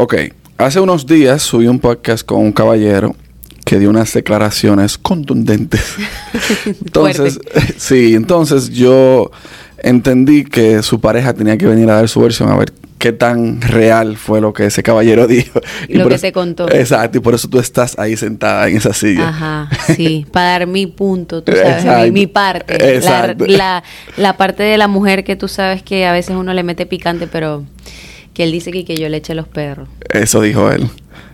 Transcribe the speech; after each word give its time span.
Ok, 0.00 0.14
hace 0.58 0.78
unos 0.78 1.06
días 1.06 1.42
subí 1.42 1.66
un 1.66 1.80
podcast 1.80 2.24
con 2.24 2.38
un 2.38 2.52
caballero 2.52 3.16
que 3.64 3.80
dio 3.80 3.90
unas 3.90 4.14
declaraciones 4.14 4.96
contundentes. 4.96 5.96
entonces, 6.66 7.40
sí, 7.78 8.14
entonces 8.14 8.70
yo 8.70 9.32
entendí 9.78 10.44
que 10.44 10.84
su 10.84 11.00
pareja 11.00 11.34
tenía 11.34 11.58
que 11.58 11.66
venir 11.66 11.90
a 11.90 11.94
dar 11.94 12.08
su 12.08 12.20
versión 12.20 12.48
a 12.48 12.56
ver 12.56 12.72
qué 12.98 13.10
tan 13.10 13.60
real 13.60 14.16
fue 14.16 14.40
lo 14.40 14.52
que 14.52 14.66
ese 14.66 14.84
caballero 14.84 15.26
dijo. 15.26 15.60
Y 15.88 15.94
lo 15.94 16.08
que 16.08 16.16
te 16.16 16.30
contó. 16.30 16.70
Exacto, 16.70 17.18
y 17.18 17.20
por 17.20 17.34
eso 17.34 17.48
tú 17.48 17.58
estás 17.58 17.98
ahí 17.98 18.16
sentada 18.16 18.68
en 18.68 18.76
esa 18.76 18.94
silla. 18.94 19.30
Ajá, 19.30 19.68
sí, 19.96 20.26
para 20.30 20.50
dar 20.50 20.68
mi 20.68 20.86
punto, 20.86 21.42
tú 21.42 21.50
sabes, 21.50 22.12
mi, 22.12 22.28
parte. 22.28 22.94
Exacto. 22.94 23.46
La, 23.48 23.82
la, 24.16 24.36
parte 24.36 24.62
de 24.62 24.78
la 24.78 24.86
mujer 24.86 25.24
que 25.24 25.34
tú 25.34 25.48
sabes 25.48 25.82
que 25.82 26.06
a 26.06 26.12
veces 26.12 26.36
uno 26.36 26.54
le 26.54 26.62
mete 26.62 26.86
picante, 26.86 27.26
pero 27.26 27.64
que 28.38 28.44
él 28.44 28.52
dice 28.52 28.70
que, 28.70 28.84
que 28.84 28.96
yo 28.96 29.08
le 29.08 29.16
eche 29.16 29.34
los 29.34 29.48
perros. 29.48 29.88
Eso 30.10 30.40
dijo 30.40 30.70
él. 30.70 30.88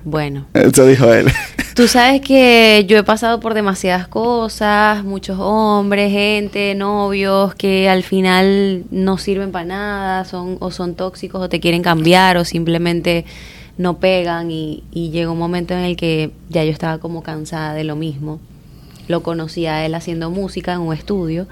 Bueno. 0.05 0.47
Eso 0.55 0.87
dijo 0.87 1.13
él. 1.13 1.27
Tú 1.75 1.87
sabes 1.87 2.23
que 2.23 2.87
yo 2.89 2.97
he 2.97 3.03
pasado 3.03 3.41
por 3.41 3.53
demasiadas 3.53 4.09
cosas, 4.09 5.05
muchos 5.05 5.37
hombres, 5.39 6.11
gente, 6.11 6.75
novios 6.75 7.55
que 7.57 7.91
al 7.91 8.05
final 8.05 8.85
no 8.91 9.19
sirven 9.19 9.53
para 9.53 9.67
nada, 9.67 10.25
son 10.25 10.57
o 10.61 10.71
son 10.71 10.95
tóxicos 10.95 11.43
o 11.43 11.51
te 11.51 11.61
quieren 11.61 11.83
cambiar 11.83 12.39
o 12.39 12.47
simplemente 12.47 13.27
no 13.77 13.99
pegan 13.99 14.51
y, 14.51 14.83
y 14.91 15.11
llegó 15.11 15.33
un 15.33 15.39
momento 15.39 15.75
en 15.75 15.81
el 15.81 15.97
que 15.97 16.31
ya 16.49 16.65
yo 16.65 16.71
estaba 16.71 16.97
como 16.97 17.23
cansada 17.23 17.75
de 17.75 17.85
lo 17.85 17.97
mismo. 17.97 18.41
Lo 19.09 19.23
conocí 19.23 19.67
a 19.67 19.85
él 19.85 19.95
haciendo 19.95 20.31
música 20.31 20.73
en 20.73 20.81
un 20.81 20.95
estudio, 20.95 21.49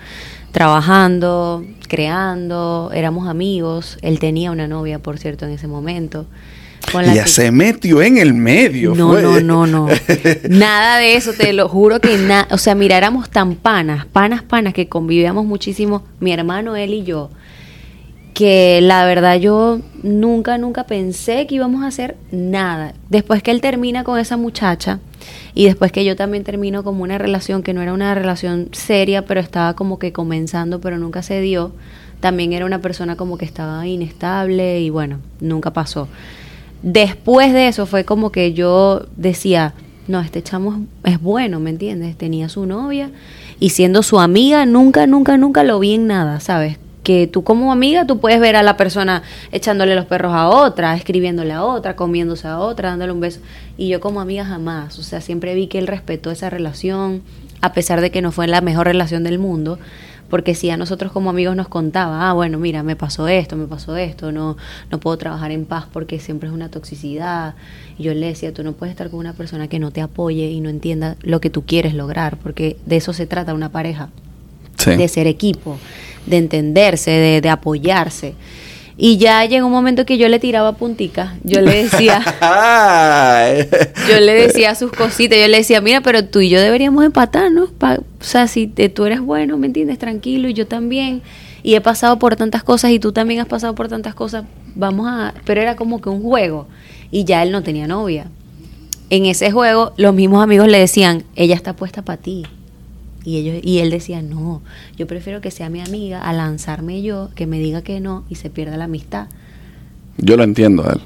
trabajando, 0.53 1.65
creando, 1.89 2.91
éramos 2.95 3.29
amigos, 3.29 3.99
él 4.03 4.19
tenía 4.19 4.51
una 4.53 4.69
novia, 4.69 5.01
por 5.01 5.19
cierto, 5.19 5.47
en 5.47 5.53
ese 5.53 5.67
momento 5.67 6.27
ya 7.15 7.27
se 7.27 7.51
metió 7.51 8.03
en 8.03 8.19
el 8.19 8.35
medio. 8.35 8.95
No, 8.95 9.21
no, 9.21 9.41
no, 9.41 9.67
no. 9.67 9.89
nada 10.49 10.99
de 10.99 11.17
eso, 11.17 11.33
te 11.33 11.53
lo 11.53 11.69
juro 11.69 12.01
que 12.01 12.17
nada. 12.19 12.49
O 12.51 12.59
sea, 12.59 12.75
mira, 12.75 12.97
éramos 12.97 13.31
tan 13.31 13.55
panas, 13.55 14.07
panas, 14.07 14.43
panas, 14.43 14.75
que 14.75 14.89
convivíamos 14.89 15.45
muchísimo, 15.47 16.03
mi 16.21 16.33
hermano, 16.33 16.77
él 16.77 16.95
y 16.95 17.05
yo, 17.05 17.31
que 18.35 18.81
la 18.81 19.05
verdad 19.05 19.39
yo 19.39 19.81
nunca, 20.03 20.57
nunca 20.59 20.85
pensé 20.85 21.47
que 21.47 21.57
íbamos 21.57 21.83
a 21.83 21.89
hacer 21.89 22.17
nada. 22.31 22.95
Después 23.11 23.43
que 23.43 23.51
él 23.51 23.61
termina 23.61 24.05
con 24.05 24.19
esa 24.19 24.37
muchacha 24.37 25.01
y 25.55 25.67
después 25.67 25.93
que 25.93 26.05
yo 26.05 26.17
también 26.17 26.45
termino 26.45 26.83
como 26.83 27.03
una 27.03 27.19
relación 27.19 27.63
que 27.63 27.75
no 27.75 27.83
era 27.83 27.93
una 27.93 28.15
relación 28.15 28.69
seria, 28.73 29.27
pero 29.27 29.41
estaba 29.41 29.75
como 29.75 29.99
que 29.99 30.13
comenzando, 30.13 30.81
pero 30.81 30.99
nunca 30.99 31.23
se 31.23 31.41
dio. 31.41 31.73
También 32.21 32.53
era 32.53 32.65
una 32.65 32.81
persona 32.81 33.17
como 33.17 33.37
que 33.37 33.45
estaba 33.45 33.87
inestable 33.87 34.81
y 34.81 34.91
bueno, 34.91 35.19
nunca 35.41 35.73
pasó. 35.73 36.09
Después 36.83 37.53
de 37.53 37.69
eso 37.69 37.87
fue 37.87 38.05
como 38.05 38.33
que 38.33 38.55
yo 38.55 39.07
decía, 39.17 39.75
no, 40.09 40.21
este 40.21 40.43
chamo 40.43 40.87
es 41.05 41.21
bueno, 41.21 41.61
¿me 41.61 41.71
entiendes? 41.71 42.17
Tenía 42.17 42.49
su 42.49 42.67
novia 42.67 43.11
y 43.61 43.71
siendo 43.71 44.03
su 44.03 44.19
amiga, 44.19 44.65
nunca, 44.67 45.07
nunca, 45.07 45.37
nunca 45.37 45.65
lo 45.65 45.79
vi 45.79 45.95
en 45.95 46.07
nada, 46.07 46.41
¿sabes? 46.41 46.79
Que 47.03 47.27
tú 47.27 47.43
como 47.43 47.73
amiga, 47.73 48.07
tú 48.07 48.21
puedes 48.21 48.41
ver 48.41 48.55
a 48.57 48.63
la 48.63 48.77
persona 48.77 49.23
echándole 49.51 49.95
los 49.95 50.07
perros 50.07 50.33
a 50.35 50.49
otra, 50.49 50.97
escribiéndole 50.97 51.53
a 51.53 51.65
otra, 51.65 51.97
comiéndose 51.97 52.47
a 52.47 52.59
otra, 52.59 52.91
dándole 52.91 53.13
un 53.13 53.21
beso. 53.21 53.41
Y 53.77 53.89
yo 53.89 54.01
como 54.01 54.21
amiga 54.21 54.45
jamás, 54.45 54.99
o 54.99 55.03
sea, 55.03 55.21
siempre 55.21 55.55
vi 55.55 55.67
que 55.67 55.79
él 55.79 55.87
respetó 55.87 56.31
esa 56.31 56.49
relación, 56.51 57.23
a 57.61 57.73
pesar 57.73 58.01
de 58.01 58.11
que 58.11 58.23
no 58.23 58.33
fue 58.33 58.47
la 58.47 58.61
mejor 58.61 58.87
relación 58.87 59.25
del 59.25 59.39
mundo 59.39 59.79
porque 60.33 60.55
si 60.55 60.71
a 60.71 60.79
nosotros 60.79 61.13
como 61.13 61.29
amigos 61.29 61.55
nos 61.57 61.69
contaba, 61.69 62.31
ah, 62.31 62.33
bueno, 62.33 62.57
mira, 62.57 62.83
me 62.83 62.97
pasó 62.97 63.29
esto, 63.29 63.55
me 63.55 63.67
pasó 63.67 63.99
esto, 63.99 64.33
no, 64.33 64.57
no 64.91 64.99
puedo 64.99 65.19
trabajar 65.19 65.51
en 65.51 65.67
paz 65.67 65.85
porque 65.93 66.19
siempre 66.21 66.49
es 66.49 66.55
una 66.55 66.71
toxicidad. 66.71 67.55
Y 67.99 68.05
yo 68.05 68.15
le 68.15 68.29
decía, 68.29 68.55
tú 68.55 68.65
no 68.65 68.73
puedes 68.73 68.93
estar 68.93 69.11
con 69.11 69.21
una 69.21 69.35
persona 69.35 69.69
que 69.69 69.79
no 69.79 69.91
te 69.91 70.01
apoye 70.01 70.49
y 70.49 70.61
no 70.61 70.71
entienda 70.71 71.17
lo 71.21 71.43
que 71.43 71.51
tú 71.51 71.67
quieres 71.67 71.93
lograr, 71.93 72.39
porque 72.39 72.79
de 72.87 72.97
eso 72.97 73.13
se 73.13 73.27
trata 73.27 73.53
una 73.53 73.73
pareja, 73.73 74.09
de 74.87 75.09
ser 75.09 75.27
equipo, 75.27 75.79
de 76.27 76.39
entenderse, 76.39 77.11
de, 77.11 77.41
de 77.41 77.49
apoyarse. 77.49 78.35
Y 78.97 79.17
ya 79.17 79.45
llegó 79.45 79.67
un 79.67 79.73
momento 79.73 80.05
que 80.05 80.19
yo 80.19 80.29
le 80.29 80.39
tiraba 80.39 80.73
puntica. 80.73 81.35
Yo 81.43 81.61
le 81.61 81.83
decía. 81.85 82.23
yo 84.09 84.21
le 84.21 84.35
decía 84.35 84.75
sus 84.75 84.93
cositas. 84.93 85.39
Yo 85.39 85.49
le 85.49 85.59
decía, 85.59 85.81
mira, 85.81 86.03
pero 86.03 86.25
tú 86.25 86.41
y 86.41 86.49
yo 86.49 86.61
deberíamos 86.61 87.05
empatarnos. 87.05 87.71
o 87.71 88.05
sea, 88.21 88.47
si 88.47 88.67
tú 88.67 89.07
eres 89.07 89.21
bueno, 89.21 89.57
¿me 89.57 89.67
entiendes? 89.67 89.99
Tranquilo, 89.99 90.49
y 90.49 90.55
yo 90.55 90.67
también. 90.67 91.23
Y 91.63 91.75
he 91.75 91.81
pasado 91.81 92.19
por 92.19 92.37
tantas 92.37 92.63
cosas 92.65 92.91
y 92.91 92.99
tú 92.99 93.13
también 93.13 93.41
has 93.41 93.47
pasado 93.47 93.75
por 93.75 93.89
tantas 93.89 94.15
cosas. 94.15 94.45
Vamos 94.75 95.09
a. 95.09 95.35
Pero 95.45 95.61
era 95.61 95.75
como 95.75 96.01
que 96.01 96.09
un 96.09 96.23
juego. 96.23 96.69
Y 97.11 97.25
ya 97.25 97.43
él 97.43 97.51
no 97.51 97.63
tenía 97.63 97.87
novia. 97.87 98.27
En 99.11 99.27
ese 99.27 99.51
juego, 99.51 99.93
los 99.97 100.15
mismos 100.15 100.43
amigos 100.43 100.69
le 100.69 100.79
decían, 100.79 101.25
ella 101.37 101.55
está 101.55 101.75
puesta 101.75 102.03
para 102.03 102.21
ti. 102.21 102.47
Y, 103.25 103.39
ellos, 103.39 103.61
y 103.63 103.79
él 103.79 103.91
decía, 103.91 104.23
no, 104.23 104.63
yo 104.97 105.07
prefiero 105.07 105.41
que 105.41 105.51
sea 105.51 105.69
mi 105.69 105.81
amiga 105.81 106.21
a 106.21 106.33
lanzarme 106.33 107.03
yo, 107.03 107.31
que 107.35 107.47
me 107.47 107.59
diga 107.59 107.83
que 107.83 108.01
no 108.01 108.25
y 108.29 108.35
se 108.35 108.51
pierda 108.51 108.77
la 108.77 108.85
amistad. 108.85 109.29
Yo 110.19 110.37
lo 110.37 110.43
entiendo 110.43 110.87
a 110.87 110.93
él. 110.93 111.01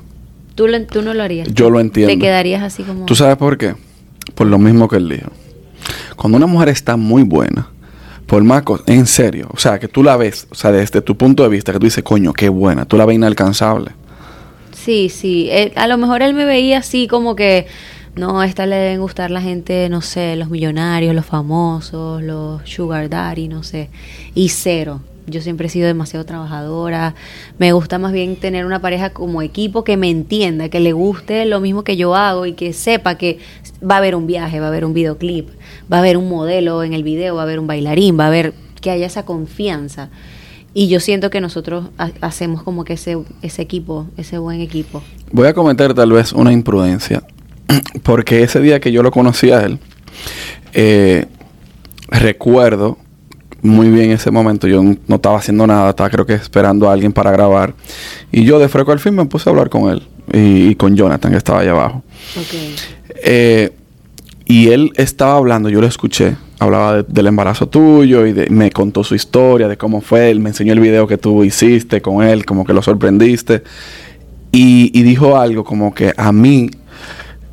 ¿Tú, 0.55 0.67
tú 0.91 1.03
no 1.03 1.13
lo 1.13 1.23
harías? 1.23 1.49
Yo 1.53 1.69
lo 1.69 1.81
entiendo. 1.81 2.13
¿Te 2.13 2.19
quedarías 2.19 2.63
así 2.63 2.83
como...? 2.83 3.05
¿Tú 3.05 3.15
sabes 3.15 3.37
por 3.37 3.59
qué? 3.59 3.75
Por 4.35 4.47
lo 4.47 4.59
mismo 4.59 4.89
que 4.89 4.97
él 4.97 5.09
dijo. 5.09 5.31
Cuando 6.17 6.39
una 6.39 6.47
mujer 6.47 6.71
está 6.71 6.97
muy 6.97 7.23
buena, 7.23 7.69
por 8.27 8.43
más 8.43 8.65
en 8.87 9.07
serio, 9.07 9.49
o 9.53 9.59
sea, 9.59 9.79
que 9.79 9.87
tú 9.87 10.03
la 10.03 10.17
ves, 10.17 10.49
o 10.51 10.55
sea, 10.55 10.73
desde 10.73 11.01
tu 11.03 11.17
punto 11.17 11.43
de 11.43 11.49
vista, 11.49 11.73
que 11.73 11.79
tú 11.79 11.85
dices, 11.85 12.03
coño, 12.03 12.33
qué 12.33 12.49
buena, 12.49 12.87
tú 12.87 12.97
la 12.97 13.05
ves 13.05 13.15
inalcanzable. 13.15 13.93
Sí, 14.73 15.09
sí. 15.09 15.49
Eh, 15.51 15.73
a 15.77 15.87
lo 15.87 15.99
mejor 15.99 16.23
él 16.23 16.35
me 16.35 16.45
veía 16.45 16.79
así 16.79 17.07
como 17.07 17.37
que 17.37 17.67
no, 18.17 18.41
a 18.41 18.47
esta 18.47 18.65
le 18.65 18.77
deben 18.77 19.01
gustar 19.01 19.31
la 19.31 19.43
gente, 19.43 19.89
no 19.91 20.01
sé, 20.01 20.37
los 20.37 20.49
millonarios, 20.49 21.15
los 21.15 21.27
famosos, 21.27 22.23
los 22.23 22.63
sugar 22.65 23.11
daddy, 23.11 23.47
no 23.49 23.63
sé. 23.63 23.91
Y 24.35 24.49
cero. 24.49 25.01
Yo 25.27 25.43
siempre 25.43 25.67
he 25.67 25.71
sido 25.71 25.87
demasiado 25.87 26.25
trabajadora. 26.25 27.15
Me 27.59 27.73
gusta 27.73 27.99
más 27.99 28.13
bien 28.13 28.37
tener 28.37 28.65
una 28.65 28.81
pareja 28.81 29.11
como 29.11 29.43
equipo 29.43 29.85
que 29.85 29.99
me 29.99 30.09
entienda, 30.09 30.71
que 30.71 30.81
le 30.81 30.93
guste 30.93 31.45
lo 31.45 31.61
mismo 31.61 31.85
que 31.85 31.97
yo 31.97 32.15
hago 32.15 32.47
y 32.47 32.55
que 32.55 32.73
sepa 32.73 33.17
que 33.17 33.39
va 33.83 33.97
a 33.97 33.99
haber 33.99 34.15
un 34.15 34.27
viaje, 34.27 34.61
va 34.61 34.67
a 34.67 34.69
haber 34.69 34.85
un 34.87 34.95
videoclip, 34.95 35.51
va 35.93 35.99
a 35.99 36.01
haber 36.01 36.17
un 36.17 36.29
modelo 36.29 36.85
en 36.85 36.95
el 36.95 37.03
video, 37.03 37.35
va 37.35 37.43
a 37.43 37.45
haber 37.45 37.59
un 37.59 37.67
bailarín, 37.67 38.19
va 38.19 38.25
a 38.25 38.29
haber 38.29 38.55
que 38.81 38.91
haya 38.91 39.07
esa 39.07 39.27
confianza. 39.27 40.09
Y 40.73 40.89
yo 40.89 41.01
siento 41.01 41.29
que 41.29 41.41
nosotros 41.41 41.89
hacemos 42.21 42.63
como 42.63 42.85
que 42.85 42.95
ese, 42.95 43.19
ese 43.43 43.63
equipo, 43.63 44.07
ese 44.17 44.39
buen 44.39 44.61
equipo. 44.61 45.03
Voy 45.33 45.49
a 45.49 45.55
comentar 45.55 45.93
tal 45.93 46.13
vez 46.13 46.33
una 46.33 46.53
imprudencia 46.53 47.23
porque 48.03 48.43
ese 48.43 48.61
día 48.61 48.81
que 48.81 48.93
yo 48.93 49.03
lo 49.03 49.11
conocí 49.11 49.51
a 49.51 49.63
él, 49.63 49.79
eh, 50.73 51.27
recuerdo 52.09 52.99
muy 53.63 53.89
bien 53.91 54.11
ese 54.11 54.31
momento. 54.31 54.67
Yo 54.67 54.83
no 54.83 55.17
estaba 55.17 55.39
haciendo 55.39 55.67
nada, 55.67 55.91
estaba 55.91 56.11
creo 56.11 56.27
que 56.27 56.35
esperando 56.35 56.89
a 56.89 56.93
alguien 56.93 57.13
para 57.13 57.31
grabar. 57.31 57.75
Y 58.33 58.45
yo 58.45 58.59
de 58.59 58.69
freco 58.69 58.93
al 58.93 59.01
fin 59.01 59.15
me 59.15 59.25
puse 59.27 59.49
a 59.49 59.53
hablar 59.53 59.69
con 59.69 59.91
él 59.91 60.03
y, 60.33 60.75
con 60.77 60.97
Jonathan, 60.97 61.33
que 61.33 61.39
estaba 61.39 61.61
allá 61.61 61.73
abajo. 61.73 62.03
Eh, 63.23 63.71
y 64.45 64.69
él 64.69 64.93
estaba 64.97 65.37
hablando, 65.37 65.69
yo 65.69 65.81
lo 65.81 65.87
escuché, 65.87 66.37
hablaba 66.61 67.03
del 67.03 67.27
embarazo 67.27 67.69
tuyo 67.69 68.27
y 68.27 68.33
me 68.51 68.71
contó 68.71 69.03
su 69.03 69.15
historia, 69.17 69.67
de 69.67 69.77
cómo 69.77 70.01
fue, 70.01 70.31
él 70.31 70.39
me 70.39 70.51
enseñó 70.51 70.73
el 70.73 70.81
video 70.81 71.07
que 71.09 71.19
tú 71.19 71.43
hiciste 71.43 72.01
con 72.01 72.23
él, 72.23 72.47
como 72.47 72.65
que 72.65 72.73
lo 72.73 72.83
sorprendiste. 72.83 73.65
y 74.53 75.03
dijo 75.03 75.37
algo 75.37 75.65
como 75.65 75.93
que 75.95 76.15
a 76.17 76.33
mí 76.33 76.71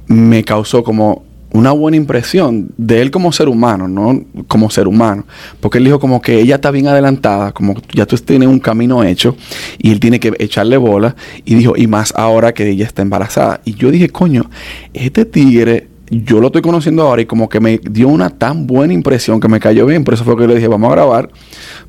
me 0.07 0.43
causó 0.43 0.83
como 0.83 1.23
una 1.53 1.71
buena 1.71 1.97
impresión 1.97 2.71
de 2.77 3.01
él 3.01 3.11
como 3.11 3.31
ser 3.31 3.47
humano, 3.47 3.87
no 3.87 4.23
como 4.47 4.71
ser 4.71 4.87
humano. 4.87 5.25
Porque 5.61 5.77
él 5.77 5.85
dijo 5.85 5.99
como 5.99 6.19
que 6.19 6.39
ella 6.39 6.55
está 6.55 6.71
bien 6.71 6.87
adelantada, 6.87 7.51
como 7.51 7.75
ya 7.93 8.07
tú 8.07 8.17
tienes 8.17 8.49
un 8.49 8.59
camino 8.59 9.03
hecho 9.03 9.37
y 9.77 9.91
él 9.91 9.99
tiene 9.99 10.19
que 10.19 10.33
echarle 10.39 10.77
bola. 10.77 11.15
Y 11.45 11.53
dijo, 11.55 11.75
y 11.77 11.85
más 11.85 12.11
ahora 12.17 12.53
que 12.53 12.67
ella 12.67 12.85
está 12.85 13.03
embarazada. 13.03 13.61
Y 13.65 13.75
yo 13.75 13.91
dije, 13.91 14.09
coño, 14.09 14.49
este 14.93 15.25
tigre, 15.25 15.89
yo 16.09 16.39
lo 16.39 16.47
estoy 16.47 16.63
conociendo 16.63 17.03
ahora 17.03 17.21
y 17.21 17.25
como 17.27 17.47
que 17.47 17.59
me 17.59 17.77
dio 17.77 18.07
una 18.07 18.31
tan 18.31 18.65
buena 18.65 18.93
impresión 18.93 19.39
que 19.39 19.47
me 19.47 19.59
cayó 19.59 19.85
bien. 19.85 20.03
Por 20.03 20.15
eso 20.15 20.23
fue 20.23 20.35
que 20.35 20.47
le 20.47 20.55
dije, 20.55 20.67
vamos 20.67 20.91
a 20.91 20.95
grabar. 20.95 21.29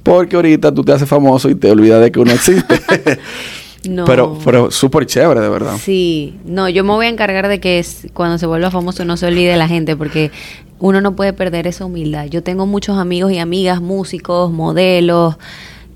Porque 0.02 0.36
ahorita 0.36 0.74
tú 0.74 0.84
te 0.84 0.92
haces 0.92 1.08
famoso 1.08 1.48
y 1.48 1.54
te 1.54 1.70
olvidas 1.70 2.02
de 2.02 2.12
que 2.12 2.20
uno 2.20 2.32
existe. 2.32 2.80
Pero, 4.06 4.38
pero 4.44 4.70
súper 4.70 5.06
chévere, 5.06 5.40
de 5.40 5.48
verdad. 5.48 5.76
Sí, 5.78 6.38
no, 6.44 6.68
yo 6.68 6.84
me 6.84 6.92
voy 6.92 7.06
a 7.06 7.08
encargar 7.08 7.48
de 7.48 7.60
que 7.60 7.84
cuando 8.12 8.38
se 8.38 8.46
vuelva 8.46 8.70
famoso 8.70 9.04
no 9.04 9.16
se 9.16 9.26
olvide 9.26 9.56
la 9.56 9.68
gente, 9.68 9.96
porque 9.96 10.30
uno 10.78 11.00
no 11.00 11.16
puede 11.16 11.32
perder 11.32 11.66
esa 11.66 11.84
humildad. 11.84 12.26
Yo 12.26 12.42
tengo 12.42 12.66
muchos 12.66 12.98
amigos 12.98 13.32
y 13.32 13.38
amigas, 13.38 13.80
músicos, 13.80 14.50
modelos, 14.52 15.36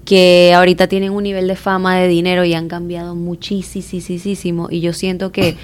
que 0.05 0.53
ahorita 0.55 0.87
tienen 0.87 1.13
un 1.13 1.23
nivel 1.23 1.49
de 1.49 1.57
fama, 1.57 1.97
de 1.97 2.09
dinero 2.09 2.45
y 2.45 2.55
han 2.55 2.69
cambiado 2.69 3.15
muchísimo. 3.15 4.69
Y 4.71 4.81
yo 4.81 4.93
siento 4.93 5.33
que 5.33 5.57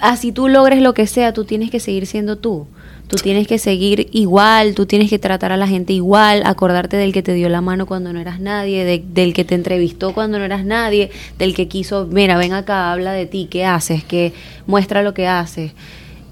así 0.00 0.30
tú 0.30 0.48
logres 0.48 0.80
lo 0.80 0.94
que 0.94 1.06
sea, 1.06 1.32
tú 1.32 1.44
tienes 1.44 1.70
que 1.70 1.80
seguir 1.80 2.06
siendo 2.06 2.38
tú. 2.38 2.66
Tú 3.10 3.16
tienes 3.16 3.48
que 3.48 3.58
seguir 3.58 4.08
igual, 4.12 4.76
tú 4.76 4.86
tienes 4.86 5.10
que 5.10 5.18
tratar 5.18 5.50
a 5.50 5.56
la 5.56 5.66
gente 5.66 5.92
igual, 5.92 6.42
acordarte 6.46 6.96
del 6.96 7.12
que 7.12 7.24
te 7.24 7.34
dio 7.34 7.48
la 7.48 7.60
mano 7.60 7.84
cuando 7.84 8.12
no 8.12 8.20
eras 8.20 8.38
nadie, 8.38 9.02
del 9.04 9.34
que 9.34 9.44
te 9.44 9.56
entrevistó 9.56 10.14
cuando 10.14 10.38
no 10.38 10.44
eras 10.44 10.64
nadie, 10.64 11.10
del 11.36 11.52
que 11.52 11.66
quiso, 11.66 12.06
mira, 12.06 12.38
ven 12.38 12.52
acá, 12.52 12.92
habla 12.92 13.12
de 13.12 13.26
ti, 13.26 13.48
qué 13.50 13.64
haces, 13.64 14.04
que 14.04 14.32
muestra 14.68 15.02
lo 15.02 15.12
que 15.12 15.26
haces. 15.26 15.72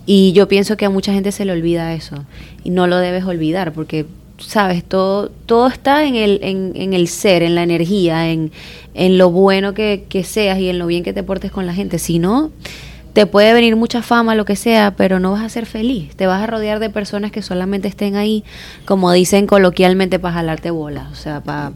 Y 0.07 0.31
yo 0.35 0.47
pienso 0.47 0.77
que 0.77 0.85
a 0.85 0.91
mucha 0.91 1.13
gente 1.13 1.33
se 1.33 1.45
le 1.45 1.51
olvida 1.51 1.95
eso 1.95 2.25
y 2.63 2.71
no 2.71 2.87
lo 2.87 2.99
debes 2.99 3.25
olvidar 3.25 3.73
porque 3.73 4.07
sabes, 4.39 4.85
todo, 4.85 5.31
todo 5.47 5.67
está 5.67 6.05
en 6.05 6.15
el, 6.15 6.39
en, 6.45 6.73
en 6.77 6.93
el 6.93 7.09
ser, 7.09 7.43
en 7.43 7.57
la 7.57 7.65
energía, 7.65 8.31
en, 8.31 8.53
en 8.95 9.19
lo 9.19 9.31
bueno 9.31 9.75
que, 9.75 10.05
que, 10.09 10.23
seas 10.23 10.61
y 10.61 10.69
en 10.69 10.79
lo 10.79 10.87
bien 10.87 11.03
que 11.03 11.13
te 11.13 11.25
portes 11.25 11.51
con 11.51 11.67
la 11.67 11.75
gente. 11.75 11.99
Si 11.99 12.21
no, 12.21 12.53
te 13.13 13.27
puede 13.27 13.53
venir 13.53 13.77
mucha 13.77 14.03
fama, 14.03 14.35
lo 14.35 14.45
que 14.45 14.57
sea, 14.57 14.95
pero 14.97 15.21
no 15.21 15.33
vas 15.33 15.43
a 15.43 15.49
ser 15.49 15.67
feliz. 15.67 16.15
Te 16.17 16.27
vas 16.27 16.43
a 16.43 16.47
rodear 16.47 16.79
de 16.79 16.91
personas 16.91 17.33
que 17.33 17.43
solamente 17.43 17.89
estén 17.89 18.17
ahí, 18.17 18.45
como 18.85 19.13
dicen 19.13 19.47
coloquialmente, 19.47 20.19
para 20.19 20.35
jalarte 20.35 20.71
bolas. 20.71 21.11
O 21.11 21.15
sea, 21.15 21.41
para 21.41 21.73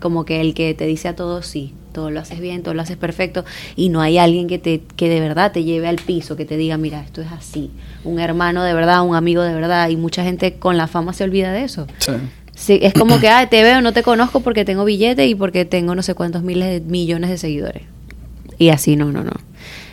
como 0.00 0.24
que 0.24 0.40
el 0.40 0.54
que 0.54 0.74
te 0.74 0.86
dice 0.86 1.08
a 1.08 1.16
todos 1.16 1.46
sí, 1.46 1.74
todo 1.92 2.10
lo 2.10 2.20
haces 2.20 2.40
bien, 2.40 2.62
todo 2.62 2.74
lo 2.74 2.82
haces 2.82 2.96
perfecto 2.96 3.44
y 3.74 3.88
no 3.88 4.02
hay 4.02 4.18
alguien 4.18 4.46
que 4.46 4.58
te 4.58 4.82
que 4.96 5.08
de 5.08 5.20
verdad 5.20 5.52
te 5.52 5.64
lleve 5.64 5.88
al 5.88 5.96
piso, 5.96 6.36
que 6.36 6.44
te 6.44 6.56
diga, 6.56 6.76
mira, 6.76 7.00
esto 7.00 7.22
es 7.22 7.32
así, 7.32 7.70
un 8.04 8.20
hermano 8.20 8.62
de 8.62 8.74
verdad, 8.74 9.02
un 9.02 9.16
amigo 9.16 9.42
de 9.42 9.54
verdad 9.54 9.88
y 9.88 9.96
mucha 9.96 10.22
gente 10.22 10.54
con 10.54 10.76
la 10.76 10.86
fama 10.88 11.12
se 11.12 11.24
olvida 11.24 11.52
de 11.52 11.64
eso. 11.64 11.86
Sí. 12.54 12.78
es 12.82 12.92
como 12.94 13.18
que, 13.18 13.28
ah, 13.28 13.48
te 13.48 13.62
veo, 13.62 13.80
no 13.80 13.92
te 13.92 14.02
conozco 14.02 14.40
porque 14.40 14.64
tengo 14.64 14.84
billete 14.84 15.26
y 15.26 15.34
porque 15.34 15.64
tengo 15.64 15.94
no 15.94 16.02
sé 16.02 16.14
cuántos 16.14 16.42
miles 16.42 16.68
de 16.68 16.80
millones 16.80 17.30
de 17.30 17.38
seguidores. 17.38 17.82
Y 18.58 18.68
así, 18.70 18.96
no, 18.96 19.12
no, 19.12 19.24
no. 19.24 19.32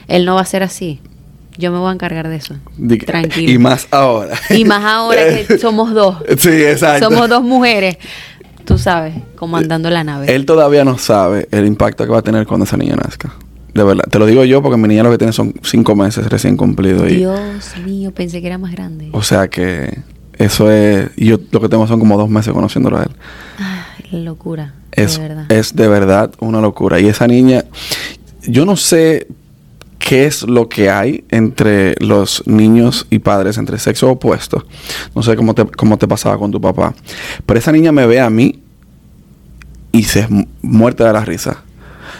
Él 0.08 0.26
no 0.26 0.36
va 0.36 0.42
a 0.42 0.46
ser 0.46 0.64
así. 0.64 1.00
Yo 1.58 1.72
me 1.72 1.78
voy 1.78 1.90
a 1.90 1.94
encargar 1.94 2.28
de 2.30 2.38
eso. 2.38 2.56
Tranquilo. 3.06 3.52
Y 3.52 3.58
más 3.60 3.88
ahora. 3.92 4.36
Y 4.50 4.66
más 4.66 4.84
ahora 4.84 5.22
que 5.46 5.58
somos 5.60 5.94
dos. 5.94 6.18
Sí, 6.38 6.50
exacto. 6.50 7.10
Somos 7.10 7.30
dos 7.30 7.44
mujeres 7.44 7.98
tú 8.66 8.78
sabes, 8.78 9.16
comandando 9.36 9.90
la 9.90 10.04
nave. 10.04 10.34
Él 10.34 10.46
todavía 10.46 10.84
no 10.84 10.98
sabe 10.98 11.48
el 11.52 11.66
impacto 11.66 12.06
que 12.06 12.12
va 12.12 12.20
a 12.20 12.22
tener 12.22 12.48
cuando 12.48 12.66
esa 12.66 12.78
niña 12.78 12.96
nazca. 12.96 13.34
De 13.74 13.84
verdad. 13.84 14.06
Te 14.10 14.20
lo 14.20 14.26
digo 14.26 14.44
yo 14.44 14.62
porque 14.62 14.78
mi 14.78 14.88
niña 14.88 15.04
lo 15.04 15.12
que 15.12 15.18
tiene 15.18 15.34
son 15.34 15.54
cinco 15.64 15.96
meses 15.96 16.28
recién 16.28 16.58
cumplidos. 16.58 17.08
Dios 17.08 17.74
mío, 17.84 18.12
pensé 18.12 18.42
que 18.42 18.48
era 18.48 18.58
más 18.58 18.72
grande. 18.72 19.10
O 19.14 19.24
sea 19.24 19.48
que 19.48 20.00
eso 20.38 20.72
es... 20.72 21.10
Y 21.16 21.26
yo 21.26 21.40
lo 21.52 21.60
que 21.60 21.70
tengo 21.70 21.88
son 21.88 22.00
como 22.00 22.18
dos 22.18 22.30
meses 22.30 22.54
conociéndolo 22.54 23.00
a 23.00 23.04
él. 23.04 23.12
Ay, 23.58 24.24
locura. 24.24 24.76
Es 24.92 25.18
de 25.18 25.28
verdad. 25.28 25.52
es 25.52 25.76
de 25.76 25.88
verdad 25.88 26.32
una 26.40 26.62
locura. 26.62 27.00
Y 27.00 27.08
esa 27.08 27.28
niña... 27.28 27.66
Yo 28.46 28.66
no 28.66 28.76
sé 28.76 29.28
qué 30.04 30.26
es 30.26 30.44
lo 30.44 30.68
que 30.68 30.90
hay 30.90 31.24
entre 31.30 31.96
los 32.00 32.46
niños 32.46 33.08
y 33.10 33.20
padres, 33.20 33.58
entre 33.58 33.80
sexo 33.80 34.12
opuesto. 34.12 34.66
No 35.16 35.24
sé 35.24 35.36
cómo 35.38 35.56
te, 35.56 35.66
cómo 35.66 35.98
te 35.98 36.08
pasaba 36.08 36.38
con 36.38 36.52
tu 36.52 36.60
papá. 36.60 36.94
Pero 37.46 37.58
esa 37.58 37.72
niña 37.72 37.94
me 37.94 38.06
ve 38.06 38.20
a 38.20 38.30
mí 38.30 38.60
y 39.94 40.04
se 40.04 40.28
muerte 40.62 41.06
de 41.06 41.14
la 41.14 41.24
risa. 41.24 41.64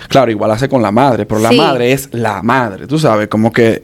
Claro, 0.08 0.32
igual 0.32 0.52
hace 0.52 0.70
con 0.70 0.82
la 0.82 0.92
madre, 0.92 1.26
pero 1.26 1.42
la 1.42 1.52
madre 1.52 1.92
es 1.92 2.10
la 2.14 2.42
madre, 2.44 2.88
tú 2.88 3.00
sabes, 3.00 3.28
como 3.28 3.52
que, 3.52 3.84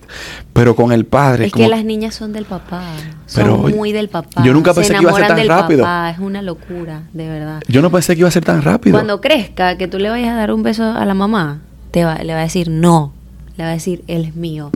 pero 0.53 0.75
con 0.75 0.91
el 0.91 1.05
padre. 1.05 1.47
Es 1.47 1.53
que 1.53 1.67
las 1.67 1.83
niñas 1.83 2.13
son 2.13 2.33
del 2.33 2.45
papá, 2.45 2.83
son 3.25 3.75
muy 3.75 3.91
del 3.91 4.09
papá. 4.09 4.43
Yo 4.43 4.53
nunca 4.53 4.73
pensé 4.73 4.93
que 4.93 5.01
iba 5.01 5.11
a 5.11 5.15
ser 5.15 5.27
tan 5.27 5.47
rápido. 5.47 5.85
es 6.09 6.19
una 6.19 6.41
locura, 6.41 7.03
de 7.13 7.27
verdad. 7.27 7.61
Yo 7.67 7.81
no 7.81 7.89
pensé 7.89 8.13
que 8.13 8.19
iba 8.19 8.29
a 8.29 8.31
ser 8.31 8.45
tan 8.45 8.61
rápido. 8.61 8.93
Cuando 8.95 9.19
crezca, 9.21 9.77
que 9.77 9.87
tú 9.87 9.97
le 9.97 10.09
vayas 10.09 10.29
a 10.29 10.35
dar 10.35 10.53
un 10.53 10.63
beso 10.63 10.83
a 10.83 11.03
la 11.05 11.13
mamá, 11.13 11.61
te 11.91 12.05
va, 12.05 12.15
le 12.15 12.33
va 12.33 12.39
a 12.39 12.43
decir 12.43 12.69
no, 12.69 13.13
le 13.59 13.65
va 13.65 13.71
a 13.71 13.73
decir, 13.73 14.05
él 14.07 14.23
es 14.23 14.37
mío. 14.37 14.71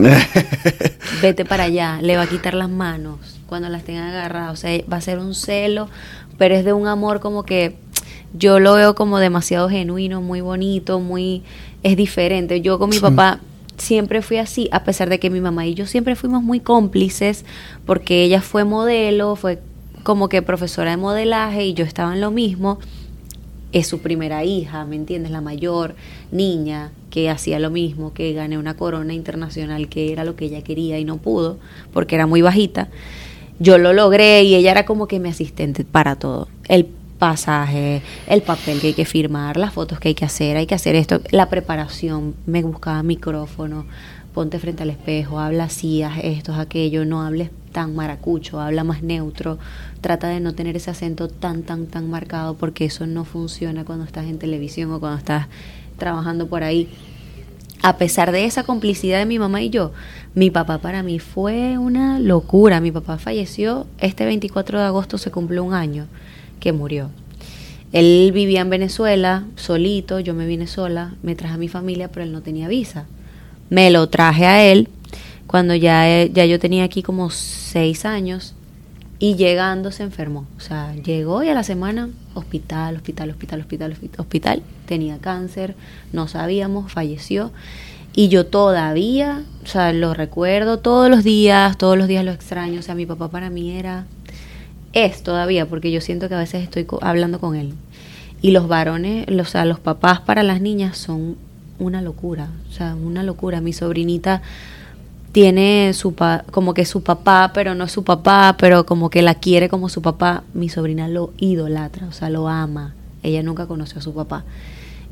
Vete 1.22 1.46
para 1.46 1.64
allá, 1.64 2.00
le 2.02 2.18
va 2.18 2.24
a 2.24 2.26
quitar 2.26 2.52
las 2.52 2.68
manos 2.68 3.18
cuando 3.46 3.70
las 3.70 3.82
tenga 3.82 4.06
agarradas. 4.06 4.52
O 4.52 4.56
sea, 4.56 4.78
va 4.92 4.98
a 4.98 5.00
ser 5.00 5.20
un 5.20 5.34
celo, 5.34 5.88
pero 6.36 6.54
es 6.54 6.66
de 6.66 6.74
un 6.74 6.86
amor 6.86 7.20
como 7.20 7.44
que 7.44 7.76
yo 8.34 8.60
lo 8.60 8.74
veo 8.74 8.94
como 8.94 9.18
demasiado 9.20 9.70
genuino, 9.70 10.20
muy 10.20 10.42
bonito, 10.42 11.00
muy... 11.00 11.42
es 11.82 11.96
diferente. 11.96 12.60
Yo 12.60 12.78
con 12.78 12.90
mi 12.90 12.98
papá 12.98 13.40
siempre 13.78 14.20
fui 14.20 14.36
así, 14.36 14.68
a 14.70 14.84
pesar 14.84 15.08
de 15.08 15.18
que 15.18 15.30
mi 15.30 15.40
mamá 15.40 15.66
y 15.66 15.72
yo 15.72 15.86
siempre 15.86 16.14
fuimos 16.14 16.42
muy 16.42 16.60
cómplices, 16.60 17.46
porque 17.86 18.22
ella 18.22 18.42
fue 18.42 18.64
modelo, 18.64 19.34
fue 19.34 19.60
como 20.02 20.28
que 20.28 20.42
profesora 20.42 20.90
de 20.90 20.98
modelaje 20.98 21.64
y 21.64 21.72
yo 21.72 21.86
estaba 21.86 22.12
en 22.12 22.20
lo 22.20 22.30
mismo 22.30 22.80
es 23.74 23.88
su 23.88 23.98
primera 23.98 24.44
hija, 24.44 24.84
¿me 24.84 24.94
entiendes? 24.94 25.32
La 25.32 25.40
mayor 25.40 25.96
niña 26.34 26.92
que 27.10 27.30
hacía 27.30 27.58
lo 27.58 27.70
mismo, 27.70 28.12
que 28.12 28.32
gané 28.32 28.58
una 28.58 28.74
corona 28.74 29.14
internacional, 29.14 29.88
que 29.88 30.12
era 30.12 30.24
lo 30.24 30.36
que 30.36 30.46
ella 30.46 30.62
quería 30.62 30.98
y 30.98 31.04
no 31.04 31.16
pudo, 31.16 31.58
porque 31.92 32.16
era 32.16 32.26
muy 32.26 32.42
bajita. 32.42 32.88
Yo 33.60 33.78
lo 33.78 33.92
logré 33.92 34.42
y 34.42 34.54
ella 34.56 34.72
era 34.72 34.84
como 34.84 35.06
que 35.06 35.20
mi 35.20 35.28
asistente 35.28 35.84
para 35.84 36.16
todo. 36.16 36.48
El 36.68 36.86
pasaje, 37.18 38.02
el 38.26 38.42
papel 38.42 38.80
que 38.80 38.88
hay 38.88 38.94
que 38.94 39.04
firmar, 39.04 39.56
las 39.56 39.72
fotos 39.72 40.00
que 40.00 40.08
hay 40.08 40.14
que 40.14 40.24
hacer, 40.24 40.56
hay 40.56 40.66
que 40.66 40.74
hacer 40.74 40.96
esto, 40.96 41.20
la 41.30 41.48
preparación, 41.48 42.34
me 42.46 42.62
buscaba 42.62 43.02
micrófono, 43.02 43.86
ponte 44.34 44.58
frente 44.58 44.82
al 44.82 44.90
espejo, 44.90 45.38
habla 45.38 45.64
así, 45.64 46.02
haz 46.02 46.18
esto, 46.22 46.52
haz 46.52 46.58
aquello, 46.58 47.04
no 47.04 47.22
hables 47.22 47.50
tan 47.70 47.94
maracucho, 47.94 48.60
habla 48.60 48.82
más 48.82 49.02
neutro, 49.02 49.58
trata 50.00 50.28
de 50.28 50.40
no 50.40 50.54
tener 50.54 50.76
ese 50.76 50.90
acento 50.90 51.28
tan, 51.28 51.62
tan, 51.62 51.86
tan 51.86 52.10
marcado 52.10 52.54
porque 52.54 52.84
eso 52.84 53.06
no 53.06 53.24
funciona 53.24 53.84
cuando 53.84 54.04
estás 54.04 54.26
en 54.26 54.38
televisión 54.38 54.92
o 54.92 55.00
cuando 55.00 55.18
estás 55.18 55.46
trabajando 55.98 56.46
por 56.46 56.62
ahí. 56.62 56.88
A 57.82 57.98
pesar 57.98 58.32
de 58.32 58.46
esa 58.46 58.64
complicidad 58.64 59.18
de 59.18 59.26
mi 59.26 59.38
mamá 59.38 59.60
y 59.62 59.70
yo, 59.70 59.92
mi 60.34 60.50
papá 60.50 60.78
para 60.78 61.02
mí 61.02 61.18
fue 61.18 61.76
una 61.78 62.18
locura. 62.18 62.80
Mi 62.80 62.90
papá 62.90 63.18
falleció, 63.18 63.86
este 63.98 64.24
24 64.24 64.78
de 64.78 64.84
agosto 64.84 65.18
se 65.18 65.30
cumplió 65.30 65.62
un 65.62 65.74
año 65.74 66.06
que 66.60 66.72
murió. 66.72 67.10
Él 67.92 68.32
vivía 68.32 68.62
en 68.62 68.70
Venezuela, 68.70 69.44
solito, 69.54 70.18
yo 70.18 70.34
me 70.34 70.46
vine 70.46 70.66
sola, 70.66 71.14
me 71.22 71.36
traje 71.36 71.54
a 71.54 71.58
mi 71.58 71.68
familia, 71.68 72.08
pero 72.10 72.24
él 72.24 72.32
no 72.32 72.40
tenía 72.40 72.68
visa. 72.68 73.06
Me 73.70 73.90
lo 73.90 74.08
traje 74.08 74.46
a 74.46 74.64
él 74.64 74.88
cuando 75.46 75.74
ya, 75.74 76.08
eh, 76.08 76.30
ya 76.32 76.46
yo 76.46 76.58
tenía 76.58 76.84
aquí 76.84 77.02
como 77.02 77.30
seis 77.30 78.04
años 78.04 78.53
y 79.24 79.36
llegando 79.36 79.90
se 79.90 80.02
enfermó. 80.02 80.46
O 80.58 80.60
sea, 80.60 80.94
llegó 80.96 81.42
y 81.42 81.48
a 81.48 81.54
la 81.54 81.62
semana 81.62 82.10
hospital, 82.34 82.96
hospital, 82.96 83.30
hospital, 83.30 83.60
hospital, 83.60 83.96
hospital. 84.18 84.62
Tenía 84.84 85.16
cáncer, 85.16 85.76
no 86.12 86.28
sabíamos, 86.28 86.92
falleció. 86.92 87.50
Y 88.14 88.28
yo 88.28 88.44
todavía, 88.44 89.42
o 89.62 89.66
sea, 89.66 89.94
lo 89.94 90.12
recuerdo 90.12 90.78
todos 90.80 91.08
los 91.08 91.24
días, 91.24 91.78
todos 91.78 91.96
los 91.96 92.06
días 92.06 92.22
lo 92.22 92.32
extraño. 92.32 92.80
O 92.80 92.82
sea, 92.82 92.94
mi 92.94 93.06
papá 93.06 93.30
para 93.30 93.48
mí 93.48 93.70
era, 93.70 94.04
es 94.92 95.22
todavía, 95.22 95.64
porque 95.64 95.90
yo 95.90 96.02
siento 96.02 96.28
que 96.28 96.34
a 96.34 96.40
veces 96.40 96.62
estoy 96.62 96.86
hablando 97.00 97.40
con 97.40 97.56
él. 97.56 97.72
Y 98.42 98.50
los 98.50 98.68
varones, 98.68 99.26
o 99.26 99.44
sea, 99.46 99.64
los 99.64 99.80
papás 99.80 100.20
para 100.20 100.42
las 100.42 100.60
niñas 100.60 100.98
son 100.98 101.38
una 101.78 102.02
locura, 102.02 102.50
o 102.68 102.72
sea, 102.72 102.94
una 102.94 103.22
locura. 103.22 103.62
Mi 103.62 103.72
sobrinita 103.72 104.42
tiene 105.34 105.92
su 105.94 106.14
como 106.52 106.74
que 106.74 106.84
su 106.84 107.02
papá, 107.02 107.50
pero 107.52 107.74
no 107.74 107.82
es 107.82 107.90
su 107.90 108.04
papá, 108.04 108.54
pero 108.56 108.86
como 108.86 109.10
que 109.10 109.20
la 109.20 109.34
quiere 109.34 109.68
como 109.68 109.88
su 109.88 110.00
papá. 110.00 110.44
Mi 110.54 110.68
sobrina 110.68 111.08
lo 111.08 111.32
idolatra, 111.38 112.06
o 112.06 112.12
sea, 112.12 112.30
lo 112.30 112.48
ama. 112.48 112.94
Ella 113.24 113.42
nunca 113.42 113.66
conoció 113.66 113.98
a 113.98 114.00
su 114.00 114.14
papá. 114.14 114.44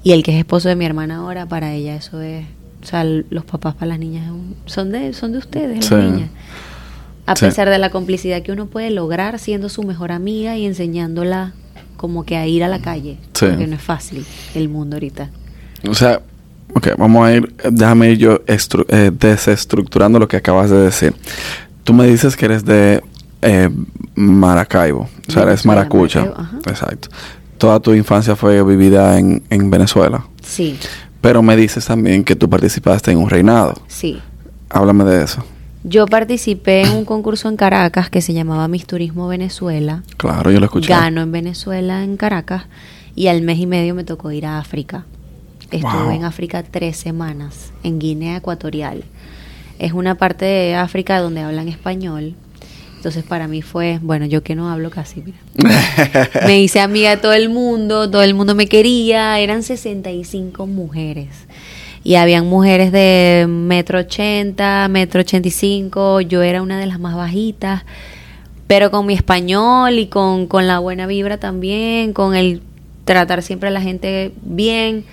Y 0.05 0.13
el 0.13 0.23
que 0.23 0.31
es 0.31 0.39
esposo 0.39 0.69
de 0.69 0.77
mi 0.77 0.85
hermana 0.85 1.17
ahora, 1.17 1.47
para 1.47 1.73
ella 1.73 1.97
eso 1.97 2.21
es, 2.21 2.47
o 2.85 2.87
sea, 2.87 3.03
los 3.03 3.45
papás 3.45 3.75
para 3.75 3.87
las 3.87 3.99
niñas 3.99 4.33
son 4.67 4.93
de 4.93 5.13
son 5.13 5.33
de 5.33 5.39
ustedes, 5.39 5.91
las 5.91 6.05
niñas. 6.13 6.31
A 7.27 7.35
pesar 7.35 7.69
de 7.69 7.79
la 7.81 7.91
complicidad 7.91 8.43
que 8.43 8.53
uno 8.53 8.67
puede 8.67 8.91
lograr 8.91 9.41
siendo 9.41 9.69
su 9.69 9.83
mejor 9.83 10.13
amiga 10.13 10.57
y 10.57 10.67
enseñándola 10.67 11.53
como 11.97 12.25
que 12.25 12.37
a 12.37 12.47
ir 12.47 12.63
a 12.63 12.69
la 12.69 12.81
calle, 12.81 13.19
porque 13.33 13.67
no 13.67 13.75
es 13.75 13.83
fácil 13.83 14.25
el 14.55 14.69
mundo 14.69 14.95
ahorita. 14.95 15.31
O 15.89 15.95
sea, 15.95 16.23
Ok, 16.75 16.89
vamos 16.97 17.27
a 17.27 17.35
ir, 17.35 17.55
déjame 17.71 18.11
ir 18.11 18.19
yo 18.19 18.41
eh, 18.47 19.11
desestructurando 19.13 20.19
lo 20.19 20.29
que 20.29 20.37
acabas 20.37 20.71
de 20.71 20.79
decir. 20.79 21.15
Tú 21.85 21.93
me 21.93 22.07
dices 22.07 22.37
que 22.37 22.47
eres 22.47 22.65
de 22.65 23.03
eh, 23.43 23.69
Maracaibo, 24.15 25.09
o 25.29 25.33
sea, 25.33 25.43
eres 25.43 25.67
maracucha. 25.67 26.33
Exacto. 26.67 27.09
Toda 27.59 27.81
tu 27.81 27.93
infancia 27.95 28.37
fue 28.37 28.63
vivida 28.65 29.19
en, 29.19 29.43
en 29.51 29.71
Venezuela. 29.71 30.25
Sí. 30.43 30.79
Pero 31.21 31.43
me 31.43 31.57
dices 31.57 31.85
también 31.85 32.25
que 32.25 32.35
tú 32.35 32.49
participaste 32.49 33.13
en 33.13 33.19
un 33.19 33.31
reinado. 33.31 33.75
Sí. 33.87 34.21
Háblame 34.71 35.05
de 35.05 35.25
eso. 35.25 35.45
Yo 35.85 36.07
participé 36.07 36.83
en 36.83 36.93
un 36.93 37.05
concurso 37.05 37.49
en 37.49 37.57
Caracas 37.57 38.09
que 38.09 38.23
se 38.23 38.33
llamaba 38.33 38.69
Miss 38.69 38.87
Turismo 38.87 39.27
Venezuela. 39.27 40.03
Claro, 40.17 40.51
yo 40.51 40.61
lo 40.61 40.67
escuché. 40.67 40.89
Gano 40.89 41.21
en 41.21 41.33
Venezuela, 41.33 42.05
en 42.05 42.17
Caracas, 42.17 42.65
y 43.17 43.27
al 43.27 43.43
mes 43.43 43.59
y 43.59 43.67
medio 43.67 43.95
me 43.95 44.05
tocó 44.05 44.31
ir 44.31 44.47
a 44.47 44.59
África. 44.59 45.05
Estuve 45.73 46.15
en 46.15 46.25
África 46.25 46.63
tres 46.63 46.97
semanas, 46.99 47.73
en 47.83 47.99
Guinea 47.99 48.37
Ecuatorial. 48.37 49.05
Es 49.79 49.93
una 49.93 50.17
parte 50.17 50.45
de 50.45 50.75
África 50.75 51.19
donde 51.19 51.41
hablan 51.41 51.69
español. 51.69 52.35
Entonces 52.97 53.25
para 53.25 53.49
mí 53.49 53.63
fue, 53.63 53.99
bueno, 54.01 54.27
yo 54.27 54.45
que 54.45 54.55
no 54.55 54.71
hablo 54.71 54.91
casi, 54.91 55.23
mira. 55.23 55.39
me 56.47 56.61
hice 56.61 56.79
amiga 56.79 57.11
de 57.11 57.17
todo 57.17 57.33
el 57.33 57.49
mundo, 57.49 58.09
todo 58.09 58.23
el 58.23 58.35
mundo 58.35 58.55
me 58.55 58.69
quería, 58.69 59.41
eran 59.41 59.63
65 59.63 60.67
mujeres. 60.67 61.29
y 62.05 62.15
habían 62.17 62.47
mujeres 62.47 62.93
de 62.93 63.47
metro 63.49 64.01
ochenta, 64.01 64.87
metro 64.89 65.21
ochenta 65.21 65.49
y 65.49 65.53
cinco, 65.53 66.21
yo 66.21 66.43
era 66.43 66.63
una 66.63 66.79
de 66.79 66.87
las 66.87 67.01
más 67.01 67.17
bajitas, 67.17 67.83
pero 68.67 68.91
con 68.91 69.07
mi 69.07 69.15
español 69.15 69.99
y 69.99 70.07
con, 70.07 70.47
con 70.47 70.67
la 70.67 70.79
buena 70.79 71.07
vibra 71.07 71.39
también, 71.39 72.13
con 72.13 72.35
el 72.35 72.63
tratar 73.05 73.43
siempre 73.43 73.69
a 73.69 73.73
la 73.73 73.81
gente 73.81 74.33
bien, 74.43 75.05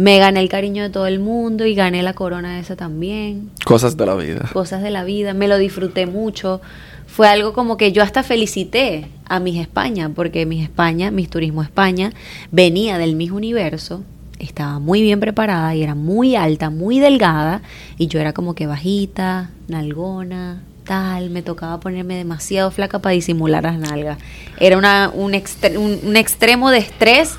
me 0.00 0.18
gané 0.18 0.40
el 0.40 0.48
cariño 0.48 0.82
de 0.82 0.88
todo 0.88 1.06
el 1.06 1.20
mundo 1.20 1.66
y 1.66 1.74
gané 1.74 2.02
la 2.02 2.14
corona 2.14 2.58
esa 2.58 2.74
también. 2.74 3.50
Cosas 3.66 3.98
de 3.98 4.06
la 4.06 4.14
vida. 4.14 4.48
Cosas 4.50 4.82
de 4.82 4.88
la 4.88 5.04
vida, 5.04 5.34
me 5.34 5.46
lo 5.46 5.58
disfruté 5.58 6.06
mucho. 6.06 6.62
Fue 7.06 7.28
algo 7.28 7.52
como 7.52 7.76
que 7.76 7.92
yo 7.92 8.02
hasta 8.02 8.22
felicité 8.22 9.08
a 9.26 9.40
mis 9.40 9.60
España, 9.60 10.10
porque 10.14 10.46
mis 10.46 10.62
España, 10.62 11.10
mis 11.10 11.28
turismo 11.28 11.62
España, 11.62 12.14
venía 12.50 12.96
del 12.96 13.14
mismo 13.14 13.36
universo, 13.36 14.02
estaba 14.38 14.78
muy 14.78 15.02
bien 15.02 15.20
preparada 15.20 15.74
y 15.74 15.82
era 15.82 15.94
muy 15.94 16.34
alta, 16.34 16.70
muy 16.70 16.98
delgada, 16.98 17.60
y 17.98 18.06
yo 18.06 18.20
era 18.20 18.32
como 18.32 18.54
que 18.54 18.66
bajita, 18.66 19.50
nalgona, 19.68 20.62
tal, 20.84 21.28
me 21.28 21.42
tocaba 21.42 21.78
ponerme 21.78 22.16
demasiado 22.16 22.70
flaca 22.70 23.00
para 23.00 23.12
disimular 23.12 23.64
las 23.64 23.78
nalgas. 23.78 24.16
Era 24.58 24.78
una, 24.78 25.10
un, 25.12 25.34
un 25.34 26.16
extremo 26.16 26.70
de 26.70 26.78
estrés 26.78 27.36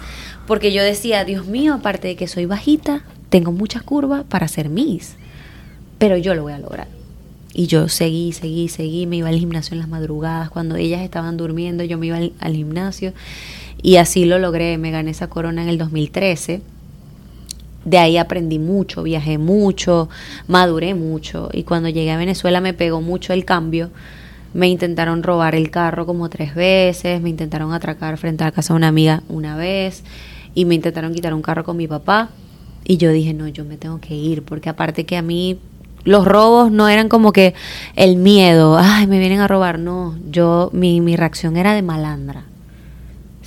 porque 0.48 0.74
yo 0.74 0.84
decía, 0.84 1.24
Dios 1.26 1.46
mío, 1.46 1.74
aparte 1.74 2.10
de 2.10 2.16
que 2.16 2.28
soy 2.28 2.46
bajita, 2.46 3.04
tengo 3.30 3.52
muchas 3.52 3.84
curvas 3.84 4.24
para 4.24 4.48
ser 4.48 4.70
Miss, 4.70 5.16
pero 5.98 6.18
yo 6.18 6.34
lo 6.36 6.44
voy 6.44 6.54
a 6.54 6.60
lograr. 6.60 6.88
Y 7.54 7.68
yo 7.68 7.90
seguí, 7.90 8.32
seguí, 8.32 8.70
seguí, 8.70 9.08
me 9.08 9.18
iba 9.18 9.30
al 9.30 9.38
gimnasio 9.38 9.74
en 9.74 9.80
las 9.80 9.90
madrugadas, 9.90 10.50
cuando 10.50 10.76
ellas 10.76 11.02
estaban 11.02 11.38
durmiendo, 11.38 11.84
yo 11.84 11.98
me 11.98 12.08
iba 12.08 12.18
al, 12.18 12.34
al 12.40 12.54
gimnasio. 12.54 13.14
Y 13.82 13.98
así 13.98 14.26
lo 14.26 14.40
logré, 14.40 14.78
me 14.78 14.92
gané 14.92 15.12
esa 15.12 15.28
corona 15.28 15.64
en 15.64 15.70
el 15.70 15.78
2013 15.78 16.62
de 17.86 17.98
ahí 17.98 18.18
aprendí 18.18 18.60
mucho, 18.60 19.04
viajé 19.04 19.38
mucho, 19.38 20.10
maduré 20.48 20.94
mucho. 20.94 21.50
Y 21.52 21.64
cuando 21.64 21.90
llegué 21.90 22.12
a 22.12 22.18
Venezuela 22.18 22.62
me 22.62 22.74
pegó 22.74 23.02
mucho 23.02 23.34
el 23.34 23.46
cambio. 23.46 23.90
Me 24.54 24.68
intentaron 24.68 25.24
robar 25.24 25.56
el 25.56 25.72
carro 25.72 26.06
como 26.06 26.30
tres 26.30 26.54
veces, 26.54 27.22
me 27.22 27.30
intentaron 27.30 27.74
atracar 27.74 28.18
frente 28.18 28.44
a 28.44 28.48
la 28.48 28.52
casa 28.52 28.74
de 28.74 28.78
una 28.78 28.90
amiga 28.90 29.24
una 29.30 29.56
vez 29.56 30.04
y 30.54 30.66
me 30.66 30.76
intentaron 30.76 31.14
quitar 31.14 31.34
un 31.34 31.42
carro 31.42 31.64
con 31.64 31.78
mi 31.78 31.88
papá 31.88 32.30
y 32.84 32.98
yo 32.98 33.12
dije, 33.12 33.34
no, 33.34 33.48
yo 33.48 33.66
me 33.66 33.78
tengo 33.78 34.00
que 34.00 34.16
ir 34.16 34.44
porque 34.44 34.70
aparte 34.70 35.06
que 35.06 35.18
a 35.18 35.22
mí 35.22 35.60
los 36.04 36.26
robos 36.26 36.72
no 36.72 36.90
eran 36.90 37.10
como 37.10 37.32
que 37.32 37.54
el 37.96 38.18
miedo, 38.18 38.78
ay, 38.80 39.08
me 39.08 39.20
vienen 39.20 39.40
a 39.40 39.48
robar, 39.48 39.80
no, 39.80 40.18
yo 40.30 40.70
mi, 40.74 41.02
mi 41.02 41.16
reacción 41.16 41.58
era 41.58 41.74
de 41.74 41.82
malandra 41.82 42.46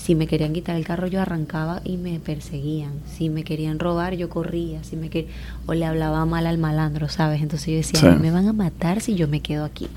si 0.04 0.14
me 0.14 0.26
querían 0.26 0.52
quitar 0.52 0.76
el 0.76 0.84
carro, 0.84 1.06
yo 1.06 1.22
arrancaba 1.22 1.80
y 1.82 1.96
me 1.96 2.20
perseguían. 2.20 2.92
Si 3.06 3.30
me 3.30 3.42
querían 3.42 3.78
robar, 3.78 4.14
yo 4.14 4.28
corría. 4.28 4.84
Si 4.84 4.96
me 4.96 5.08
O 5.64 5.72
le 5.72 5.86
hablaba 5.86 6.26
mal 6.26 6.46
al 6.46 6.58
malandro, 6.58 7.08
¿sabes? 7.08 7.40
Entonces 7.40 7.68
yo 7.68 7.76
decía, 7.76 8.18
me 8.20 8.30
van 8.30 8.46
a 8.46 8.52
matar 8.52 9.00
si 9.00 9.14
yo 9.14 9.28
me 9.28 9.40
quedo 9.40 9.64
aquí. 9.64 9.88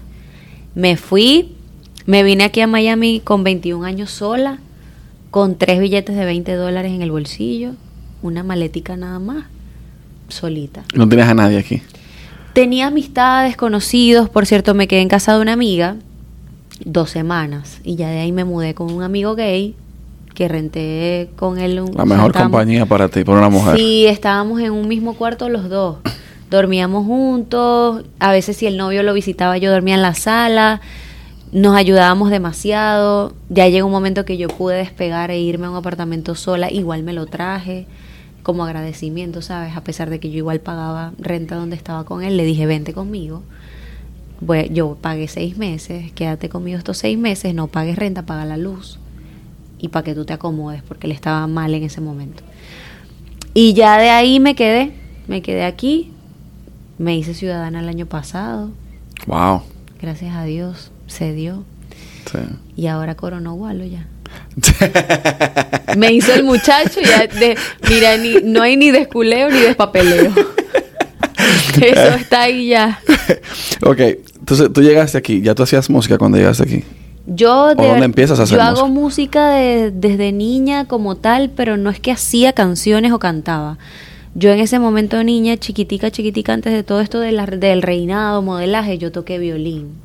Me 0.76 0.96
fui, 0.96 1.58
me 2.06 2.24
vine 2.24 2.46
aquí 2.46 2.62
a 2.62 2.68
Miami 2.68 3.20
con 3.22 3.44
21 3.44 3.84
años 3.84 4.10
sola, 4.10 4.60
con 5.32 5.58
tres 5.58 5.80
billetes 5.80 6.16
de 6.16 6.26
20 6.26 6.54
dólares 6.54 6.92
en 6.92 7.02
el 7.02 7.12
bolsillo, 7.12 7.72
una 8.22 8.44
maletica 8.44 8.98
nada 8.98 9.20
más, 9.20 9.46
solita. 10.30 10.84
¿No 10.94 11.08
tenías 11.08 11.30
a 11.30 11.34
nadie 11.34 11.58
aquí? 11.58 11.82
Tenía 12.54 12.88
amistades, 12.88 13.56
conocidos. 13.56 14.30
Por 14.30 14.46
cierto, 14.46 14.74
me 14.74 14.88
quedé 14.88 15.02
en 15.02 15.10
casa 15.10 15.36
de 15.36 15.42
una 15.42 15.54
amiga 15.54 15.96
dos 16.84 17.10
semanas 17.10 17.80
y 17.84 17.96
ya 17.96 18.10
de 18.10 18.20
ahí 18.20 18.32
me 18.32 18.46
mudé 18.46 18.74
con 18.74 18.92
un 18.92 19.04
amigo 19.04 19.36
gay 19.36 19.76
que 20.34 20.48
renté 20.48 21.32
con 21.36 21.58
él 21.58 21.80
un... 21.80 21.96
La 21.96 22.06
mejor 22.06 22.32
compañía 22.32 22.86
para 22.86 23.10
ti, 23.10 23.24
por 23.24 23.38
una 23.38 23.50
mujer. 23.50 23.78
Sí, 23.78 24.06
estábamos 24.06 24.62
en 24.62 24.72
un 24.72 24.88
mismo 24.88 25.16
cuarto 25.16 25.50
los 25.50 25.68
dos. 25.68 25.98
Dormíamos 26.52 27.06
juntos, 27.06 28.06
a 28.20 28.32
veces 28.32 28.58
si 28.58 28.68
el 28.68 28.78
novio 28.78 29.04
lo 29.04 29.14
visitaba 29.14 29.58
yo 29.58 29.72
dormía 29.72 29.96
en 29.96 30.02
la 30.02 30.14
sala, 30.14 30.80
nos 31.58 31.76
ayudábamos 31.76 32.30
demasiado. 32.30 33.34
Ya 33.50 33.68
llegó 33.68 33.88
un 33.88 33.92
momento 33.92 34.26
que 34.26 34.38
yo 34.38 34.48
pude 34.48 34.76
despegar 34.76 35.32
e 35.32 35.40
irme 35.40 35.66
a 35.66 35.72
un 35.72 35.76
apartamento 35.76 36.36
sola, 36.36 36.72
igual 36.72 37.02
me 37.02 37.14
lo 37.14 37.26
traje 37.26 37.88
como 38.44 38.64
agradecimiento, 38.64 39.42
¿sabes? 39.42 39.76
A 39.76 39.84
pesar 39.84 40.10
de 40.10 40.20
que 40.20 40.30
yo 40.30 40.38
igual 40.38 40.62
pagaba 40.62 41.14
renta 41.18 41.56
donde 41.56 41.76
estaba 41.76 42.06
con 42.06 42.24
él, 42.24 42.38
le 42.38 42.46
dije, 42.46 42.66
vente 42.66 42.94
conmigo. 42.94 43.42
yo 44.72 44.98
pagué 45.02 45.28
seis 45.28 45.58
meses, 45.58 46.12
quédate 46.14 46.48
conmigo 46.48 46.78
estos 46.78 47.00
seis 47.00 47.18
meses, 47.18 47.54
no 47.56 47.68
pagues 47.68 47.98
renta, 47.98 48.26
paga 48.26 48.46
la 48.46 48.58
luz 48.58 49.00
y 49.80 49.90
para 49.90 50.04
que 50.04 50.14
tú 50.14 50.26
te 50.26 50.34
acomodes, 50.34 50.84
porque 50.84 51.08
él 51.08 51.12
estaba 51.12 51.48
mal 51.48 51.74
en 51.74 51.84
ese 51.84 52.02
momento. 52.02 52.44
Y 53.56 53.74
ya 53.74 53.98
de 53.98 54.12
ahí 54.12 54.40
me 54.40 54.56
quedé, 54.56 54.94
me 55.28 55.42
quedé 55.42 55.66
aquí, 55.66 56.12
me 57.00 57.18
hice 57.18 57.34
ciudadana 57.34 57.80
el 57.80 57.90
año 57.90 58.06
pasado. 58.06 58.70
Wow. 59.26 59.64
Gracias 60.00 60.36
a 60.36 60.44
Dios, 60.46 60.92
se 61.08 61.34
dio. 61.34 61.64
Sí. 62.32 62.40
Y 62.76 62.88
ahora 62.88 63.16
coronó 63.16 63.54
Walo 63.54 63.86
ya. 63.86 64.06
me 65.98 66.12
hizo 66.12 66.34
el 66.34 66.44
muchacho 66.44 67.00
ya 67.02 67.28
de, 67.28 67.58
mira, 67.90 68.18
ni, 68.18 68.36
no 68.44 68.62
hay 68.62 68.76
ni 68.78 68.92
desculeo 68.92 69.50
ni 69.50 69.60
despapeleo. 69.60 70.34
Eso 71.82 72.16
está 72.16 72.44
ahí 72.44 72.70
ya. 72.70 73.00
ok, 73.82 74.00
entonces 74.40 74.72
tú 74.74 74.82
llegaste 74.82 75.18
aquí, 75.18 75.42
ya 75.42 75.56
tú 75.56 75.64
hacías 75.64 75.90
música 75.90 76.18
cuando 76.18 76.38
llegaste 76.38 76.64
aquí. 76.64 76.84
Yo, 77.28 77.76
dónde 77.76 78.06
empiezas 78.06 78.40
a 78.40 78.44
hacer 78.44 78.58
yo 78.58 78.64
hago 78.64 78.88
música 78.88 79.52
desde 79.52 80.32
niña 80.32 80.86
como 80.86 81.18
tal, 81.18 81.50
pero 81.50 81.76
no 81.76 81.90
es 81.90 82.00
que 82.00 82.12
hacía 82.12 82.54
canciones 82.54 83.12
o 83.12 83.20
cantaba. 83.20 83.78
Yo 84.34 84.52
en 84.52 84.60
ese 84.60 84.80
momento 84.80 85.22
niña, 85.24 85.58
chiquitica, 85.58 86.10
chiquitica, 86.10 86.54
antes 86.54 86.72
de 86.72 86.84
todo 86.84 87.02
esto 87.02 87.20
del 87.20 87.82
reinado, 87.82 88.42
modelaje, 88.42 88.98
yo 88.98 89.12
toqué 89.12 89.40
violín. 89.40 89.96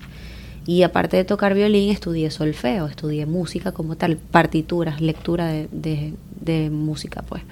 Y 0.67 0.83
aparte 0.83 1.17
de 1.17 1.25
tocar 1.25 1.55
violín, 1.55 1.91
estudié 1.91 2.31
solfeo, 2.31 2.87
estudié 2.87 3.27
música 3.27 3.73
como 3.73 3.97
tal, 3.97 4.17
partituras, 4.17 5.01
lectura 5.01 5.49
de, 5.49 6.15
de 6.41 6.71
música, 6.71 7.23
pues. 7.23 7.43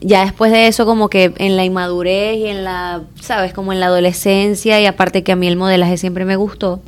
Ya 0.00 0.24
después 0.24 0.50
de 0.50 0.66
eso, 0.66 0.84
como 0.84 1.08
que 1.08 1.32
en 1.38 1.56
la 1.56 1.64
inmadurez 1.64 2.36
y 2.36 2.46
en 2.46 2.64
la, 2.64 3.02
¿sabes? 3.20 3.52
Como 3.52 3.72
en 3.72 3.80
la 3.80 3.86
adolescencia, 3.86 4.80
y 4.80 4.86
aparte 4.86 5.22
que 5.22 5.32
a 5.32 5.36
mí 5.36 5.46
el 5.46 5.56
modelaje 5.56 5.96
siempre 5.96 6.24
me 6.24 6.36
gustó, 6.36 6.82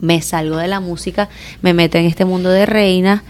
me 0.00 0.20
salgo 0.22 0.56
de 0.56 0.66
la 0.66 0.80
música, 0.80 1.28
me 1.60 1.74
meto 1.74 1.98
en 1.98 2.06
este 2.06 2.24
mundo 2.24 2.48
de 2.48 2.66
reina, 2.66 3.22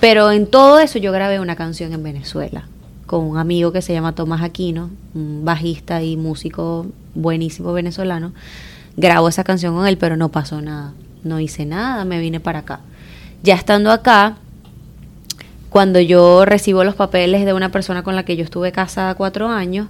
pero 0.00 0.30
en 0.30 0.46
todo 0.46 0.78
eso 0.78 0.98
yo 0.98 1.12
grabé 1.12 1.40
una 1.40 1.56
canción 1.56 1.92
en 1.92 2.02
Venezuela 2.02 2.68
con 3.12 3.24
un 3.24 3.36
amigo 3.36 3.72
que 3.72 3.82
se 3.82 3.92
llama 3.92 4.14
Tomás 4.14 4.40
Aquino, 4.40 4.88
un 5.14 5.44
bajista 5.44 6.02
y 6.02 6.16
músico 6.16 6.86
buenísimo 7.14 7.74
venezolano. 7.74 8.32
Grabo 8.96 9.28
esa 9.28 9.44
canción 9.44 9.74
con 9.74 9.86
él, 9.86 9.98
pero 9.98 10.16
no 10.16 10.30
pasó 10.30 10.60
nada. 10.60 10.92
No 11.24 11.40
hice 11.40 11.64
nada, 11.64 12.04
me 12.04 12.18
vine 12.18 12.40
para 12.40 12.60
acá. 12.60 12.80
Ya 13.42 13.54
estando 13.54 13.90
acá, 13.90 14.36
cuando 15.70 16.00
yo 16.00 16.44
recibo 16.44 16.84
los 16.84 16.94
papeles 16.94 17.44
de 17.44 17.52
una 17.52 17.70
persona 17.70 18.02
con 18.02 18.16
la 18.16 18.24
que 18.24 18.36
yo 18.36 18.44
estuve 18.44 18.72
casada 18.72 19.14
cuatro 19.14 19.48
años, 19.48 19.88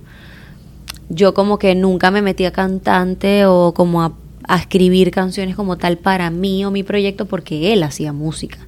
yo 1.08 1.34
como 1.34 1.58
que 1.58 1.74
nunca 1.74 2.10
me 2.10 2.22
metí 2.22 2.44
a 2.44 2.52
cantante 2.52 3.46
o 3.46 3.74
como 3.74 4.02
a 4.02 4.12
a 4.48 4.56
escribir 4.56 5.10
canciones 5.10 5.56
como 5.56 5.76
tal 5.76 5.98
para 5.98 6.30
mí 6.30 6.64
o 6.64 6.70
mi 6.70 6.82
proyecto 6.82 7.26
porque 7.26 7.72
él 7.72 7.82
hacía 7.82 8.12
música 8.12 8.58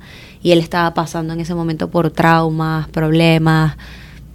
y 0.42 0.52
él 0.52 0.58
estaba 0.58 0.94
pasando 0.94 1.32
en 1.32 1.40
ese 1.40 1.54
momento 1.54 1.90
por 1.90 2.10
traumas, 2.10 2.88
problemas, 2.88 3.76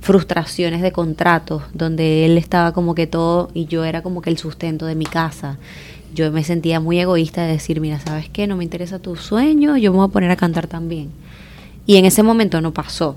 frustraciones 0.02 0.82
de 0.82 0.92
contratos, 0.92 1.64
donde 1.74 2.26
él 2.26 2.38
estaba 2.38 2.72
como 2.72 2.96
que 2.96 3.08
todo 3.08 3.50
y 3.54 3.66
yo 3.66 3.84
era 3.84 4.02
como 4.02 4.22
que 4.22 4.30
el 4.30 4.38
sustento 4.38 4.86
de 4.86 4.96
mi 4.96 5.06
casa. 5.06 5.58
Yo 6.14 6.32
me 6.32 6.44
sentía 6.44 6.80
muy 6.80 7.00
egoísta 7.00 7.44
de 7.44 7.54
decir, 7.54 7.82
mira, 7.82 8.00
¿sabes 8.00 8.30
qué? 8.30 8.48
No 8.48 8.56
me 8.56 8.64
interesa 8.64 9.00
tu 9.00 9.16
sueño, 9.16 9.78
yo 9.78 9.92
me 9.92 9.98
voy 9.98 10.08
a 10.08 10.12
poner 10.12 10.32
a 10.32 10.36
cantar 10.36 10.68
también. 10.68 11.12
Y 11.86 11.98
en 11.98 12.06
ese 12.06 12.24
momento 12.24 12.62
no 12.62 12.74
pasó. 12.74 13.16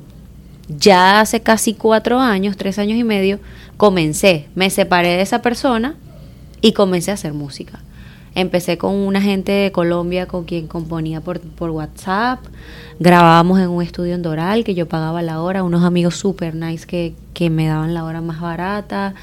Ya 0.68 1.20
hace 1.20 1.40
casi 1.40 1.74
cuatro 1.74 2.20
años, 2.20 2.56
tres 2.56 2.78
años 2.78 2.98
y 2.98 3.04
medio, 3.04 3.38
comencé, 3.76 4.48
me 4.54 4.70
separé 4.70 5.16
de 5.16 5.22
esa 5.22 5.42
persona 5.42 5.96
y 6.60 6.72
comencé 6.72 7.10
a 7.10 7.14
hacer 7.14 7.32
música. 7.32 7.80
Empecé 8.34 8.78
con 8.78 8.94
una 8.94 9.20
gente 9.20 9.52
de 9.52 9.72
Colombia 9.72 10.26
con 10.26 10.44
quien 10.44 10.66
componía 10.66 11.20
por, 11.20 11.40
WhatsApp. 11.58 12.40
Grabábamos 12.98 13.60
en 13.60 13.68
un 13.68 13.82
estudio 13.82 14.14
en 14.14 14.22
Doral 14.22 14.64
que 14.64 14.74
yo 14.74 14.88
pagaba 14.88 15.20
la 15.20 15.42
hora. 15.42 15.62
Unos 15.62 15.84
amigos 15.84 16.16
super 16.16 16.54
nice 16.54 16.86
que, 16.86 17.14
que 17.34 17.50
me 17.50 17.66
daban 17.66 17.92
la 17.92 18.04
hora 18.04 18.22
más 18.22 18.40
barata. 18.40 19.14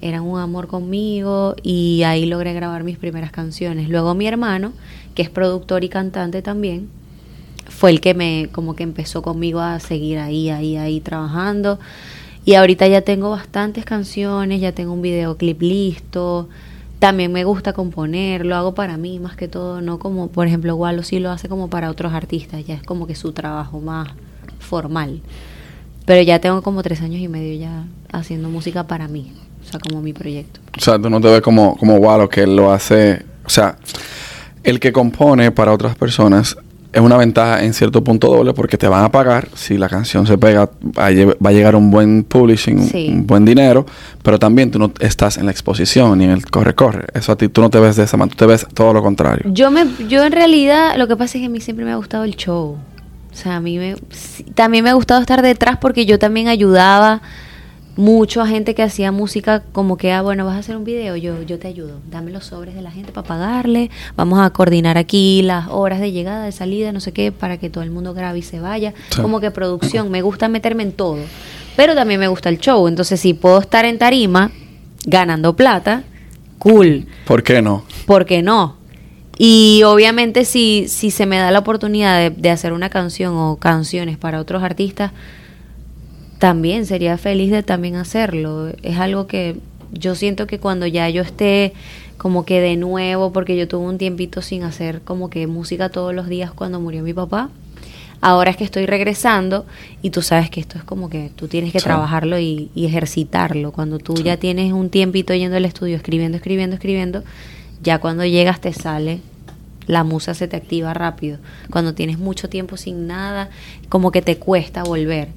Eran 0.00 0.22
un 0.22 0.40
amor 0.40 0.66
conmigo 0.66 1.54
y 1.62 2.02
ahí 2.02 2.26
logré 2.26 2.52
grabar 2.52 2.82
mis 2.82 2.98
primeras 2.98 3.30
canciones. 3.30 3.88
Luego 3.88 4.14
mi 4.14 4.26
hermano, 4.26 4.72
que 5.14 5.22
es 5.22 5.30
productor 5.30 5.84
y 5.84 5.88
cantante 5.88 6.42
también, 6.42 6.88
fue 7.68 7.90
el 7.90 8.00
que 8.00 8.14
me 8.14 8.48
como 8.50 8.74
que 8.74 8.82
empezó 8.82 9.22
conmigo 9.22 9.60
a 9.60 9.78
seguir 9.78 10.18
ahí, 10.18 10.50
ahí, 10.50 10.76
ahí 10.76 11.00
trabajando. 11.00 11.78
Y 12.44 12.54
ahorita 12.54 12.88
ya 12.88 13.02
tengo 13.02 13.30
bastantes 13.30 13.84
canciones, 13.84 14.60
ya 14.60 14.72
tengo 14.72 14.92
un 14.92 15.02
videoclip 15.02 15.62
listo 15.62 16.48
también 16.98 17.32
me 17.32 17.44
gusta 17.44 17.72
componer, 17.72 18.44
lo 18.44 18.56
hago 18.56 18.74
para 18.74 18.96
mí 18.96 19.18
más 19.18 19.36
que 19.36 19.48
todo, 19.48 19.80
no 19.80 19.98
como, 19.98 20.28
por 20.28 20.46
ejemplo, 20.46 20.74
Walo 20.74 21.02
sí 21.02 21.20
lo 21.20 21.30
hace 21.30 21.48
como 21.48 21.68
para 21.68 21.90
otros 21.90 22.12
artistas, 22.12 22.64
ya 22.66 22.74
es 22.74 22.82
como 22.82 23.06
que 23.06 23.14
su 23.14 23.32
trabajo 23.32 23.80
más 23.80 24.08
formal. 24.58 25.20
Pero 26.04 26.22
ya 26.22 26.40
tengo 26.40 26.62
como 26.62 26.82
tres 26.82 27.00
años 27.02 27.20
y 27.20 27.28
medio 27.28 27.58
ya 27.58 27.84
haciendo 28.12 28.48
música 28.48 28.86
para 28.86 29.08
mí, 29.08 29.32
o 29.62 29.70
sea, 29.70 29.78
como 29.78 30.02
mi 30.02 30.12
proyecto. 30.12 30.60
O 30.76 30.80
sea, 30.80 30.98
tú 30.98 31.08
no 31.08 31.20
te 31.20 31.28
ves 31.28 31.40
como, 31.40 31.76
como 31.76 31.98
guau, 31.98 32.28
que 32.28 32.42
él 32.42 32.56
lo 32.56 32.72
hace, 32.72 33.24
o 33.44 33.50
sea, 33.50 33.76
el 34.64 34.80
que 34.80 34.92
compone 34.92 35.52
para 35.52 35.72
otras 35.72 35.94
personas 35.96 36.56
es 36.92 37.00
una 37.02 37.16
ventaja 37.16 37.62
en 37.64 37.74
cierto 37.74 38.02
punto 38.02 38.28
doble 38.28 38.54
porque 38.54 38.78
te 38.78 38.88
van 38.88 39.04
a 39.04 39.12
pagar 39.12 39.48
si 39.54 39.76
la 39.76 39.88
canción 39.88 40.26
se 40.26 40.38
pega, 40.38 40.70
va 40.98 41.06
a, 41.06 41.52
llegar 41.52 41.76
un 41.76 41.90
buen 41.90 42.24
publishing, 42.24 42.78
un- 42.78 42.88
Sí. 42.88 43.08
un 43.12 43.26
buen 43.26 43.44
dinero, 43.44 43.84
pero 44.22 44.38
también 44.38 44.70
tú 44.70 44.78
no 44.78 44.90
estás 45.00 45.36
en 45.36 45.44
la 45.46 45.50
exposición 45.52 46.16
ni 46.18 46.24
en 46.24 46.30
el 46.30 46.46
corre-corre. 46.46 47.06
Eso 47.14 47.32
a 47.32 47.36
ti 47.36 47.48
tú 47.48 47.60
no 47.60 47.68
te 47.70 47.78
ves 47.78 47.96
de 47.96 48.04
esa 48.04 48.16
manera, 48.16 48.34
tú 48.36 48.44
te 48.44 48.46
ves 48.46 48.66
todo 48.72 48.92
lo 48.94 49.02
contrario. 49.02 49.50
Yo 49.52 49.70
me, 49.70 49.86
yo 50.08 50.24
en 50.24 50.32
realidad, 50.32 50.96
lo 50.96 51.06
que 51.08 51.16
pasa 51.16 51.36
es 51.38 51.42
que 51.42 51.46
a 51.46 51.50
mí 51.50 51.60
siempre 51.60 51.84
me 51.84 51.92
ha 51.92 51.96
gustado 51.96 52.24
el 52.24 52.36
show. 52.36 52.76
O 53.30 53.36
sea, 53.40 53.56
a 53.56 53.60
mí 53.60 53.78
me, 53.78 53.94
también 54.54 54.82
me 54.82 54.90
ha 54.90 54.94
gustado 54.94 55.20
estar 55.20 55.42
detrás 55.42 55.76
porque 55.76 56.06
yo 56.06 56.18
también 56.18 56.48
ayudaba 56.48 57.20
mucho 57.98 58.40
a 58.40 58.46
gente 58.46 58.76
que 58.76 58.84
hacía 58.84 59.10
música 59.10 59.64
como 59.72 59.96
que, 59.96 60.12
ah, 60.12 60.22
bueno, 60.22 60.46
vas 60.46 60.54
a 60.54 60.60
hacer 60.60 60.76
un 60.76 60.84
video, 60.84 61.16
yo, 61.16 61.42
yo 61.42 61.58
te 61.58 61.66
ayudo. 61.66 61.98
Dame 62.08 62.30
los 62.30 62.44
sobres 62.44 62.76
de 62.76 62.80
la 62.80 62.92
gente 62.92 63.10
para 63.10 63.26
pagarle. 63.26 63.90
Vamos 64.14 64.38
a 64.38 64.48
coordinar 64.50 64.96
aquí 64.96 65.42
las 65.42 65.66
horas 65.68 65.98
de 65.98 66.12
llegada, 66.12 66.44
de 66.44 66.52
salida, 66.52 66.92
no 66.92 67.00
sé 67.00 67.10
qué, 67.10 67.32
para 67.32 67.56
que 67.56 67.70
todo 67.70 67.82
el 67.82 67.90
mundo 67.90 68.14
grabe 68.14 68.38
y 68.38 68.42
se 68.42 68.60
vaya. 68.60 68.94
Sí. 69.10 69.20
Como 69.20 69.40
que 69.40 69.50
producción, 69.50 70.12
me 70.12 70.22
gusta 70.22 70.48
meterme 70.48 70.84
en 70.84 70.92
todo. 70.92 71.18
Pero 71.74 71.96
también 71.96 72.20
me 72.20 72.28
gusta 72.28 72.48
el 72.50 72.58
show. 72.58 72.86
Entonces, 72.86 73.18
si 73.18 73.34
puedo 73.34 73.58
estar 73.58 73.84
en 73.84 73.98
tarima 73.98 74.52
ganando 75.04 75.56
plata, 75.56 76.04
cool. 76.60 77.04
¿Por 77.26 77.42
qué 77.42 77.60
no? 77.60 77.82
¿por 78.06 78.26
qué 78.26 78.42
no? 78.42 78.76
Y 79.38 79.82
obviamente 79.84 80.44
si, 80.44 80.86
si 80.86 81.10
se 81.10 81.26
me 81.26 81.38
da 81.38 81.50
la 81.50 81.58
oportunidad 81.58 82.16
de, 82.16 82.30
de 82.30 82.50
hacer 82.50 82.72
una 82.72 82.90
canción 82.90 83.34
o 83.36 83.56
canciones 83.56 84.18
para 84.18 84.40
otros 84.40 84.62
artistas, 84.62 85.10
también 86.38 86.86
sería 86.86 87.18
feliz 87.18 87.50
de 87.50 87.62
también 87.62 87.96
hacerlo. 87.96 88.68
Es 88.82 88.98
algo 88.98 89.26
que 89.26 89.56
yo 89.92 90.14
siento 90.14 90.46
que 90.46 90.58
cuando 90.58 90.86
ya 90.86 91.08
yo 91.08 91.22
esté 91.22 91.72
como 92.16 92.44
que 92.44 92.60
de 92.60 92.76
nuevo, 92.76 93.32
porque 93.32 93.56
yo 93.56 93.68
tuve 93.68 93.86
un 93.86 93.98
tiempito 93.98 94.42
sin 94.42 94.62
hacer 94.64 95.00
como 95.02 95.30
que 95.30 95.46
música 95.46 95.88
todos 95.88 96.14
los 96.14 96.28
días 96.28 96.52
cuando 96.52 96.80
murió 96.80 97.02
mi 97.02 97.14
papá, 97.14 97.48
ahora 98.20 98.50
es 98.50 98.56
que 98.56 98.64
estoy 98.64 98.86
regresando 98.86 99.66
y 100.02 100.10
tú 100.10 100.22
sabes 100.22 100.50
que 100.50 100.60
esto 100.60 100.78
es 100.78 100.84
como 100.84 101.08
que 101.08 101.30
tú 101.36 101.46
tienes 101.48 101.72
que 101.72 101.78
Sí. 101.78 101.84
trabajarlo 101.84 102.38
y, 102.38 102.70
y 102.74 102.86
ejercitarlo. 102.86 103.70
Cuando 103.72 103.98
tú 103.98 104.16
Sí. 104.16 104.24
ya 104.24 104.36
tienes 104.36 104.72
un 104.72 104.90
tiempito 104.90 105.32
yendo 105.34 105.56
al 105.56 105.64
estudio, 105.64 105.96
escribiendo, 105.96 106.36
escribiendo, 106.36 106.74
escribiendo, 106.74 107.22
ya 107.82 107.98
cuando 108.00 108.24
llegas 108.24 108.60
te 108.60 108.72
sale, 108.72 109.20
la 109.86 110.02
musa 110.04 110.34
se 110.34 110.48
te 110.48 110.56
activa 110.56 110.92
rápido. 110.94 111.38
Cuando 111.70 111.94
tienes 111.94 112.18
mucho 112.18 112.48
tiempo 112.48 112.76
sin 112.76 113.06
nada, 113.06 113.48
como 113.88 114.10
que 114.10 114.22
te 114.22 114.36
cuesta 114.36 114.82
volver. 114.82 115.28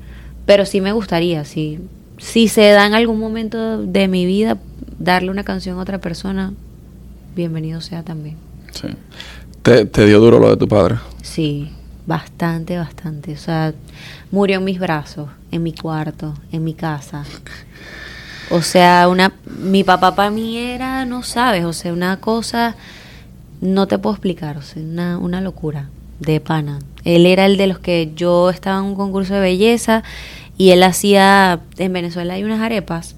Pero 0.45 0.65
sí 0.65 0.81
me 0.81 0.91
gustaría, 0.91 1.45
si, 1.45 1.79
si 2.17 2.48
se 2.48 2.69
da 2.71 2.86
en 2.86 2.93
algún 2.93 3.19
momento 3.19 3.81
de 3.81 4.07
mi 4.07 4.25
vida 4.25 4.57
darle 5.00 5.31
una 5.31 5.43
canción 5.43 5.77
a 5.77 5.81
otra 5.81 6.00
persona, 6.00 6.53
bienvenido 7.36 7.81
sea 7.81 8.03
también. 8.03 8.38
Sí. 8.74 8.88
¿Te, 9.62 9.86
te 9.86 10.05
dio 10.05 10.19
duro 10.19 10.39
lo 10.39 10.50
de 10.50 10.57
tu 10.57 10.67
padre? 10.67 10.95
Sí, 11.21 11.71
bastante, 12.05 12.77
bastante. 12.77 13.33
O 13.33 13.38
sea, 13.38 13.74
murió 14.31 14.57
en 14.57 14.65
mis 14.65 14.79
brazos, 14.79 15.29
en 15.51 15.63
mi 15.63 15.74
cuarto, 15.74 16.33
en 16.51 16.63
mi 16.63 16.74
casa. 16.74 17.24
O 18.50 18.62
sea, 18.62 19.07
una, 19.07 19.33
mi 19.60 19.83
papá 19.83 20.13
para 20.13 20.29
mí 20.29 20.57
era, 20.57 21.05
no 21.05 21.24
sabes, 21.24 21.63
o 21.63 21.71
sea, 21.71 21.93
una 21.93 22.19
cosa, 22.19 22.75
no 23.62 23.88
te 23.88 23.98
puedo 23.98 24.15
explicar, 24.15 24.57
o 24.57 24.62
sea, 24.62 24.81
una, 24.81 25.17
una 25.17 25.39
locura 25.39 25.89
de 26.21 26.39
pana. 26.39 26.79
Él 27.03 27.25
era 27.25 27.45
el 27.45 27.57
de 27.57 27.67
los 27.67 27.79
que 27.79 28.11
yo 28.15 28.49
estaba 28.49 28.79
en 28.79 28.85
un 28.85 28.95
concurso 28.95 29.33
de 29.33 29.41
belleza 29.41 30.03
y 30.57 30.69
él 30.69 30.83
hacía, 30.83 31.61
en 31.77 31.91
Venezuela 31.91 32.35
hay 32.35 32.43
unas 32.43 32.61
arepas 32.61 33.15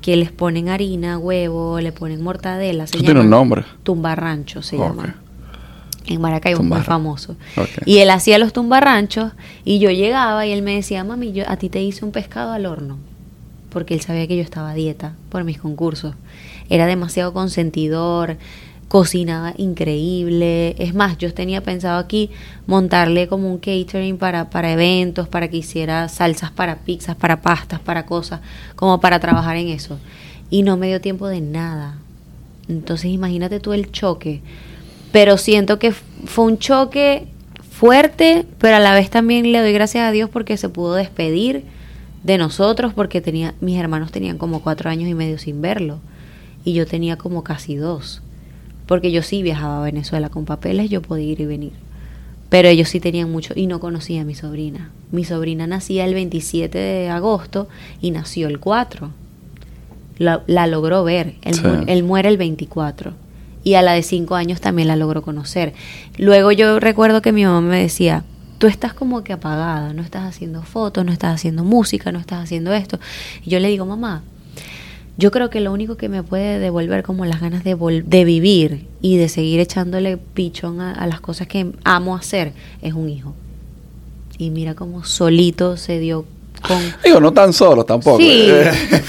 que 0.00 0.16
les 0.16 0.32
ponen 0.32 0.68
harina, 0.68 1.18
huevo, 1.18 1.80
le 1.80 1.92
ponen 1.92 2.22
mortadela. 2.22 2.86
se 2.86 2.98
tiene 2.98 3.20
un 3.20 3.30
nombre. 3.30 3.64
Tumbarrancho 3.82 4.62
se 4.62 4.78
llama. 4.78 5.16
En 6.06 6.20
Maracaibo 6.22 6.62
muy 6.62 6.80
famoso. 6.80 7.36
Y 7.84 7.98
él 7.98 8.08
hacía 8.08 8.38
los 8.38 8.54
tumbarranchos 8.54 9.32
y 9.64 9.78
yo 9.78 9.90
llegaba 9.90 10.46
y 10.46 10.52
él 10.52 10.62
me 10.62 10.74
decía, 10.74 11.04
mami, 11.04 11.32
yo 11.32 11.44
a 11.46 11.58
ti 11.58 11.68
te 11.68 11.82
hice 11.82 12.06
un 12.06 12.12
pescado 12.12 12.52
al 12.52 12.64
horno. 12.64 12.96
Porque 13.68 13.92
él 13.92 14.00
sabía 14.00 14.26
que 14.26 14.36
yo 14.36 14.42
estaba 14.42 14.70
a 14.70 14.74
dieta 14.74 15.12
por 15.28 15.44
mis 15.44 15.58
concursos. 15.58 16.14
Era 16.70 16.86
demasiado 16.86 17.34
consentidor, 17.34 18.38
cocinaba 18.88 19.52
increíble. 19.56 20.74
Es 20.78 20.94
más, 20.94 21.18
yo 21.18 21.32
tenía 21.32 21.62
pensado 21.62 21.98
aquí 21.98 22.30
montarle 22.66 23.28
como 23.28 23.50
un 23.50 23.58
catering 23.58 24.16
para, 24.16 24.50
para 24.50 24.72
eventos, 24.72 25.28
para 25.28 25.48
que 25.48 25.58
hiciera 25.58 26.08
salsas 26.08 26.50
para 26.50 26.76
pizzas, 26.76 27.14
para 27.14 27.42
pastas, 27.42 27.80
para 27.80 28.06
cosas, 28.06 28.40
como 28.74 29.00
para 29.00 29.20
trabajar 29.20 29.56
en 29.56 29.68
eso. 29.68 29.98
Y 30.50 30.62
no 30.62 30.76
me 30.76 30.88
dio 30.88 31.00
tiempo 31.00 31.28
de 31.28 31.42
nada. 31.42 31.98
Entonces 32.68 33.10
imagínate 33.10 33.60
tú 33.60 33.74
el 33.74 33.92
choque. 33.92 34.40
Pero 35.12 35.36
siento 35.36 35.78
que 35.78 35.92
fue 35.92 36.46
un 36.46 36.58
choque 36.58 37.28
fuerte, 37.70 38.46
pero 38.58 38.76
a 38.76 38.80
la 38.80 38.94
vez 38.94 39.10
también 39.10 39.52
le 39.52 39.60
doy 39.60 39.72
gracias 39.72 40.04
a 40.04 40.10
Dios 40.10 40.30
porque 40.30 40.56
se 40.56 40.68
pudo 40.68 40.94
despedir 40.94 41.64
de 42.24 42.38
nosotros 42.38 42.92
porque 42.94 43.20
tenía 43.20 43.54
mis 43.60 43.78
hermanos 43.78 44.10
tenían 44.10 44.38
como 44.38 44.60
cuatro 44.60 44.90
años 44.90 45.08
y 45.08 45.14
medio 45.14 45.38
sin 45.38 45.62
verlo 45.62 46.00
y 46.64 46.72
yo 46.72 46.84
tenía 46.84 47.16
como 47.16 47.44
casi 47.44 47.76
dos 47.76 48.22
porque 48.88 49.12
yo 49.12 49.22
sí 49.22 49.44
viajaba 49.44 49.78
a 49.78 49.84
Venezuela 49.84 50.28
con 50.30 50.44
papeles 50.46 50.90
yo 50.90 51.00
podía 51.02 51.26
ir 51.32 51.40
y 51.40 51.46
venir. 51.46 51.72
Pero 52.48 52.68
ellos 52.68 52.88
sí 52.88 52.98
tenían 52.98 53.30
mucho 53.30 53.52
y 53.54 53.66
no 53.68 53.78
conocía 53.78 54.22
a 54.22 54.24
mi 54.24 54.34
sobrina. 54.34 54.90
Mi 55.12 55.22
sobrina 55.24 55.66
nacía 55.68 56.04
el 56.06 56.14
27 56.14 56.76
de 56.76 57.08
agosto 57.10 57.68
y 58.00 58.10
nació 58.10 58.48
el 58.48 58.58
4 58.58 59.10
la, 60.18 60.42
la 60.46 60.66
logró 60.66 61.04
ver. 61.04 61.34
Él, 61.42 61.54
Sí. 61.54 61.62
mu- 61.62 61.84
él 61.86 62.02
muere 62.02 62.28
el 62.28 62.38
24 62.38 63.12
y 63.64 63.74
a 63.74 63.82
la 63.82 63.92
de 63.92 64.02
5 64.02 64.34
años 64.34 64.60
también 64.60 64.88
la 64.88 64.96
logró 64.96 65.22
conocer. 65.22 65.74
Luego 66.16 66.50
yo 66.52 66.80
recuerdo 66.80 67.22
que 67.22 67.32
mi 67.32 67.44
mamá 67.44 67.60
me 67.60 67.80
decía 67.82 68.24
tú 68.58 68.66
estás 68.66 68.92
como 68.94 69.22
que 69.22 69.32
apagada, 69.32 69.92
no 69.92 70.02
estás 70.02 70.24
haciendo 70.24 70.62
fotos, 70.62 71.04
no 71.04 71.12
estás 71.12 71.32
haciendo 71.34 71.62
música, 71.62 72.10
no 72.10 72.18
estás 72.18 72.42
haciendo 72.42 72.72
esto. 72.72 72.98
Y 73.44 73.50
yo 73.50 73.60
le 73.60 73.68
digo, 73.68 73.86
mamá, 73.86 74.22
yo 75.18 75.30
creo 75.30 75.50
que 75.50 75.60
lo 75.60 75.72
único 75.72 75.96
que 75.96 76.08
me 76.08 76.22
puede 76.22 76.58
devolver 76.58 77.02
como 77.02 77.24
las 77.26 77.40
ganas 77.40 77.64
de, 77.64 77.76
vol- 77.76 78.04
de 78.04 78.24
vivir 78.24 78.86
y 79.02 79.16
de 79.18 79.28
seguir 79.28 79.60
echándole 79.60 80.16
pichón 80.16 80.80
a, 80.80 80.92
a 80.92 81.06
las 81.06 81.20
cosas 81.20 81.46
que 81.48 81.66
amo 81.84 82.16
hacer 82.16 82.52
es 82.82 82.94
un 82.94 83.08
hijo. 83.10 83.34
Y 84.38 84.50
mira 84.50 84.74
cómo 84.74 85.04
solito 85.04 85.76
se 85.76 85.98
dio 85.98 86.24
con... 86.66 86.78
Digo, 87.04 87.20
no 87.20 87.32
tan 87.32 87.52
solo 87.52 87.84
tampoco. 87.84 88.18
Sí, 88.18 88.48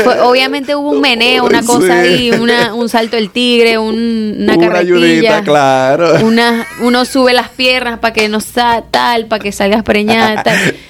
fue- 0.03 0.19
obviamente 0.21 0.75
hubo 0.75 0.89
un 0.89 1.01
meneo, 1.01 1.45
una 1.45 1.61
cosa 1.65 2.03
Sí. 2.03 2.09
ahí, 2.09 2.31
una, 2.31 2.73
un 2.73 2.89
salto 2.89 3.15
del 3.15 3.29
tigre, 3.29 3.77
un- 3.77 4.35
una, 4.39 4.55
Una 4.55 4.67
carretilla, 4.67 4.95
ayudita, 4.95 5.41
claro. 5.43 6.25
una, 6.25 6.65
uno 6.81 7.05
sube 7.05 7.33
las 7.33 7.49
piernas 7.49 7.99
para 7.99 8.13
que 8.13 8.27
no 8.29 8.39
sa 8.39 8.83
tal, 8.89 9.27
para 9.27 9.43
que 9.43 9.51
salgas 9.51 9.83
preñada, 9.83 10.41
tal. 10.41 10.57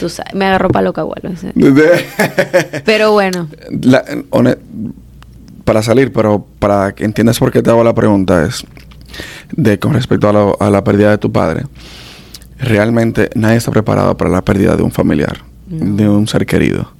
Tú 0.00 0.08
sabes, 0.08 0.34
me 0.34 0.44
agarró 0.46 0.68
para 0.70 0.84
loca, 0.84 1.02
igual. 1.02 1.20
ese. 1.32 1.52
Pero 2.84 3.12
bueno, 3.12 3.48
La- 3.82 4.04
para 5.64 5.82
salir, 5.82 6.12
pero 6.12 6.46
para 6.58 6.94
que 6.94 7.04
entiendas 7.04 7.38
por 7.38 7.50
qué 7.50 7.62
te 7.62 7.70
hago 7.70 7.82
la 7.84 7.94
pregunta 7.94 8.44
es 8.46 8.64
de 9.52 9.78
con 9.78 9.94
respecto 9.94 10.28
a, 10.28 10.32
lo- 10.32 10.56
a 10.60 10.70
la 10.70 10.84
pérdida 10.84 11.10
de 11.10 11.18
tu 11.18 11.32
padre. 11.32 11.64
Realmente 12.58 13.30
nadie 13.34 13.56
está 13.56 13.70
preparado 13.70 14.16
para 14.16 14.30
la 14.30 14.42
pérdida 14.42 14.76
de 14.76 14.82
un 14.82 14.90
familiar, 14.92 15.38
No. 15.68 15.96
de 15.96 16.08
un 16.08 16.26
ser 16.28 16.46
querido. 16.46 16.90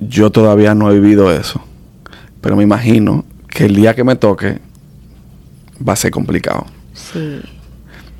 Yo 0.00 0.30
todavía 0.30 0.74
no 0.74 0.90
he 0.90 0.94
vivido 1.00 1.32
eso, 1.32 1.60
pero 2.40 2.56
me 2.56 2.62
imagino 2.62 3.24
que 3.48 3.66
el 3.66 3.74
día 3.74 3.94
que 3.94 4.04
me 4.04 4.16
toque 4.16 4.58
va 5.86 5.92
a 5.92 5.96
ser 5.96 6.10
complicado. 6.10 6.66
sí. 6.94 7.40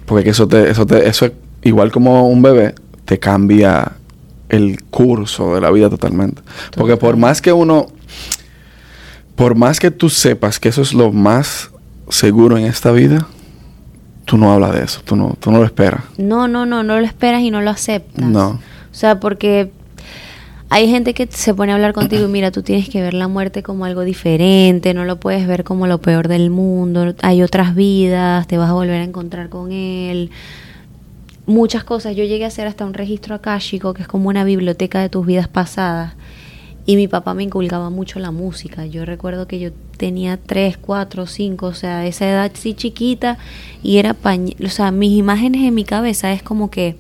Porque 0.06 0.24
que 0.24 0.30
eso 0.30 0.48
te, 0.48 0.70
eso 0.70 0.86
te, 0.86 1.06
eso 1.06 1.26
es 1.26 1.32
igual 1.62 1.90
como 1.90 2.28
un 2.28 2.42
bebé, 2.42 2.74
te 3.04 3.18
cambia 3.18 3.92
el 4.48 4.82
curso 4.84 5.54
de 5.54 5.60
la 5.60 5.70
vida 5.70 5.90
totalmente. 5.90 6.42
Porque 6.76 6.96
por 6.96 7.16
más 7.16 7.40
que 7.40 7.52
uno, 7.52 7.88
por 9.34 9.54
más 9.54 9.78
que 9.80 9.90
tú 9.90 10.08
sepas 10.08 10.58
que 10.58 10.68
eso 10.68 10.82
es 10.82 10.92
lo 10.94 11.12
más 11.12 11.70
seguro 12.08 12.56
en 12.56 12.64
esta 12.64 12.90
vida, 12.92 13.26
tú 14.24 14.36
no 14.36 14.52
hablas 14.52 14.74
de 14.74 14.84
eso, 14.84 15.00
tú 15.04 15.16
no, 15.16 15.36
tú 15.40 15.50
no 15.50 15.58
lo 15.58 15.64
esperas. 15.64 16.02
No, 16.16 16.48
no, 16.48 16.66
no, 16.66 16.82
no 16.82 16.98
lo 16.98 17.06
esperas 17.06 17.42
y 17.42 17.50
no 17.50 17.60
lo 17.60 17.70
aceptas. 17.70 18.24
No. 18.24 18.48
O 18.50 18.94
sea, 18.94 19.20
porque 19.20 19.70
hay 20.70 20.88
gente 20.88 21.14
que 21.14 21.26
se 21.30 21.54
pone 21.54 21.72
a 21.72 21.76
hablar 21.76 21.92
contigo 21.92 22.26
y 22.26 22.28
mira, 22.32 22.50
tú 22.50 22.62
tienes 22.62 22.88
que 22.88 23.00
ver 23.00 23.14
la 23.14 23.28
muerte 23.28 23.62
como 23.62 23.84
algo 23.84 24.02
diferente, 24.02 24.94
no 24.94 25.04
lo 25.04 25.18
puedes 25.18 25.46
ver 25.46 25.64
como 25.64 25.86
lo 25.86 26.00
peor 26.00 26.28
del 26.28 26.50
mundo, 26.50 27.14
hay 27.22 27.42
otras 27.42 27.74
vidas, 27.74 28.46
te 28.46 28.58
vas 28.58 28.70
a 28.70 28.74
volver 28.74 29.00
a 29.00 29.04
encontrar 29.04 29.48
con 29.48 29.72
él. 29.72 30.30
Muchas 31.48 31.82
cosas. 31.82 32.14
Yo 32.14 32.24
llegué 32.24 32.44
a 32.44 32.48
hacer 32.48 32.66
hasta 32.66 32.84
un 32.84 32.92
registro 32.92 33.34
akáshico, 33.34 33.94
que 33.94 34.02
es 34.02 34.08
como 34.08 34.28
una 34.28 34.44
biblioteca 34.44 35.00
de 35.00 35.08
tus 35.08 35.24
vidas 35.24 35.48
pasadas. 35.48 36.12
Y 36.84 36.96
mi 36.96 37.08
papá 37.08 37.32
me 37.32 37.42
inculcaba 37.42 37.88
mucho 37.88 38.18
la 38.18 38.30
música. 38.30 38.84
Yo 38.84 39.06
recuerdo 39.06 39.48
que 39.48 39.58
yo 39.58 39.70
tenía 39.96 40.36
tres, 40.36 40.76
cuatro, 40.76 41.26
cinco, 41.26 41.68
o 41.68 41.72
sea, 41.72 42.06
esa 42.06 42.28
edad 42.28 42.52
sí 42.52 42.74
chiquita 42.74 43.38
y 43.82 43.96
era 43.96 44.12
pañ... 44.12 44.56
O 44.62 44.68
sea, 44.68 44.90
mis 44.90 45.12
imágenes 45.12 45.62
en 45.62 45.74
mi 45.74 45.84
cabeza 45.84 46.34
es 46.34 46.42
como 46.42 46.70
que 46.70 46.98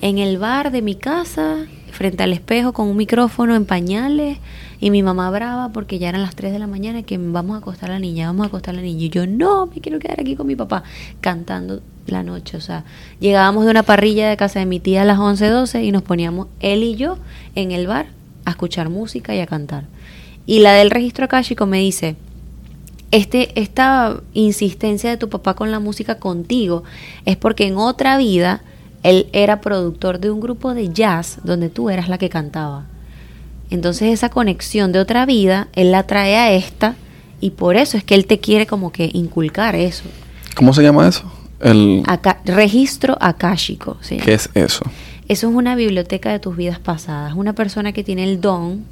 en 0.00 0.18
el 0.18 0.38
bar 0.38 0.70
de 0.70 0.82
mi 0.82 0.94
casa, 0.94 1.66
frente 1.90 2.22
al 2.22 2.32
espejo 2.32 2.72
con 2.72 2.86
un 2.86 2.96
micrófono 2.96 3.56
en 3.56 3.66
pañales 3.66 4.38
y 4.78 4.92
mi 4.92 5.02
mamá 5.02 5.28
brava 5.30 5.70
porque 5.72 5.98
ya 5.98 6.10
eran 6.10 6.22
las 6.22 6.36
3 6.36 6.52
de 6.52 6.60
la 6.60 6.68
mañana 6.68 7.02
que 7.02 7.18
vamos 7.18 7.56
a 7.56 7.58
acostar 7.58 7.90
a 7.90 7.94
la 7.94 7.98
niña, 7.98 8.28
vamos 8.28 8.44
a 8.44 8.46
acostar 8.46 8.74
a 8.74 8.76
la 8.76 8.82
niña. 8.82 9.06
Y 9.06 9.10
yo, 9.10 9.26
no, 9.26 9.66
me 9.66 9.80
quiero 9.80 9.98
quedar 9.98 10.20
aquí 10.20 10.36
con 10.36 10.46
mi 10.46 10.54
papá 10.54 10.84
cantando 11.20 11.82
la 12.10 12.22
noche. 12.22 12.56
O 12.56 12.60
sea, 12.60 12.84
llegábamos 13.20 13.64
de 13.64 13.70
una 13.70 13.82
parrilla 13.82 14.28
de 14.28 14.36
casa 14.36 14.58
de 14.58 14.66
mi 14.66 14.80
tía 14.80 15.02
a 15.02 15.04
las 15.04 15.18
11, 15.18 15.48
12 15.48 15.84
y 15.84 15.92
nos 15.92 16.02
poníamos 16.02 16.48
él 16.60 16.82
y 16.82 16.96
yo 16.96 17.18
en 17.54 17.72
el 17.72 17.86
bar 17.86 18.06
a 18.44 18.50
escuchar 18.50 18.88
música 18.88 19.34
y 19.34 19.40
a 19.40 19.46
cantar. 19.46 19.84
Y 20.46 20.60
la 20.60 20.72
del 20.72 20.90
registro 20.90 21.26
akáshico 21.26 21.66
me 21.66 21.78
dice, 21.78 22.16
este, 23.10 23.60
esta 23.60 24.20
insistencia 24.34 25.10
de 25.10 25.16
tu 25.16 25.28
papá 25.28 25.54
con 25.54 25.70
la 25.70 25.80
música 25.80 26.16
contigo 26.16 26.84
es 27.24 27.36
porque 27.36 27.66
en 27.66 27.76
otra 27.76 28.16
vida 28.16 28.62
él 29.02 29.28
era 29.32 29.60
productor 29.60 30.20
de 30.20 30.30
un 30.30 30.40
grupo 30.40 30.74
de 30.74 30.92
jazz 30.92 31.38
donde 31.42 31.68
tú 31.68 31.90
eras 31.90 32.08
la 32.08 32.18
que 32.18 32.28
cantaba. 32.28 32.86
Entonces 33.70 34.12
esa 34.12 34.28
conexión 34.28 34.92
de 34.92 34.98
otra 34.98 35.26
vida, 35.26 35.68
él 35.74 35.92
la 35.92 36.06
trae 36.06 36.36
a 36.36 36.52
esta 36.52 36.96
y 37.40 37.50
por 37.50 37.76
eso 37.76 37.96
es 37.96 38.04
que 38.04 38.14
él 38.14 38.26
te 38.26 38.38
quiere 38.38 38.66
como 38.66 38.92
que 38.92 39.10
inculcar 39.12 39.74
eso. 39.74 40.04
¿Cómo 40.54 40.74
se 40.74 40.82
llama 40.82 41.08
eso? 41.08 41.30
El 41.60 42.02
registro 42.44 43.16
akáshico. 43.20 43.98
¿Qué 44.08 44.34
es 44.34 44.48
eso? 44.54 44.84
Eso 45.28 45.48
es 45.48 45.54
una 45.54 45.76
biblioteca 45.76 46.32
de 46.32 46.38
tus 46.38 46.56
vidas 46.56 46.78
pasadas. 46.78 47.34
Una 47.34 47.52
persona 47.52 47.92
que 47.92 48.02
tiene 48.02 48.24
el 48.24 48.40
don 48.40 48.84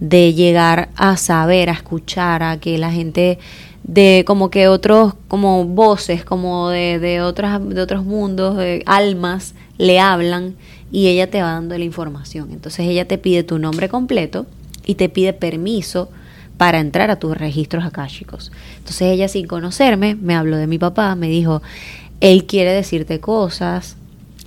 de 0.00 0.32
llegar 0.32 0.88
a 0.96 1.16
saber, 1.16 1.70
a 1.70 1.72
escuchar, 1.72 2.42
a 2.42 2.58
que 2.58 2.78
la 2.78 2.90
gente 2.90 3.38
de 3.84 4.24
como 4.26 4.50
que 4.50 4.68
otros, 4.68 5.14
como 5.28 5.64
voces, 5.64 6.24
como 6.24 6.68
de, 6.70 6.98
de, 6.98 7.20
otras, 7.20 7.66
de 7.68 7.80
otros 7.80 8.04
mundos, 8.04 8.56
de 8.56 8.82
almas, 8.86 9.54
le 9.76 10.00
hablan 10.00 10.56
y 10.90 11.08
ella 11.08 11.30
te 11.30 11.42
va 11.42 11.52
dando 11.52 11.76
la 11.76 11.84
información. 11.84 12.50
Entonces 12.52 12.86
ella 12.86 13.06
te 13.06 13.18
pide 13.18 13.42
tu 13.42 13.58
nombre 13.58 13.88
completo 13.88 14.46
y 14.84 14.94
te 14.94 15.08
pide 15.08 15.32
permiso 15.32 16.10
para 16.58 16.80
entrar 16.80 17.10
a 17.10 17.18
tus 17.18 17.38
registros 17.38 17.84
akáshicos. 17.84 18.52
Entonces 18.76 19.02
ella 19.02 19.28
sin 19.28 19.46
conocerme 19.46 20.14
me 20.16 20.34
habló 20.34 20.58
de 20.58 20.66
mi 20.66 20.78
papá, 20.78 21.14
me 21.14 21.28
dijo, 21.28 21.62
él 22.20 22.44
quiere 22.44 22.72
decirte 22.72 23.20
cosas, 23.20 23.96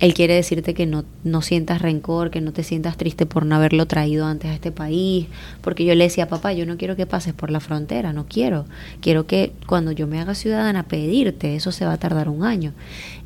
él 0.02 0.14
quiere 0.14 0.34
decirte 0.34 0.74
que 0.74 0.84
no, 0.84 1.04
no 1.22 1.42
sientas 1.42 1.80
rencor, 1.80 2.30
que 2.32 2.40
no 2.40 2.52
te 2.52 2.64
sientas 2.64 2.96
triste 2.96 3.24
por 3.24 3.46
no 3.46 3.54
haberlo 3.54 3.86
traído 3.86 4.26
antes 4.26 4.50
a 4.50 4.54
este 4.54 4.72
país, 4.72 5.28
porque 5.60 5.84
yo 5.84 5.94
le 5.94 6.02
decía, 6.02 6.26
papá, 6.26 6.52
yo 6.52 6.66
no 6.66 6.76
quiero 6.76 6.96
que 6.96 7.06
pases 7.06 7.34
por 7.34 7.52
la 7.52 7.60
frontera, 7.60 8.12
no 8.12 8.26
quiero, 8.26 8.66
quiero 9.00 9.28
que 9.28 9.52
cuando 9.68 9.92
yo 9.92 10.08
me 10.08 10.20
haga 10.20 10.34
ciudadana 10.34 10.82
pedirte, 10.82 11.54
eso 11.54 11.70
se 11.70 11.86
va 11.86 11.92
a 11.92 11.98
tardar 11.98 12.28
un 12.28 12.42
año. 12.42 12.72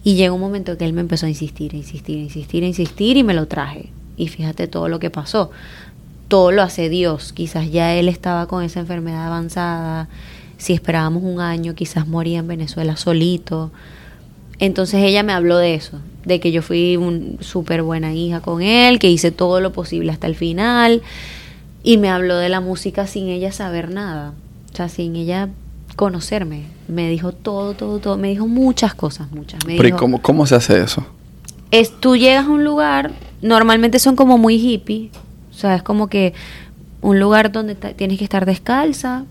Y 0.04 0.16
llegó 0.16 0.34
un 0.34 0.42
momento 0.42 0.76
que 0.76 0.84
él 0.84 0.92
me 0.92 1.00
empezó 1.00 1.24
a 1.24 1.30
insistir, 1.30 1.72
a 1.72 1.78
insistir, 1.78 2.18
a 2.18 2.22
insistir, 2.22 2.62
a 2.62 2.66
insistir 2.66 3.16
y 3.16 3.24
me 3.24 3.32
lo 3.32 3.48
traje. 3.48 3.88
Y 4.18 4.28
fíjate 4.28 4.68
todo 4.68 4.88
lo 4.88 4.98
que 4.98 5.08
pasó. 5.08 5.50
Todo 6.28 6.52
lo 6.52 6.62
hace 6.62 6.88
Dios. 6.88 7.32
Quizás 7.32 7.70
ya 7.70 7.94
él 7.94 8.08
estaba 8.08 8.46
con 8.46 8.62
esa 8.64 8.80
enfermedad 8.80 9.26
avanzada. 9.26 10.08
Si 10.58 10.72
esperábamos 10.72 11.22
un 11.22 11.40
año, 11.40 11.74
quizás 11.74 12.06
moría 12.06 12.38
en 12.38 12.48
Venezuela 12.48 12.96
solito. 12.96 13.70
Entonces 14.58 15.02
ella 15.02 15.22
me 15.22 15.32
habló 15.32 15.58
de 15.58 15.74
eso, 15.74 15.98
de 16.24 16.40
que 16.40 16.50
yo 16.50 16.62
fui 16.62 16.96
una 16.96 17.42
súper 17.42 17.82
buena 17.82 18.14
hija 18.14 18.40
con 18.40 18.62
él, 18.62 18.98
que 18.98 19.10
hice 19.10 19.30
todo 19.30 19.60
lo 19.60 19.72
posible 19.72 20.10
hasta 20.12 20.26
el 20.26 20.34
final, 20.34 21.02
y 21.82 21.98
me 21.98 22.08
habló 22.08 22.36
de 22.36 22.48
la 22.48 22.60
música 22.60 23.06
sin 23.06 23.28
ella 23.28 23.52
saber 23.52 23.90
nada, 23.90 24.32
o 24.72 24.76
sea, 24.76 24.88
sin 24.88 25.14
ella 25.14 25.50
conocerme. 25.94 26.64
Me 26.88 27.10
dijo 27.10 27.32
todo, 27.32 27.74
todo, 27.74 27.98
todo, 27.98 28.16
me 28.16 28.28
dijo 28.28 28.46
muchas 28.46 28.94
cosas, 28.94 29.30
muchas. 29.30 29.60
Pero 29.66 29.88
¿y 29.88 29.92
cómo, 29.92 30.22
cómo 30.22 30.46
se 30.46 30.54
hace 30.54 30.80
eso? 30.80 31.06
Es, 31.70 31.92
tú 32.00 32.16
llegas 32.16 32.46
a 32.46 32.50
un 32.50 32.64
lugar, 32.64 33.12
normalmente 33.42 33.98
son 33.98 34.16
como 34.16 34.38
muy 34.38 34.56
hippie, 34.56 35.10
o 35.56 35.58
sea, 35.58 35.74
es 35.74 35.82
como 35.82 36.08
que 36.08 36.34
un 37.00 37.18
lugar 37.18 37.50
donde 37.50 37.74
tienes 37.74 38.18
que 38.18 38.24
estar 38.24 38.44
descalza, 38.44 39.24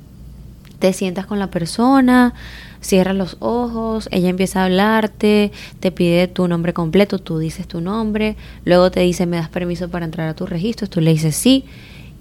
te 0.79 0.91
sientas 0.91 1.27
con 1.27 1.37
la 1.37 1.51
persona, 1.51 2.33
cierras 2.81 3.15
los 3.15 3.37
ojos, 3.41 4.09
ella 4.11 4.29
empieza 4.29 4.61
a 4.61 4.65
hablarte, 4.65 5.51
te 5.79 5.91
pide 5.91 6.27
tu 6.27 6.47
nombre 6.47 6.73
completo, 6.73 7.19
tú 7.19 7.37
dices 7.37 7.67
tu 7.67 7.79
nombre, 7.79 8.37
luego 8.63 8.89
te 8.89 9.01
dice, 9.01 9.27
¿me 9.27 9.37
das 9.37 9.49
permiso 9.49 9.89
para 9.89 10.05
entrar 10.05 10.27
a 10.27 10.33
tus 10.33 10.49
registros? 10.49 10.89
Tú 10.89 10.99
le 10.99 11.11
dices 11.11 11.35
sí, 11.35 11.65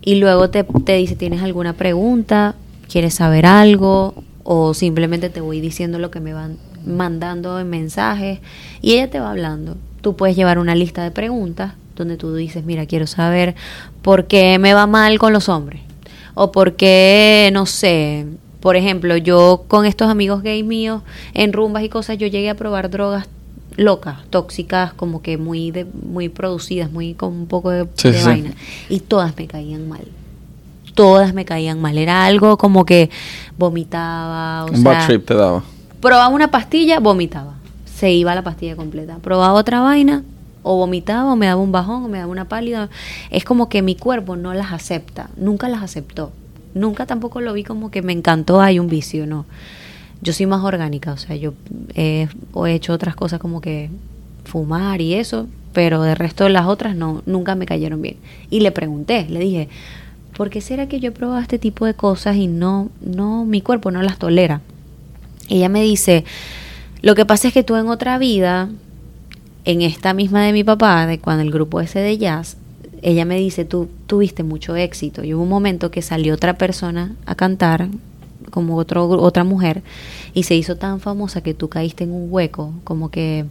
y 0.02 0.16
luego 0.16 0.50
te, 0.50 0.64
te 0.64 0.96
dice, 0.96 1.16
¿tienes 1.16 1.42
alguna 1.42 1.72
pregunta? 1.72 2.56
¿Quieres 2.90 3.14
saber 3.14 3.46
algo? 3.46 4.22
O 4.42 4.74
simplemente 4.74 5.30
te 5.30 5.40
voy 5.40 5.62
diciendo 5.62 5.98
lo 5.98 6.10
que 6.10 6.20
me 6.20 6.34
van 6.34 6.58
mandando 6.84 7.58
en 7.58 7.70
mensajes 7.70 8.40
y 8.82 8.92
ella 8.92 9.08
te 9.08 9.18
va 9.18 9.30
hablando. 9.30 9.78
Tú 10.02 10.14
puedes 10.14 10.36
llevar 10.36 10.58
una 10.58 10.74
lista 10.74 11.02
de 11.02 11.10
preguntas 11.10 11.72
donde 11.96 12.16
tú 12.16 12.34
dices, 12.34 12.64
mira, 12.64 12.86
quiero 12.86 13.06
saber 13.06 13.54
por 14.02 14.26
qué 14.26 14.58
me 14.58 14.74
va 14.74 14.86
mal 14.86 15.18
con 15.18 15.32
los 15.32 15.48
hombres. 15.48 15.80
O 16.34 16.50
por 16.50 16.74
qué, 16.74 17.50
no 17.52 17.66
sé, 17.66 18.26
por 18.64 18.76
ejemplo, 18.76 19.16
yo 19.18 19.64
con 19.68 19.84
estos 19.84 20.08
amigos 20.08 20.42
gay 20.42 20.62
míos 20.62 21.02
en 21.34 21.52
rumbas 21.52 21.82
y 21.82 21.90
cosas, 21.90 22.16
yo 22.16 22.26
llegué 22.26 22.48
a 22.48 22.54
probar 22.54 22.88
drogas 22.88 23.28
locas, 23.76 24.18
tóxicas, 24.30 24.94
como 24.94 25.20
que 25.20 25.36
muy 25.36 25.70
de, 25.70 25.84
muy 25.84 26.30
producidas, 26.30 26.90
muy 26.90 27.12
con 27.12 27.32
un 27.34 27.46
poco 27.46 27.70
de, 27.70 27.86
vaina. 28.24 28.52
Y 28.88 29.00
todas 29.00 29.36
me 29.36 29.46
caían 29.46 29.86
mal. 29.86 30.06
Todas 30.94 31.34
me 31.34 31.44
caían 31.44 31.80
mal. 31.80 31.98
Era 31.98 32.24
algo 32.24 32.56
como 32.56 32.86
que 32.86 33.10
vomitaba. 33.58 34.64
O 34.64 34.72
un 34.72 34.82
bad 34.82 35.06
trip 35.06 35.26
te 35.26 35.34
daba. 35.34 35.62
Probaba 36.00 36.28
una 36.28 36.50
pastilla, 36.50 37.00
vomitaba. 37.00 37.54
Se 37.84 38.12
iba 38.12 38.34
la 38.34 38.42
pastilla 38.42 38.76
completa. 38.76 39.18
Probaba 39.18 39.52
otra 39.52 39.80
vaina, 39.80 40.22
o 40.64 40.76
vomitaba, 40.76 41.32
o 41.32 41.36
me 41.36 41.46
daba 41.46 41.60
un 41.60 41.70
bajón, 41.70 42.04
o 42.04 42.08
me 42.08 42.18
daba 42.18 42.32
una 42.32 42.48
pálida. 42.48 42.90
Es 43.30 43.44
como 43.44 43.68
que 43.68 43.82
mi 43.82 43.94
cuerpo 43.94 44.34
no 44.34 44.52
las 44.52 44.72
acepta. 44.72 45.30
Nunca 45.36 45.68
las 45.68 45.82
aceptó 45.84 46.32
nunca 46.74 47.06
tampoco 47.06 47.40
lo 47.40 47.52
vi 47.52 47.64
como 47.64 47.90
que 47.90 48.02
me 48.02 48.12
encantó, 48.12 48.60
hay 48.60 48.78
un 48.78 48.88
vicio, 48.88 49.26
no. 49.26 49.46
Yo 50.20 50.32
soy 50.32 50.46
más 50.46 50.62
orgánica, 50.62 51.12
o 51.12 51.16
sea, 51.16 51.36
yo 51.36 51.54
he 51.94 52.28
hecho 52.66 52.92
otras 52.92 53.14
cosas 53.14 53.40
como 53.40 53.60
que 53.60 53.90
fumar 54.44 55.00
y 55.00 55.14
eso, 55.14 55.46
pero 55.72 56.02
de 56.02 56.14
resto 56.14 56.48
las 56.48 56.66
otras 56.66 56.96
no, 56.96 57.22
nunca 57.26 57.54
me 57.54 57.66
cayeron 57.66 58.02
bien. 58.02 58.16
Y 58.50 58.60
le 58.60 58.72
pregunté, 58.72 59.26
le 59.28 59.40
dije, 59.40 59.68
¿por 60.36 60.50
qué 60.50 60.60
será 60.60 60.88
que 60.88 61.00
yo 61.00 61.08
he 61.08 61.12
probado 61.12 61.40
este 61.40 61.58
tipo 61.58 61.86
de 61.86 61.94
cosas 61.94 62.36
y 62.36 62.46
no, 62.46 62.90
no, 63.00 63.44
mi 63.44 63.60
cuerpo 63.60 63.90
no 63.90 64.02
las 64.02 64.18
tolera? 64.18 64.60
Ella 65.48 65.68
me 65.68 65.82
dice, 65.82 66.24
lo 67.02 67.14
que 67.14 67.26
pasa 67.26 67.48
es 67.48 67.54
que 67.54 67.62
tú 67.62 67.76
en 67.76 67.88
otra 67.88 68.16
vida, 68.18 68.70
en 69.64 69.82
esta 69.82 70.14
misma 70.14 70.42
de 70.42 70.52
mi 70.52 70.64
papá, 70.64 71.06
de 71.06 71.18
cuando 71.18 71.42
el 71.42 71.50
grupo 71.50 71.80
ese 71.80 72.00
de 72.00 72.18
jazz, 72.18 72.56
ella 73.02 73.24
me 73.24 73.36
dice, 73.36 73.64
tú 73.64 73.88
tuviste 74.06 74.42
mucho 74.42 74.76
éxito. 74.76 75.24
Y 75.24 75.34
hubo 75.34 75.42
un 75.42 75.48
momento 75.48 75.90
que 75.90 76.02
salió 76.02 76.34
otra 76.34 76.54
persona 76.54 77.14
a 77.26 77.34
cantar, 77.34 77.88
como 78.50 78.76
otro, 78.76 79.08
otra 79.08 79.44
mujer, 79.44 79.82
y 80.32 80.44
se 80.44 80.54
hizo 80.54 80.76
tan 80.76 81.00
famosa 81.00 81.42
que 81.42 81.54
tú 81.54 81.68
caíste 81.68 82.04
en 82.04 82.12
un 82.12 82.28
hueco, 82.30 82.72
como 82.84 83.10
que, 83.10 83.46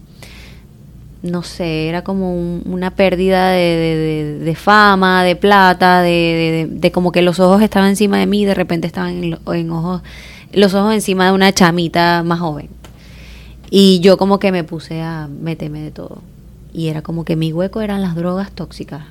no 1.21 1.43
sé, 1.43 1.87
era 1.87 2.03
como 2.03 2.35
una 2.35 2.91
pérdida 2.91 3.51
de, 3.51 4.39
de, 4.39 4.55
fama, 4.55 5.23
de 5.23 5.35
plata, 5.35 6.01
de, 6.01 6.67
de, 6.69 6.91
como 6.91 7.11
que 7.11 7.21
los 7.21 7.39
ojos 7.39 7.61
estaban 7.61 7.89
encima 7.89 8.17
de 8.17 8.27
mí 8.27 8.41
y 8.41 8.45
de 8.45 8.53
repente 8.53 8.87
estaban 8.87 9.23
en, 9.23 9.37
en 9.45 9.71
ojos, 9.71 10.01
los 10.51 10.73
ojos 10.73 10.93
encima 10.93 11.27
de 11.27 11.31
una 11.31 11.51
chamita 11.51 12.23
más 12.23 12.39
joven. 12.39 12.69
Y 13.75 14.01
yo 14.01 14.17
como 14.17 14.37
que 14.37 14.51
me 14.51 14.63
puse 14.63 15.01
a 15.01 15.27
meterme 15.27 15.81
de 15.81 15.89
todo. 15.89 16.21
Y 16.75 16.89
era 16.89 17.01
como 17.01 17.25
que 17.25 17.35
mi 17.35 17.51
hueco 17.51 17.81
eran 17.81 18.03
las 18.03 18.13
drogas 18.13 18.51
tóxicas. 18.51 19.01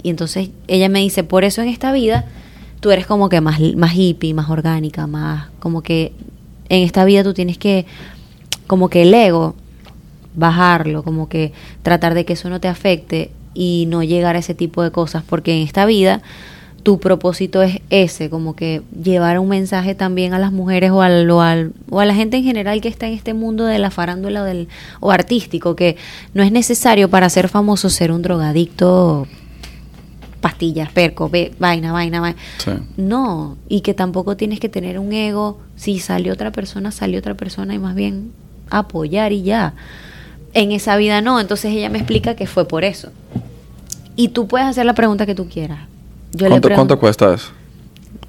Y 0.00 0.10
entonces 0.10 0.50
ella 0.68 0.88
me 0.88 1.00
dice, 1.00 1.24
por 1.24 1.42
eso 1.42 1.60
en 1.60 1.66
esta 1.66 1.90
vida 1.90 2.24
tú 2.78 2.92
eres 2.92 3.04
como 3.04 3.28
que 3.28 3.40
más, 3.40 3.58
más 3.74 3.96
hippie, 3.96 4.32
más 4.32 4.48
orgánica, 4.48 5.08
más 5.08 5.48
como 5.58 5.82
que 5.82 6.12
en 6.68 6.82
esta 6.84 7.04
vida 7.04 7.24
tú 7.24 7.34
tienes 7.34 7.58
que, 7.58 7.84
como 8.68 8.88
que 8.88 9.02
el 9.02 9.12
ego, 9.12 9.56
bajarlo, 10.36 11.02
como 11.02 11.28
que 11.28 11.52
tratar 11.82 12.14
de 12.14 12.24
que 12.24 12.34
eso 12.34 12.48
no 12.48 12.60
te 12.60 12.68
afecte 12.68 13.32
y 13.54 13.86
no 13.88 14.04
llegar 14.04 14.36
a 14.36 14.38
ese 14.38 14.54
tipo 14.54 14.84
de 14.84 14.92
cosas, 14.92 15.24
porque 15.28 15.52
en 15.52 15.66
esta 15.66 15.84
vida 15.84 16.22
tu 16.82 16.98
propósito 16.98 17.62
es 17.62 17.80
ese, 17.90 18.28
como 18.28 18.56
que 18.56 18.82
llevar 19.02 19.38
un 19.38 19.48
mensaje 19.48 19.94
también 19.94 20.34
a 20.34 20.38
las 20.38 20.52
mujeres 20.52 20.90
o, 20.90 21.02
al, 21.02 21.30
o, 21.30 21.40
al, 21.40 21.72
o 21.90 22.00
a 22.00 22.04
la 22.04 22.14
gente 22.14 22.38
en 22.38 22.44
general 22.44 22.80
que 22.80 22.88
está 22.88 23.06
en 23.06 23.14
este 23.14 23.34
mundo 23.34 23.64
de 23.64 23.78
la 23.78 23.90
farándula 23.90 24.44
del, 24.44 24.68
o 25.00 25.10
artístico, 25.10 25.76
que 25.76 25.96
no 26.34 26.42
es 26.42 26.50
necesario 26.50 27.08
para 27.08 27.28
ser 27.28 27.48
famoso 27.48 27.88
ser 27.88 28.10
un 28.10 28.22
drogadicto 28.22 29.26
pastillas, 30.40 30.90
perco, 30.90 31.30
vaina, 31.58 31.92
vaina, 31.92 32.20
vaina. 32.20 32.38
No, 32.96 33.56
y 33.68 33.80
que 33.80 33.94
tampoco 33.94 34.36
tienes 34.36 34.60
que 34.60 34.68
tener 34.68 34.98
un 34.98 35.12
ego. 35.12 35.60
Si 35.76 36.00
salió 36.00 36.34
otra 36.34 36.50
persona, 36.50 36.90
salió 36.90 37.20
otra 37.20 37.34
persona 37.34 37.74
y 37.74 37.78
más 37.78 37.94
bien 37.94 38.32
apoyar 38.68 39.32
y 39.32 39.42
ya. 39.42 39.74
En 40.52 40.72
esa 40.72 40.96
vida 40.96 41.22
no, 41.22 41.40
entonces 41.40 41.72
ella 41.72 41.88
me 41.88 41.98
explica 41.98 42.34
que 42.34 42.46
fue 42.46 42.66
por 42.66 42.84
eso. 42.84 43.10
Y 44.16 44.28
tú 44.28 44.48
puedes 44.48 44.66
hacer 44.66 44.84
la 44.84 44.94
pregunta 44.94 45.24
que 45.24 45.34
tú 45.34 45.48
quieras. 45.48 45.91
Yo 46.32 46.48
¿Cuánto, 46.48 46.68
¿Cuánto 46.70 46.98
cuesta 46.98 47.34
eso? 47.34 47.50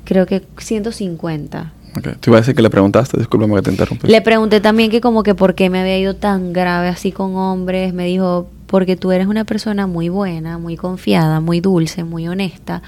Creo 0.03 0.25
que 0.25 0.43
150. 0.57 1.73
Okay. 1.97 2.13
Te 2.19 2.29
iba 2.29 2.37
a 2.37 2.41
decir 2.41 2.55
que 2.55 2.61
le 2.61 2.69
preguntaste, 2.69 3.17
discúlpame 3.17 3.55
que 3.55 3.61
te 3.61 3.71
interrumpí. 3.71 4.07
Le 4.07 4.21
pregunté 4.21 4.61
también 4.61 4.89
que 4.89 4.99
como 4.99 5.23
que 5.23 5.35
por 5.35 5.55
qué 5.55 5.69
me 5.69 5.79
había 5.79 5.97
ido 5.97 6.15
tan 6.15 6.51
grave 6.51 6.87
así 6.87 7.11
con 7.11 7.35
hombres. 7.35 7.93
Me 7.93 8.05
dijo, 8.05 8.47
porque 8.67 8.95
tú 8.95 9.11
eres 9.11 9.27
una 9.27 9.45
persona 9.45 9.87
muy 9.87 10.09
buena, 10.09 10.57
muy 10.57 10.75
confiada, 10.75 11.39
muy 11.39 11.61
dulce, 11.61 12.03
muy 12.03 12.27
honesta, 12.27 12.81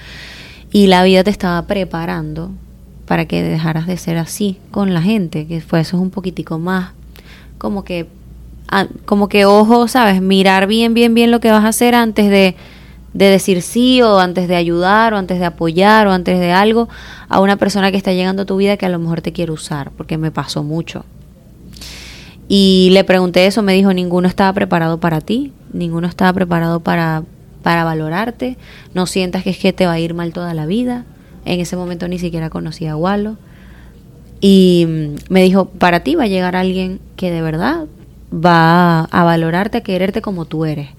y 0.71 0.88
la 0.88 1.04
vida 1.04 1.23
te 1.23 1.30
estaba 1.30 1.62
preparando 1.67 2.51
para 3.06 3.25
que 3.25 3.43
dejaras 3.43 3.86
de 3.86 3.97
ser 3.97 4.17
así 4.17 4.58
con 4.71 4.93
la 4.93 5.01
gente, 5.01 5.45
que 5.45 5.62
fue 5.62 5.80
eso 5.80 5.97
es 5.97 6.01
un 6.01 6.10
poquitico 6.10 6.58
más 6.58 6.91
como 7.58 7.84
que 7.84 8.08
ah, 8.69 8.88
como 9.06 9.30
que 9.30 9.45
ojo, 9.45 9.88
sabes, 9.88 10.21
mirar 10.21 10.67
bien 10.67 10.93
bien 10.93 11.13
bien 11.13 11.32
lo 11.32 11.39
que 11.39 11.51
vas 11.51 11.63
a 11.63 11.69
hacer 11.69 11.95
antes 11.95 12.30
de 12.30 12.56
de 13.15 13.30
decir 13.30 13.62
sí 13.62 14.01
o 14.01 14.19
antes 14.19 14.49
de 14.49 14.58
ayudar 14.58 15.13
o 15.13 15.17
antes 15.17 15.39
de 15.39 15.45
apoyar 15.45 16.06
o 16.06 16.12
antes 16.12 16.38
de 16.38 16.51
algo 16.51 16.89
a 17.30 17.39
una 17.39 17.56
persona 17.56 17.89
que 17.89 17.95
está 17.95 18.12
llegando 18.12 18.41
a 18.41 18.45
tu 18.45 18.58
vida 18.58 18.75
que 18.75 18.86
a 18.86 18.89
lo 18.89 18.99
mejor 18.99 19.21
te 19.21 19.32
quiere 19.32 19.54
usar, 19.54 19.91
porque 19.91 20.17
me 20.17 20.32
pasó 20.32 20.63
mucho. 20.63 21.06
Y 22.49 22.89
le 22.91 23.06
pregunté 23.06 23.47
eso, 23.47 23.63
me 23.63 23.73
dijo, 23.73 23.93
ninguno 23.93 24.28
estaba 24.28 24.51
preparado 24.51 24.99
para 24.99 25.21
ti, 25.21 25.54
ninguno 25.71 26.08
estaba 26.08 26.34
preparado 26.34 26.82
para, 26.82 27.23
para 27.63 27.86
valorarte, 27.86 28.58
no 28.93 29.06
sientas 29.06 29.43
que 29.43 29.51
es 29.51 29.60
que 29.60 29.71
te 29.71 29.86
va 29.86 29.93
a 29.93 29.99
ir 29.99 30.13
mal 30.13 30.34
toda 30.34 30.54
la 30.54 30.65
vida. 30.65 31.06
En 31.45 31.62
ese 31.62 31.78
momento 31.78 32.10
ni 32.10 32.19
siquiera 32.19 32.49
conocía 32.49 32.91
a 32.91 32.97
Walo. 32.97 33.38
Y 34.41 34.86
mm, 34.89 35.15
me 35.30 35.41
dijo, 35.41 35.69
para 35.69 36.01
ti 36.01 36.15
va 36.15 36.23
a 36.23 36.28
llegar 36.28 36.58
alguien 36.58 36.99
que 37.15 37.32
de 37.32 37.41
verdad 37.41 37.86
va 38.34 39.06
a 39.06 39.23
valorarte, 39.23 39.78
a 39.78 39.82
quererte 39.82 40.21
como 40.21 40.43
tú 40.43 40.65
eres 40.65 40.89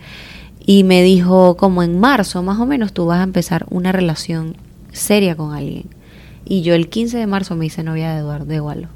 y 0.67 0.83
me 0.83 1.03
dijo 1.03 1.57
como 1.57 1.83
en 1.83 1.99
marzo 1.99 2.43
más 2.43 2.59
o 2.59 2.67
menos 2.67 2.93
tú 2.93 3.07
vas 3.07 3.21
a 3.21 3.23
empezar 3.23 3.65
una 3.71 3.93
relación 3.93 4.57
seria 4.93 5.37
con 5.37 5.55
alguien. 5.55 5.87
Y 6.45 6.63
yo 6.63 6.75
el 6.75 6.89
15 6.89 7.19
de 7.19 7.27
marzo 7.27 7.55
me 7.57 7.67
hice 7.67 7.83
novia 7.83 8.13
de 8.13 8.21
Eduardo 8.21 8.47
de 8.47 8.61
Gualo. 8.61 8.89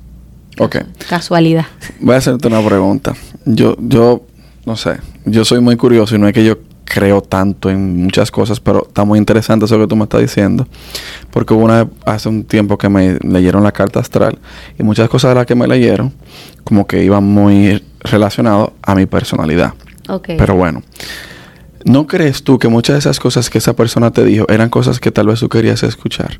Ok. 0.58 0.76
Casualidad. 1.08 1.66
Voy 2.00 2.14
a 2.14 2.18
hacerte 2.18 2.48
una 2.48 2.64
pregunta. 2.64 3.14
Yo, 3.44 3.76
yo, 3.78 4.22
no 4.66 4.76
sé, 4.76 4.98
yo 5.24 5.44
soy 5.44 5.60
muy 5.60 5.76
curioso 5.76 6.16
y 6.16 6.18
no 6.18 6.26
es 6.26 6.34
que 6.34 6.44
yo 6.44 6.58
creo 6.84 7.22
tanto 7.22 7.70
en 7.70 8.02
muchas 8.02 8.32
cosas, 8.32 8.58
pero 8.58 8.86
está 8.88 9.04
muy 9.04 9.18
interesante 9.18 9.64
eso 9.64 9.78
que 9.78 9.86
tú 9.86 9.94
me 9.94 10.04
estás 10.04 10.20
diciendo. 10.20 10.66
Porque 11.30 11.54
hubo 11.54 11.64
una 11.64 11.88
hace 12.04 12.28
un 12.28 12.42
tiempo 12.44 12.78
que 12.78 12.88
me 12.88 13.16
leyeron 13.20 13.62
la 13.62 13.70
carta 13.70 14.00
astral 14.00 14.38
y 14.76 14.82
muchas 14.82 15.08
cosas 15.08 15.30
de 15.30 15.34
las 15.36 15.46
que 15.46 15.54
me 15.54 15.68
leyeron 15.68 16.12
como 16.64 16.88
que 16.88 17.04
iban 17.04 17.24
muy 17.24 17.84
relacionadas 18.00 18.70
a 18.82 18.94
mi 18.96 19.06
personalidad. 19.06 19.74
Ok. 20.08 20.30
Pero 20.36 20.56
bueno, 20.56 20.82
¿No 21.84 22.06
crees 22.06 22.42
tú 22.42 22.58
que 22.58 22.68
muchas 22.68 22.94
de 22.94 22.98
esas 23.00 23.18
cosas 23.18 23.48
que 23.48 23.58
esa 23.58 23.74
persona 23.74 24.10
te 24.10 24.24
dijo 24.24 24.46
eran 24.48 24.68
cosas 24.68 25.00
que 25.00 25.10
tal 25.10 25.28
vez 25.28 25.40
tú 25.40 25.48
querías 25.48 25.82
escuchar? 25.82 26.38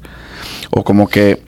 O 0.70 0.85
como 0.85 1.09
que, 1.09 1.40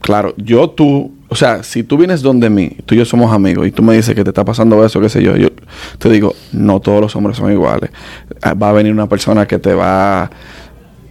claro, 0.00 0.34
yo 0.36 0.70
tú, 0.70 1.14
o 1.28 1.34
sea, 1.34 1.62
si 1.62 1.82
tú 1.82 1.96
vienes 1.96 2.20
donde 2.20 2.50
mí, 2.50 2.76
tú 2.84 2.94
y 2.94 2.98
yo 2.98 3.04
somos 3.04 3.32
amigos, 3.32 3.66
y 3.66 3.72
tú 3.72 3.82
me 3.82 3.94
dices 3.94 4.14
que 4.14 4.22
te 4.22 4.30
está 4.30 4.44
pasando 4.44 4.84
eso, 4.84 5.00
qué 5.00 5.08
sé 5.08 5.22
yo, 5.22 5.36
yo 5.36 5.48
te 5.98 6.10
digo, 6.10 6.34
no 6.52 6.80
todos 6.80 7.00
los 7.00 7.16
hombres 7.16 7.38
son 7.38 7.50
iguales. 7.50 7.90
Ah, 8.42 8.54
va 8.54 8.70
a 8.70 8.72
venir 8.72 8.92
una 8.92 9.08
persona 9.08 9.46
que 9.46 9.58
te 9.58 9.72
va, 9.72 10.30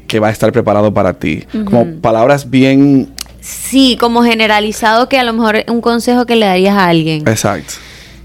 que 0.08 0.20
va 0.20 0.28
a 0.28 0.32
estar 0.32 0.52
preparado 0.52 0.94
para 0.94 1.14
ti. 1.14 1.44
Como 1.66 1.88
palabras 2.02 2.50
bien... 2.50 3.14
Sí, 3.42 3.96
como 4.00 4.24
generalizado 4.24 5.08
que 5.08 5.20
a 5.20 5.24
lo 5.24 5.34
mejor 5.34 5.64
un 5.68 5.82
consejo 5.82 6.26
que 6.26 6.36
le 6.36 6.46
darías 6.48 6.76
a 6.78 6.88
alguien. 6.88 7.28
Exacto. 7.28 7.76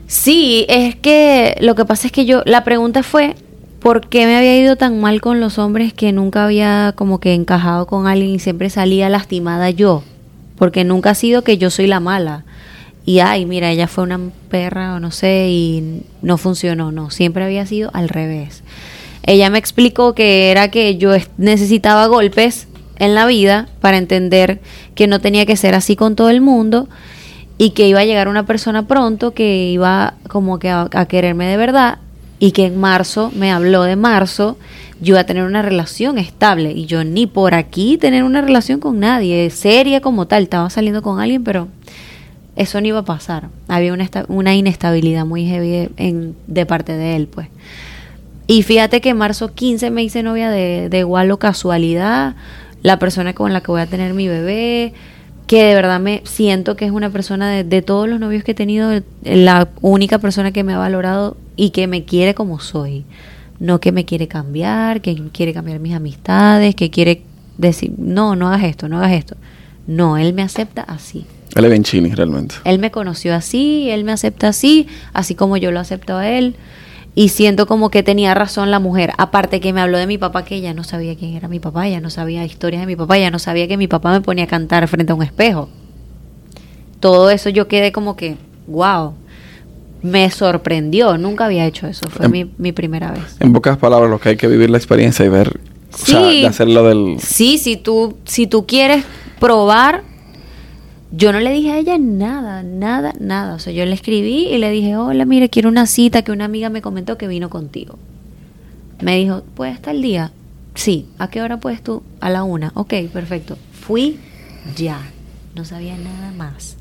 Sí, 0.06 0.64
es 0.68 0.96
que 0.96 1.56
lo 1.60 1.74
que 1.74 1.84
pasa 1.84 2.06
es 2.06 2.12
que 2.12 2.24
yo, 2.24 2.42
la 2.46 2.64
pregunta 2.64 3.02
fue, 3.02 3.34
por 3.80 4.06
qué 4.08 4.26
me 4.26 4.36
había 4.36 4.56
ido 4.58 4.76
tan 4.76 5.00
mal 5.00 5.20
con 5.20 5.40
los 5.40 5.58
hombres 5.58 5.92
que 5.94 6.12
nunca 6.12 6.44
había 6.44 6.92
como 6.94 7.18
que 7.18 7.34
encajado 7.34 7.86
con 7.86 8.06
alguien 8.06 8.30
y 8.30 8.38
siempre 8.38 8.70
salía 8.70 9.08
lastimada 9.08 9.70
yo. 9.70 10.04
Porque 10.56 10.84
nunca 10.84 11.10
ha 11.10 11.14
sido 11.14 11.42
que 11.42 11.56
yo 11.56 11.70
soy 11.70 11.86
la 11.86 12.00
mala. 12.00 12.44
Y 13.06 13.20
ay, 13.20 13.46
mira, 13.46 13.70
ella 13.70 13.88
fue 13.88 14.04
una 14.04 14.20
perra 14.50 14.94
o 14.94 15.00
no 15.00 15.10
sé 15.10 15.48
y 15.48 16.02
no 16.20 16.36
funcionó, 16.36 16.92
no, 16.92 17.10
siempre 17.10 17.44
había 17.44 17.64
sido 17.64 17.90
al 17.94 18.10
revés. 18.10 18.62
Ella 19.22 19.48
me 19.48 19.58
explicó 19.58 20.14
que 20.14 20.50
era 20.50 20.70
que 20.70 20.98
yo 20.98 21.12
necesitaba 21.38 22.06
golpes 22.06 22.68
en 22.98 23.14
la 23.14 23.24
vida 23.24 23.68
para 23.80 23.96
entender 23.96 24.60
que 24.94 25.06
no 25.06 25.20
tenía 25.20 25.46
que 25.46 25.56
ser 25.56 25.74
así 25.74 25.96
con 25.96 26.14
todo 26.14 26.28
el 26.28 26.42
mundo 26.42 26.88
y 27.56 27.70
que 27.70 27.88
iba 27.88 28.00
a 28.00 28.04
llegar 28.04 28.28
una 28.28 28.44
persona 28.44 28.86
pronto 28.86 29.32
que 29.32 29.70
iba 29.70 30.14
como 30.28 30.58
que 30.58 30.68
a, 30.68 30.88
a 30.92 31.06
quererme 31.06 31.46
de 31.46 31.56
verdad 31.56 31.98
y 32.40 32.52
que 32.52 32.66
en 32.66 32.80
marzo 32.80 33.30
me 33.36 33.52
habló 33.52 33.84
de 33.84 33.94
marzo, 33.94 34.56
yo 35.00 35.12
iba 35.12 35.20
a 35.20 35.26
tener 35.26 35.44
una 35.44 35.62
relación 35.62 36.18
estable 36.18 36.72
y 36.72 36.86
yo 36.86 37.04
ni 37.04 37.26
por 37.26 37.54
aquí 37.54 37.98
tener 37.98 38.24
una 38.24 38.40
relación 38.40 38.80
con 38.80 38.98
nadie, 38.98 39.50
seria 39.50 40.00
como 40.00 40.26
tal, 40.26 40.44
estaba 40.44 40.68
saliendo 40.70 41.02
con 41.02 41.20
alguien, 41.20 41.44
pero 41.44 41.68
eso 42.56 42.80
no 42.80 42.86
iba 42.86 43.00
a 43.00 43.04
pasar. 43.04 43.48
Había 43.68 43.92
una, 43.92 44.08
una 44.28 44.54
inestabilidad 44.54 45.26
muy 45.26 45.46
heavy 45.46 45.90
de 46.46 46.66
parte 46.66 46.96
de 46.96 47.14
él, 47.16 47.28
pues. 47.28 47.48
Y 48.46 48.62
fíjate 48.62 49.00
que 49.00 49.10
en 49.10 49.18
marzo 49.18 49.54
15 49.54 49.90
me 49.90 50.02
hice 50.02 50.22
novia 50.22 50.50
de, 50.50 50.88
de 50.88 50.98
igual 50.98 51.30
o 51.30 51.38
casualidad, 51.38 52.34
la 52.82 52.98
persona 52.98 53.34
con 53.34 53.52
la 53.52 53.60
que 53.60 53.70
voy 53.70 53.82
a 53.82 53.86
tener 53.86 54.14
mi 54.14 54.28
bebé, 54.28 54.94
que 55.50 55.64
de 55.64 55.74
verdad 55.74 55.98
me 55.98 56.22
siento 56.26 56.76
que 56.76 56.84
es 56.84 56.92
una 56.92 57.10
persona 57.10 57.50
de, 57.50 57.64
de, 57.64 57.82
todos 57.82 58.08
los 58.08 58.20
novios 58.20 58.44
que 58.44 58.52
he 58.52 58.54
tenido, 58.54 59.02
la 59.24 59.66
única 59.80 60.20
persona 60.20 60.52
que 60.52 60.62
me 60.62 60.74
ha 60.74 60.78
valorado 60.78 61.36
y 61.56 61.70
que 61.70 61.88
me 61.88 62.04
quiere 62.04 62.34
como 62.34 62.60
soy. 62.60 63.04
No 63.58 63.80
que 63.80 63.90
me 63.90 64.04
quiere 64.04 64.28
cambiar, 64.28 65.00
que 65.00 65.20
quiere 65.32 65.52
cambiar 65.52 65.80
mis 65.80 65.92
amistades, 65.92 66.76
que 66.76 66.90
quiere 66.90 67.24
decir, 67.58 67.90
no, 67.98 68.36
no 68.36 68.46
hagas 68.46 68.62
esto, 68.62 68.88
no 68.88 68.98
hagas 68.98 69.10
esto. 69.10 69.36
No, 69.88 70.18
él 70.18 70.34
me 70.34 70.42
acepta 70.42 70.82
así. 70.82 71.26
Él 71.56 71.64
es 71.64 71.70
bien 71.72 71.82
chini, 71.82 72.14
realmente. 72.14 72.54
Él 72.62 72.78
me 72.78 72.92
conoció 72.92 73.34
así, 73.34 73.90
él 73.90 74.04
me 74.04 74.12
acepta 74.12 74.46
así, 74.46 74.86
así 75.14 75.34
como 75.34 75.56
yo 75.56 75.72
lo 75.72 75.80
acepto 75.80 76.16
a 76.16 76.28
él 76.28 76.54
y 77.14 77.30
siento 77.30 77.66
como 77.66 77.90
que 77.90 78.02
tenía 78.02 78.34
razón 78.34 78.70
la 78.70 78.78
mujer. 78.78 79.12
Aparte 79.18 79.60
que 79.60 79.72
me 79.72 79.80
habló 79.80 79.98
de 79.98 80.06
mi 80.06 80.18
papá, 80.18 80.44
que 80.44 80.56
ella 80.56 80.74
no 80.74 80.84
sabía 80.84 81.16
quién 81.16 81.34
era 81.34 81.48
mi 81.48 81.60
papá, 81.60 81.86
ella 81.86 82.00
no 82.00 82.10
sabía 82.10 82.44
historias 82.44 82.82
de 82.82 82.86
mi 82.86 82.96
papá, 82.96 83.18
ella 83.18 83.30
no 83.30 83.38
sabía 83.38 83.66
que 83.68 83.76
mi 83.76 83.88
papá 83.88 84.12
me 84.12 84.20
ponía 84.20 84.44
a 84.44 84.46
cantar 84.46 84.86
frente 84.88 85.12
a 85.12 85.14
un 85.14 85.22
espejo. 85.22 85.68
Todo 87.00 87.30
eso 87.30 87.48
yo 87.48 87.66
quedé 87.66 87.92
como 87.92 88.16
que, 88.16 88.36
wow, 88.66 89.14
me 90.02 90.30
sorprendió, 90.30 91.18
nunca 91.18 91.46
había 91.46 91.66
hecho 91.66 91.86
eso, 91.86 92.08
fue 92.08 92.28
mi, 92.28 92.50
mi, 92.58 92.72
primera 92.72 93.10
vez. 93.10 93.36
En 93.40 93.52
pocas 93.52 93.76
palabras, 93.78 94.10
lo 94.10 94.20
que 94.20 94.30
hay 94.30 94.36
que 94.36 94.46
vivir 94.46 94.70
la 94.70 94.78
experiencia 94.78 95.24
y 95.24 95.28
ver, 95.28 95.60
sí, 95.90 96.14
o 96.14 96.20
sea, 96.20 96.28
de 96.28 96.46
hacerlo 96.46 96.84
del... 96.84 97.16
Sí, 97.20 97.58
si 97.58 97.76
tú, 97.76 98.16
si 98.24 98.46
tú 98.46 98.66
quieres 98.66 99.04
probar 99.38 100.04
yo 101.12 101.32
no 101.32 101.40
le 101.40 101.50
dije 101.50 101.72
a 101.72 101.78
ella 101.78 101.98
nada, 101.98 102.62
nada, 102.62 103.12
nada. 103.18 103.54
O 103.54 103.58
sea, 103.58 103.72
yo 103.72 103.84
le 103.84 103.94
escribí 103.94 104.46
y 104.46 104.58
le 104.58 104.70
dije, 104.70 104.96
hola, 104.96 105.24
mire, 105.24 105.48
quiero 105.48 105.68
una 105.68 105.86
cita 105.86 106.22
que 106.22 106.32
una 106.32 106.44
amiga 106.44 106.70
me 106.70 106.82
comentó 106.82 107.18
que 107.18 107.26
vino 107.26 107.50
contigo. 107.50 107.98
Me 109.00 109.16
dijo, 109.16 109.42
¿puedes 109.54 109.74
estar 109.74 109.94
el 109.94 110.02
día? 110.02 110.32
Sí. 110.74 111.08
¿A 111.18 111.28
qué 111.28 111.42
hora 111.42 111.58
puedes 111.58 111.82
tú? 111.82 112.02
A 112.20 112.30
la 112.30 112.44
una. 112.44 112.70
Ok, 112.74 112.94
perfecto. 113.12 113.58
Fui 113.72 114.18
ya. 114.76 115.00
No 115.54 115.64
sabía 115.64 115.96
nada 115.96 116.32
más. 116.32 116.76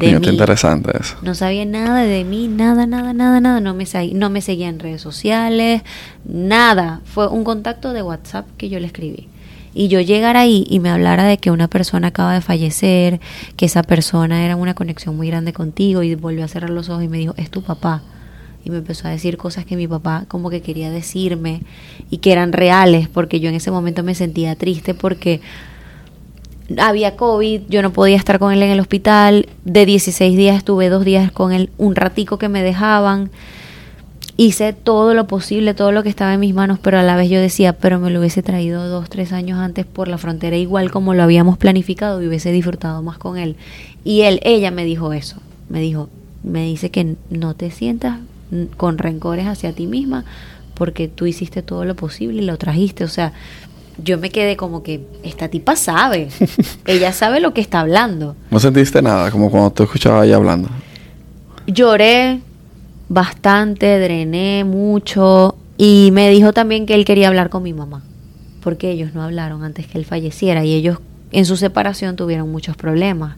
De 0.00 0.18
mí. 0.18 0.26
interesante 0.26 0.90
eso. 0.98 1.16
No 1.22 1.34
sabía 1.34 1.64
nada 1.64 2.02
de 2.02 2.24
mí, 2.24 2.48
nada, 2.48 2.86
nada, 2.86 3.12
nada, 3.12 3.40
nada. 3.40 3.60
No 3.60 3.74
me, 3.74 3.84
no 4.14 4.30
me 4.30 4.40
seguía 4.40 4.68
en 4.68 4.80
redes 4.80 5.02
sociales, 5.02 5.82
nada. 6.24 7.02
Fue 7.04 7.28
un 7.28 7.44
contacto 7.44 7.92
de 7.92 8.02
WhatsApp 8.02 8.46
que 8.56 8.70
yo 8.70 8.80
le 8.80 8.86
escribí 8.86 9.28
y 9.74 9.88
yo 9.88 10.00
llegar 10.00 10.36
ahí 10.36 10.64
y 10.70 10.78
me 10.78 10.88
hablara 10.88 11.24
de 11.24 11.38
que 11.38 11.50
una 11.50 11.68
persona 11.68 12.08
acaba 12.08 12.32
de 12.32 12.40
fallecer, 12.40 13.20
que 13.56 13.66
esa 13.66 13.82
persona 13.82 14.44
era 14.44 14.56
una 14.56 14.74
conexión 14.74 15.16
muy 15.16 15.26
grande 15.28 15.52
contigo 15.52 16.02
y 16.02 16.14
volvió 16.14 16.44
a 16.44 16.48
cerrar 16.48 16.70
los 16.70 16.88
ojos 16.88 17.02
y 17.02 17.08
me 17.08 17.18
dijo, 17.18 17.34
es 17.36 17.50
tu 17.50 17.62
papá. 17.62 18.02
Y 18.64 18.70
me 18.70 18.78
empezó 18.78 19.08
a 19.08 19.10
decir 19.10 19.36
cosas 19.36 19.66
que 19.66 19.76
mi 19.76 19.86
papá 19.86 20.24
como 20.28 20.48
que 20.48 20.62
quería 20.62 20.90
decirme 20.90 21.62
y 22.08 22.18
que 22.18 22.32
eran 22.32 22.52
reales, 22.52 23.08
porque 23.08 23.40
yo 23.40 23.50
en 23.50 23.56
ese 23.56 23.70
momento 23.70 24.02
me 24.02 24.14
sentía 24.14 24.54
triste 24.54 24.94
porque 24.94 25.40
había 26.78 27.16
COVID, 27.16 27.62
yo 27.68 27.82
no 27.82 27.92
podía 27.92 28.16
estar 28.16 28.38
con 28.38 28.52
él 28.52 28.62
en 28.62 28.70
el 28.70 28.80
hospital, 28.80 29.48
de 29.64 29.84
16 29.84 30.36
días 30.36 30.56
estuve 30.56 30.88
dos 30.88 31.04
días 31.04 31.30
con 31.30 31.52
él, 31.52 31.68
un 31.76 31.94
ratico 31.94 32.38
que 32.38 32.48
me 32.48 32.62
dejaban 32.62 33.30
hice 34.36 34.72
todo 34.72 35.14
lo 35.14 35.26
posible, 35.26 35.74
todo 35.74 35.92
lo 35.92 36.02
que 36.02 36.08
estaba 36.08 36.34
en 36.34 36.40
mis 36.40 36.54
manos, 36.54 36.78
pero 36.80 36.98
a 36.98 37.02
la 37.02 37.16
vez 37.16 37.30
yo 37.30 37.40
decía, 37.40 37.72
pero 37.74 38.00
me 38.00 38.10
lo 38.10 38.20
hubiese 38.20 38.42
traído 38.42 38.88
dos, 38.88 39.08
tres 39.08 39.32
años 39.32 39.58
antes 39.58 39.86
por 39.86 40.08
la 40.08 40.18
frontera, 40.18 40.56
igual 40.56 40.90
como 40.90 41.14
lo 41.14 41.22
habíamos 41.22 41.58
planificado 41.58 42.22
y 42.22 42.28
hubiese 42.28 42.50
disfrutado 42.50 43.02
más 43.02 43.18
con 43.18 43.38
él. 43.38 43.56
Y 44.04 44.22
él, 44.22 44.40
ella 44.42 44.70
me 44.70 44.84
dijo 44.84 45.12
eso, 45.12 45.36
me 45.68 45.80
dijo, 45.80 46.08
me 46.42 46.64
dice 46.64 46.90
que 46.90 47.16
no 47.30 47.54
te 47.54 47.70
sientas 47.70 48.18
con 48.76 48.98
rencores 48.98 49.46
hacia 49.46 49.72
ti 49.72 49.86
misma 49.86 50.24
porque 50.74 51.08
tú 51.08 51.26
hiciste 51.26 51.62
todo 51.62 51.84
lo 51.84 51.94
posible 51.94 52.42
y 52.42 52.44
lo 52.44 52.58
trajiste, 52.58 53.04
o 53.04 53.08
sea, 53.08 53.32
yo 54.02 54.18
me 54.18 54.30
quedé 54.30 54.56
como 54.56 54.82
que 54.82 55.06
esta 55.22 55.48
tipa 55.48 55.76
sabe, 55.76 56.28
ella 56.86 57.12
sabe 57.12 57.38
lo 57.38 57.54
que 57.54 57.60
está 57.60 57.80
hablando. 57.80 58.34
¿No 58.50 58.58
sentiste 58.58 59.00
nada 59.00 59.30
como 59.30 59.50
cuando 59.50 59.70
tú 59.70 59.84
escuchabas 59.84 60.26
ella 60.26 60.36
hablando? 60.36 60.68
Lloré, 61.66 62.40
bastante, 63.14 63.98
drené 63.98 64.64
mucho 64.64 65.56
y 65.78 66.10
me 66.12 66.28
dijo 66.30 66.52
también 66.52 66.84
que 66.84 66.94
él 66.94 67.04
quería 67.04 67.28
hablar 67.28 67.48
con 67.48 67.62
mi 67.62 67.72
mamá, 67.72 68.02
porque 68.62 68.90
ellos 68.90 69.14
no 69.14 69.22
hablaron 69.22 69.62
antes 69.64 69.86
que 69.86 69.98
él 69.98 70.04
falleciera 70.04 70.64
y 70.64 70.74
ellos 70.74 70.98
en 71.30 71.46
su 71.46 71.56
separación 71.56 72.16
tuvieron 72.16 72.50
muchos 72.50 72.76
problemas. 72.76 73.36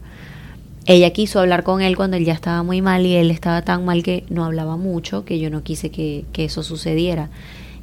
ella 0.86 1.10
quiso 1.10 1.40
hablar 1.40 1.62
con 1.62 1.80
él 1.82 1.96
cuando 1.96 2.16
él 2.16 2.24
ya 2.24 2.32
estaba 2.32 2.62
muy 2.62 2.80
mal 2.80 3.04
y 3.06 3.14
él 3.14 3.30
estaba 3.30 3.62
tan 3.62 3.84
mal 3.84 4.02
que 4.02 4.24
no 4.30 4.44
hablaba 4.44 4.76
mucho, 4.76 5.24
que 5.24 5.38
yo 5.38 5.50
no 5.50 5.62
quise 5.62 5.90
que, 5.90 6.24
que 6.32 6.44
eso 6.44 6.62
sucediera. 6.62 7.28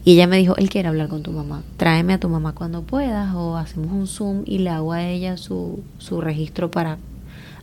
Y 0.05 0.13
ella 0.13 0.27
me 0.27 0.37
dijo, 0.37 0.55
él 0.57 0.69
quiere 0.69 0.89
hablar 0.89 1.07
con 1.07 1.23
tu 1.23 1.31
mamá, 1.31 1.63
tráeme 1.77 2.13
a 2.13 2.19
tu 2.19 2.27
mamá 2.27 2.53
cuando 2.53 2.81
puedas 2.81 3.33
o 3.35 3.57
hacemos 3.57 3.91
un 3.91 4.07
Zoom 4.07 4.43
y 4.45 4.59
le 4.59 4.69
hago 4.69 4.93
a 4.93 5.03
ella 5.03 5.37
su, 5.37 5.81
su 5.97 6.21
registro 6.21 6.71
para 6.71 6.97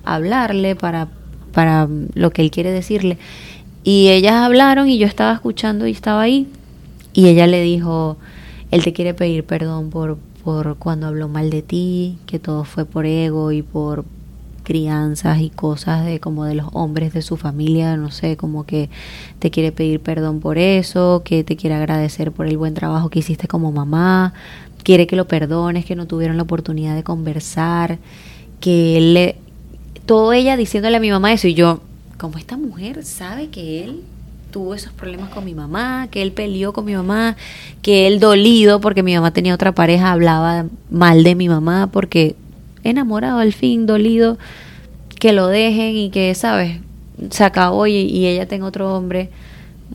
hablarle, 0.04 0.74
para, 0.76 1.08
para 1.52 1.88
lo 2.14 2.30
que 2.30 2.42
él 2.42 2.50
quiere 2.50 2.70
decirle. 2.70 3.18
Y 3.82 4.08
ellas 4.08 4.34
hablaron 4.34 4.88
y 4.88 4.98
yo 4.98 5.06
estaba 5.06 5.32
escuchando 5.32 5.86
y 5.86 5.92
estaba 5.92 6.22
ahí. 6.22 6.48
Y 7.12 7.28
ella 7.28 7.46
le 7.46 7.62
dijo, 7.62 8.18
él 8.70 8.84
te 8.84 8.92
quiere 8.92 9.14
pedir 9.14 9.44
perdón 9.44 9.90
por, 9.90 10.18
por 10.44 10.76
cuando 10.76 11.06
habló 11.06 11.28
mal 11.28 11.50
de 11.50 11.62
ti, 11.62 12.18
que 12.26 12.38
todo 12.38 12.64
fue 12.64 12.84
por 12.84 13.06
ego 13.06 13.52
y 13.52 13.62
por 13.62 14.04
crianzas 14.62 15.40
y 15.40 15.50
cosas 15.50 16.04
de 16.04 16.20
como 16.20 16.44
de 16.44 16.54
los 16.54 16.68
hombres 16.74 17.12
de 17.12 17.22
su 17.22 17.36
familia, 17.36 17.96
no 17.96 18.10
sé, 18.10 18.36
como 18.36 18.66
que 18.66 18.88
te 19.38 19.50
quiere 19.50 19.72
pedir 19.72 20.00
perdón 20.00 20.38
por 20.40 20.58
eso, 20.58 21.22
que 21.24 21.42
te 21.42 21.56
quiere 21.56 21.74
agradecer 21.74 22.30
por 22.30 22.46
el 22.46 22.56
buen 22.56 22.74
trabajo 22.74 23.08
que 23.08 23.18
hiciste 23.18 23.48
como 23.48 23.72
mamá, 23.72 24.32
quiere 24.84 25.06
que 25.06 25.16
lo 25.16 25.26
perdones, 25.26 25.84
que 25.84 25.96
no 25.96 26.06
tuvieron 26.06 26.36
la 26.36 26.44
oportunidad 26.44 26.94
de 26.94 27.02
conversar, 27.02 27.98
que 28.60 28.98
él 28.98 29.14
le 29.14 29.36
todo 30.06 30.32
ella 30.32 30.56
diciéndole 30.56 30.96
a 30.96 31.00
mi 31.00 31.10
mamá 31.10 31.32
eso 31.32 31.48
y 31.48 31.54
yo, 31.54 31.80
como 32.20 32.36
esta 32.36 32.56
mujer 32.58 33.02
sabe 33.04 33.48
que 33.48 33.82
él 33.82 34.02
tuvo 34.50 34.74
esos 34.74 34.92
problemas 34.92 35.30
con 35.30 35.44
mi 35.44 35.54
mamá, 35.54 36.08
que 36.10 36.20
él 36.20 36.32
peleó 36.32 36.72
con 36.74 36.84
mi 36.84 36.94
mamá, 36.94 37.36
que 37.82 38.06
él 38.06 38.20
dolido 38.20 38.80
porque 38.80 39.02
mi 39.02 39.14
mamá 39.14 39.32
tenía 39.32 39.54
otra 39.54 39.72
pareja, 39.72 40.12
hablaba 40.12 40.66
mal 40.90 41.22
de 41.24 41.34
mi 41.34 41.48
mamá 41.48 41.88
porque 41.90 42.36
enamorado 42.84 43.38
al 43.38 43.52
fin, 43.54 43.86
dolido, 43.86 44.36
que 45.18 45.32
lo 45.32 45.46
dejen 45.46 45.96
y 45.96 46.10
que, 46.10 46.34
¿sabes? 46.34 46.80
Se 47.30 47.42
acabó 47.44 47.86
y, 47.86 47.94
y 47.94 48.26
ella 48.26 48.46
tenga 48.46 48.66
otro 48.66 48.94
hombre. 48.94 49.30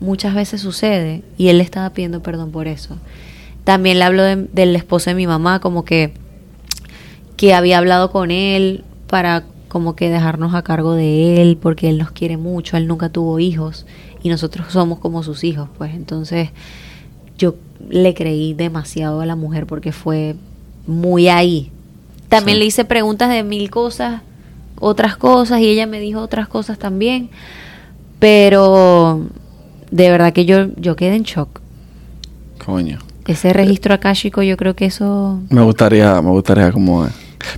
Muchas 0.00 0.34
veces 0.34 0.60
sucede 0.60 1.22
y 1.38 1.48
él 1.48 1.58
le 1.58 1.64
estaba 1.64 1.90
pidiendo 1.90 2.22
perdón 2.22 2.50
por 2.50 2.66
eso. 2.66 2.96
También 3.64 3.98
le 3.98 4.04
habló 4.04 4.22
de- 4.24 4.48
del 4.52 4.74
esposo 4.74 5.10
de 5.10 5.14
mi 5.14 5.26
mamá, 5.26 5.60
como 5.60 5.84
que, 5.84 6.12
que 7.36 7.54
había 7.54 7.78
hablado 7.78 8.10
con 8.10 8.30
él 8.30 8.84
para 9.06 9.44
como 9.76 9.94
que 9.94 10.08
dejarnos 10.08 10.54
a 10.54 10.62
cargo 10.62 10.94
de 10.94 11.42
él, 11.42 11.58
porque 11.60 11.90
él 11.90 11.98
nos 11.98 12.10
quiere 12.10 12.38
mucho, 12.38 12.78
él 12.78 12.86
nunca 12.86 13.10
tuvo 13.10 13.38
hijos 13.40 13.84
y 14.22 14.30
nosotros 14.30 14.68
somos 14.70 15.00
como 15.00 15.22
sus 15.22 15.44
hijos, 15.44 15.68
pues 15.76 15.94
entonces 15.94 16.48
yo 17.36 17.56
le 17.90 18.14
creí 18.14 18.54
demasiado 18.54 19.20
a 19.20 19.26
la 19.26 19.36
mujer 19.36 19.66
porque 19.66 19.92
fue 19.92 20.34
muy 20.86 21.28
ahí. 21.28 21.70
También 22.30 22.56
Sí. 22.56 22.60
le 22.60 22.64
hice 22.64 22.86
preguntas 22.86 23.28
de 23.28 23.42
mil 23.42 23.68
cosas, 23.68 24.22
otras 24.80 25.18
cosas, 25.18 25.60
y 25.60 25.66
ella 25.66 25.86
me 25.86 26.00
dijo 26.00 26.20
otras 26.20 26.48
cosas 26.48 26.78
también. 26.78 27.28
Pero 28.18 29.26
de 29.90 30.10
verdad 30.10 30.32
que 30.32 30.46
yo, 30.46 30.68
yo 30.76 30.96
quedé 30.96 31.16
en 31.16 31.24
shock. 31.24 31.60
Coño. 32.64 32.98
Ese 33.26 33.52
registro 33.52 33.92
akáshico, 33.92 34.42
yo 34.42 34.56
creo 34.56 34.74
que 34.74 34.86
eso... 34.86 35.38
Me 35.50 35.60
gustaría, 35.60 36.22
me 36.22 36.30
gustaría 36.30 36.72
como... 36.72 37.06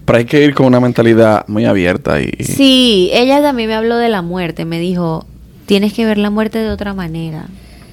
Pero 0.04 0.18
hay 0.18 0.24
que 0.24 0.44
ir 0.44 0.54
con 0.54 0.66
una 0.66 0.80
mentalidad 0.80 1.46
muy 1.48 1.64
abierta 1.64 2.20
y... 2.20 2.30
Sí, 2.42 3.10
ella 3.12 3.42
también 3.42 3.68
me 3.68 3.74
habló 3.74 3.96
de 3.96 4.08
la 4.08 4.22
muerte. 4.22 4.64
Me 4.64 4.80
dijo, 4.80 5.26
tienes 5.66 5.92
que 5.92 6.06
ver 6.06 6.18
la 6.18 6.30
muerte 6.30 6.58
de 6.58 6.70
otra 6.70 6.94
manera, 6.94 7.46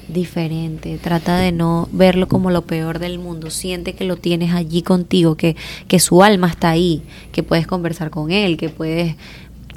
diferente. 0.08 0.98
Trata 1.02 1.38
de 1.38 1.52
no 1.52 1.90
verlo 1.92 2.28
como 2.28 2.52
lo 2.52 2.64
peor 2.64 3.00
del 3.00 3.20
mundo. 3.20 3.50
Siente 3.50 3.94
que 3.94 4.06
lo 4.06 4.18
tienes 4.18 4.54
allí 4.54 4.82
contigo, 4.82 5.36
que, 5.36 5.56
que 5.88 6.00
su 6.00 6.24
alma 6.24 6.48
está 6.48 6.70
ahí, 6.70 7.02
que 7.32 7.44
puedes 7.44 7.68
conversar 7.68 8.10
con 8.10 8.32
él, 8.32 8.58
que 8.58 8.70
puedes 8.70 9.16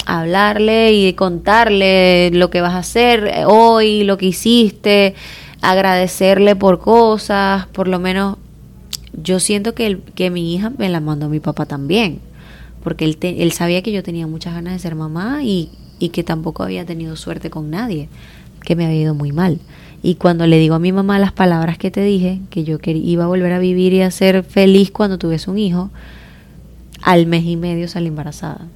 hablarle 0.07 0.93
y 0.93 1.13
contarle 1.13 2.31
lo 2.33 2.51
que 2.51 2.61
vas 2.61 2.73
a 2.73 2.79
hacer 2.79 3.45
hoy, 3.47 4.05
lo 4.05 4.17
que 4.17 4.27
hiciste, 4.27 5.15
agradecerle 5.61 6.57
por 6.57 6.79
cosas, 6.79 7.67
por 7.67 7.89
lo 7.89 7.99
menos 7.99 8.39
yo 9.23 9.41
siento 9.41 9.75
que, 9.75 9.87
el- 9.87 10.01
que 10.15 10.31
mi 10.31 10.55
hija 10.55 10.71
me 10.77 10.89
la 10.89 11.01
mandó 11.01 11.27
a 11.27 11.29
mi 11.29 11.41
papá 11.41 11.67
también, 11.67 12.21
porque 12.83 13.05
él, 13.05 13.17
te- 13.17 13.43
él 13.43 13.53
sabía 13.53 13.83
que 13.83 13.93
yo 13.93 14.03
tenía 14.03 14.27
muchas 14.27 14.55
ganas 14.55 14.73
de 14.75 14.79
ser 14.79 14.95
mamá 14.95 15.43
y, 15.43 15.71
y 15.99 16.11
que 16.11 16.23
tampoco 16.25 16.63
había 16.63 16.85
tenido 16.85 17.17
suerte 17.17 17.51
con 17.51 17.71
nadie, 17.71 18.09
que 18.65 18.77
me 18.77 18.87
había 18.87 19.01
ido 19.03 19.15
muy 19.15 19.33
mal. 19.33 19.59
Y 20.03 20.15
cuando 20.15 20.47
le 20.47 20.59
digo 20.59 20.75
a 20.77 20.79
mi 20.79 20.93
mamá 20.93 21.19
las 21.19 21.33
palabras 21.33 21.77
que 21.79 21.91
te 21.91 22.03
dije, 22.03 22.41
que 22.51 22.63
yo 22.65 22.79
quería, 22.79 23.03
iba 23.05 23.25
a 23.25 23.27
volver 23.27 23.53
a 23.53 23.59
vivir 23.59 23.93
y 23.93 24.03
a 24.03 24.11
ser 24.11 24.45
feliz 24.45 24.91
cuando 24.93 25.19
tuviese 25.19 25.51
un 25.51 25.59
hijo, 25.59 25.91
al 27.03 27.27
mes 27.27 27.45
y 27.45 27.57
medio 27.57 27.89
salí 27.89 28.07
embarazada. 28.09 28.67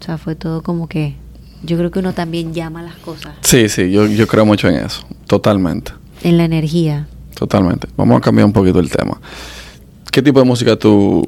O 0.00 0.04
sea, 0.04 0.18
fue 0.18 0.34
todo 0.34 0.62
como 0.62 0.88
que 0.88 1.14
yo 1.62 1.76
creo 1.76 1.90
que 1.90 1.98
uno 1.98 2.12
también 2.14 2.54
llama 2.54 2.82
las 2.82 2.94
cosas 2.96 3.34
Sí, 3.42 3.68
sí, 3.68 3.90
yo, 3.90 4.06
yo 4.06 4.26
creo 4.26 4.46
mucho 4.46 4.68
en 4.68 4.76
eso. 4.76 5.02
Totalmente. 5.26 5.92
en 6.22 6.36
la 6.36 6.44
energía. 6.44 7.06
Totalmente. 7.34 7.88
Vamos 7.96 8.18
a 8.18 8.20
cambiar 8.20 8.44
un 8.46 8.52
poquito 8.52 8.80
el 8.80 8.90
tema. 8.90 9.18
¿Qué 10.10 10.22
tipo 10.22 10.40
de 10.40 10.44
música 10.44 10.76
tú 10.76 11.26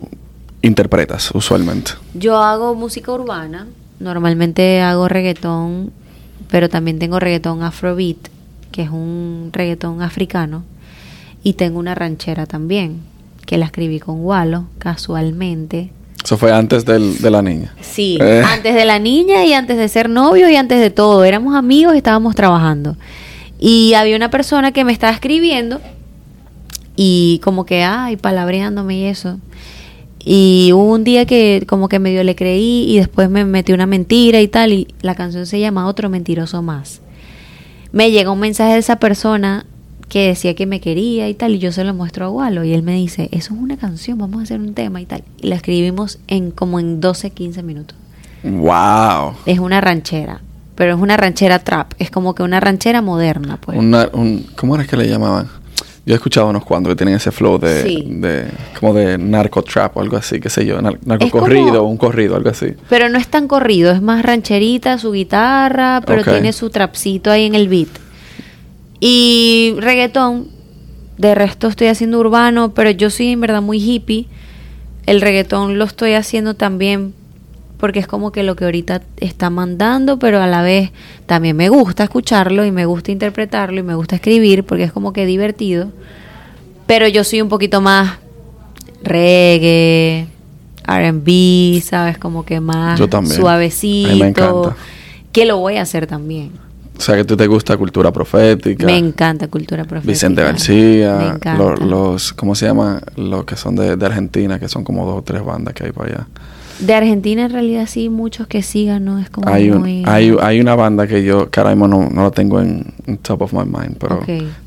interpretas 0.61 1.31
usualmente? 1.35 1.93
Yo 2.15 2.39
hago 2.39 2.75
música 2.75 3.13
urbana, 3.13 3.67
normalmente 4.01 4.81
hago 4.81 5.09
reggaetón, 5.09 5.93
pero 6.51 6.69
también 6.69 6.99
tengo 6.99 7.21
reggaetón 7.21 7.63
afrobeat, 7.63 8.17
que 8.73 8.83
es 8.83 8.91
un 8.91 9.51
reggaetón 9.53 10.03
africano, 10.03 10.65
y 11.45 11.55
tengo 11.55 11.79
una 11.79 11.95
ranchera 11.95 12.47
también, 12.47 13.01
que 13.47 13.57
la 13.57 13.67
escribí 13.67 14.01
con 14.01 14.25
Walo, 14.25 14.67
casualmente. 14.79 15.91
Eso 16.25 16.37
fue 16.39 16.53
antes 16.53 16.85
del- 16.85 17.19
de 17.19 17.31
la 17.31 17.43
niña. 17.43 17.75
Sí, 17.81 18.17
Eh. 18.21 18.43
antes 18.47 18.75
de 18.75 18.85
la 18.85 18.99
niña 18.99 19.45
y 19.45 19.53
antes 19.53 19.77
de 19.77 19.89
ser 19.89 20.09
novio 20.09 20.49
y 20.49 20.57
antes 20.57 20.81
de 20.81 20.91
todo, 20.91 21.25
éramos 21.25 21.55
amigos 21.55 21.95
y 21.95 21.99
estábamos 21.99 22.35
trabajando. 22.35 22.97
Y 23.59 23.95
había 23.95 24.17
una 24.17 24.31
persona 24.31 24.73
que 24.73 24.85
me 24.85 24.93
estaba 24.93 25.13
escribiendo 25.13 25.81
y 26.97 27.41
como 27.43 27.65
que, 27.65 27.83
ay, 27.85 28.17
palabreándome 28.17 28.97
y 28.99 29.05
eso. 29.05 29.39
Y 30.25 30.71
hubo 30.73 30.93
un 30.93 31.03
día 31.05 31.27
que 31.27 31.65
como 31.67 31.89
que 31.89 31.99
medio 31.99 32.23
le 32.23 32.37
creí 32.37 32.85
y 32.89 32.97
después 32.99 33.29
me 33.29 33.45
metí 33.45 33.73
una 33.73 33.87
mentira 33.87 34.41
y 34.41 34.47
tal 34.49 34.73
y 34.73 34.87
la 35.03 35.15
canción 35.17 35.47
se 35.47 35.59
llama 35.59 35.87
Otro 35.89 36.09
mentiroso 36.11 36.63
más. 36.63 37.01
Me 37.91 38.11
llega 38.11 38.31
un 38.31 38.39
mensaje 38.41 38.75
de 38.75 38.79
esa 38.79 38.97
persona 38.97 39.67
que 40.09 40.29
decía 40.29 40.55
que 40.55 40.67
me 40.67 40.81
quería 40.81 41.29
y 41.29 41.35
tal 41.35 41.55
y 41.55 41.59
yo 41.59 41.73
se 41.73 41.83
lo 41.85 41.93
muestro 41.95 42.27
a 42.27 42.31
Walo 42.31 42.65
y 42.65 42.73
él 42.73 42.83
me 42.83 42.95
dice, 42.95 43.29
eso 43.33 43.55
es 43.55 43.61
una 43.61 43.77
canción, 43.79 44.19
vamos 44.19 44.41
a 44.41 44.43
hacer 44.45 44.61
un 44.61 44.75
tema 44.75 45.01
y 45.01 45.07
tal. 45.07 45.25
Y 45.41 45.49
la 45.49 45.57
escribimos 45.57 46.19
en 46.29 46.51
como 46.53 46.79
en 46.79 47.01
12, 47.01 47.31
15 47.31 47.63
minutos. 47.63 47.97
¡Wow! 48.45 49.35
Es 49.47 49.59
una 49.59 49.81
ranchera, 49.81 50.41
pero 50.75 50.95
es 50.95 51.01
una 51.01 51.17
ranchera 51.17 51.59
trap, 51.61 51.95
es 51.99 52.11
como 52.11 52.35
que 52.35 52.43
una 52.43 52.61
ranchera 52.61 53.01
moderna, 53.03 53.59
pues. 53.61 53.79
Una- 53.79 54.09
un- 54.13 54.47
¿Cómo 54.57 54.75
era 54.77 54.87
que 54.87 54.97
le 54.97 55.09
llamaban? 55.09 55.49
Yo 56.05 56.15
he 56.15 56.17
escuchado 56.17 56.49
unos 56.49 56.65
cuantos 56.65 56.91
que 56.93 56.97
tienen 56.97 57.15
ese 57.15 57.31
flow 57.31 57.59
de, 57.59 57.83
Sí. 57.85 58.05
de 58.09 58.47
como 58.81 58.93
de 58.93 59.17
narco 59.19 59.63
trap 59.63 59.97
o 59.97 60.01
algo 60.01 60.17
así, 60.17 60.41
qué 60.41 60.51
sé 60.51 60.67
yo, 60.67 60.81
nar- 60.83 60.99
narco 61.05 61.27
Es 61.27 61.31
como- 61.31 61.45
corrido, 61.45 61.85
un 61.85 61.97
corrido, 61.97 62.35
algo 62.35 62.51
así. 62.51 62.75
Pero 62.89 63.09
no 63.09 63.19
es 63.19 63.29
tan 63.29 63.47
corrido, 63.47 63.93
es 63.93 64.03
más 64.03 64.23
rancherita, 64.25 64.99
su 64.99 65.13
guitarra, 65.13 66.03
pero 66.05 66.25
tiene 66.25 66.53
su 66.53 66.71
trapcito 66.71 67.31
ahí 67.31 67.45
en 67.47 67.55
el 67.55 67.69
beat. 67.69 67.89
Y 68.99 69.75
reggaetón, 69.79 70.49
de 71.19 71.35
resto 71.35 71.69
estoy 71.69 71.87
haciendo 71.89 72.19
urbano, 72.19 72.75
pero 72.75 72.91
yo 72.91 73.09
soy 73.11 73.29
en 73.29 73.41
verdad 73.41 73.63
muy 73.63 73.79
hippie. 73.79 74.27
El 75.07 75.21
reggaetón 75.21 75.79
lo 75.79 75.85
estoy 75.85 76.15
haciendo 76.15 76.55
también 76.55 77.15
porque 77.83 77.99
es 77.99 78.07
como 78.07 78.31
que 78.31 78.45
lo 78.45 78.55
que 78.55 78.65
ahorita 78.65 79.03
está 79.17 79.51
mandando, 79.51 80.21
pero 80.21 80.41
a 80.41 80.47
la 80.47 80.63
vez 80.63 80.93
también 81.27 81.57
me 81.57 81.69
gusta 81.69 82.05
escucharlo 82.05 82.65
y 82.65 82.71
me 82.71 82.87
gusta 82.87 83.11
interpretarlo 83.11 83.81
y 83.81 83.83
me 83.83 83.97
gusta 83.97 84.15
escribir 84.15 84.63
porque 84.63 84.85
es 84.85 84.93
como 84.93 85.13
que 85.13 85.27
divertido. 85.27 85.89
Pero 86.87 87.09
yo 87.09 87.25
soy 87.25 87.41
un 87.43 87.49
poquito 87.49 87.81
más 87.81 88.19
reggae, 89.03 90.27
R&B, 90.87 91.83
¿sabes? 91.85 92.19
Como 92.19 92.45
que 92.45 92.61
más 92.61 92.99
Yo 93.01 93.09
también. 93.09 93.35
suavecito. 93.37 94.11
A 94.11 94.13
mí 94.13 94.21
me 94.21 94.29
encanta. 94.29 94.77
Que 95.33 95.45
lo 95.45 95.59
voy 95.59 95.77
a 95.79 95.83
hacer 95.83 96.07
también. 96.07 96.53
O 96.97 97.01
sea, 97.01 97.17
que 97.17 97.25
tú 97.25 97.37
te 97.37 97.49
gusta 97.49 97.77
cultura 97.77 98.13
profética. 98.13 98.87
Me 98.87 98.97
encanta 98.97 99.49
cultura 99.49 99.83
profética. 99.85 100.13
Vicente 100.13 100.41
Me 100.43 100.47
García, 100.47 101.33
encanta. 101.35 101.57
lo- 101.57 101.75
los, 101.77 102.33
¿cómo 102.33 102.55
se 102.55 102.67
llama? 102.67 103.01
Los 103.17 103.45
que 103.45 103.57
son 103.57 103.75
de, 103.75 103.97
de 103.97 104.07
Argentina, 104.07 104.61
que 104.61 104.69
son 104.69 104.85
como 104.85 105.05
dos 105.05 105.17
o 105.19 105.23
tres 105.23 105.45
bandas 105.45 105.75
que 105.75 105.87
hay 105.87 105.93
para 105.93 106.09
allá. 106.15 106.27
De 106.85 106.95
Argentina 106.95 107.45
en 107.45 107.51
realidad 107.53 107.87
sí, 107.87 108.09
muchos 108.09 108.47
que 108.47 108.63
sigan, 108.63 109.05
¿no? 109.05 109.19
Es 109.19 109.31
como 109.31 109.49
Hay, 109.49 109.71
un- 109.71 109.81
muy... 109.81 110.03
hay, 110.07 110.35
hay 110.41 110.61
una 110.61 110.75
banda 110.75 111.07
que 111.07 111.23
yo, 111.25 111.51
que 111.51 111.61
ahora 111.61 111.71
mismo 111.75 111.87
no, 111.89 112.09
no 112.11 112.23
la 112.25 112.31
tengo 112.31 112.61
en, 112.61 112.93
en 113.07 113.19
top 113.19 113.43
of 113.43 113.53
my 113.53 113.65
mind, 113.65 113.97
pero 113.99 114.21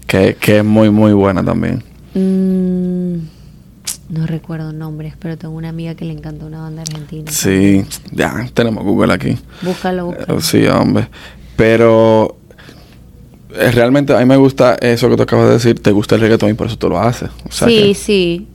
que, 0.07 0.35
que 0.39 0.57
es 0.59 0.63
muy, 0.65 0.89
muy 0.89 1.13
buena 1.13 1.43
también. 1.43 1.83
Mm, 2.13 3.15
no 4.09 4.25
recuerdo 4.27 4.71
nombres, 4.71 5.13
pero 5.19 5.37
tengo 5.37 5.53
una 5.55 5.69
amiga 5.69 5.95
que 5.95 6.05
le 6.05 6.13
encanta 6.13 6.45
una 6.45 6.61
banda 6.61 6.83
argentina. 6.83 7.29
Sí, 7.31 7.83
ya, 8.11 8.47
tenemos 8.53 8.83
Google 8.83 9.13
aquí. 9.13 9.37
Búscalo, 9.61 10.05
búscalo. 10.07 10.37
Eh, 10.37 10.41
Sí, 10.41 10.65
hombre. 10.67 11.07
Pero 11.57 12.37
eh, 13.53 13.71
realmente 13.71 14.13
a 14.13 14.19
mí 14.19 14.25
me 14.25 14.37
gusta 14.37 14.75
eso 14.75 15.09
que 15.09 15.15
tú 15.17 15.23
acabas 15.23 15.47
de 15.47 15.53
decir. 15.53 15.81
Te 15.81 15.91
gusta 15.91 16.15
el 16.15 16.21
reggaetón 16.21 16.49
y 16.51 16.53
por 16.53 16.67
eso 16.67 16.77
tú 16.77 16.87
lo 16.89 16.99
haces. 16.99 17.29
O 17.47 17.51
sea 17.51 17.67
sí, 17.67 17.75
que- 17.89 17.93
sí. 17.95 18.47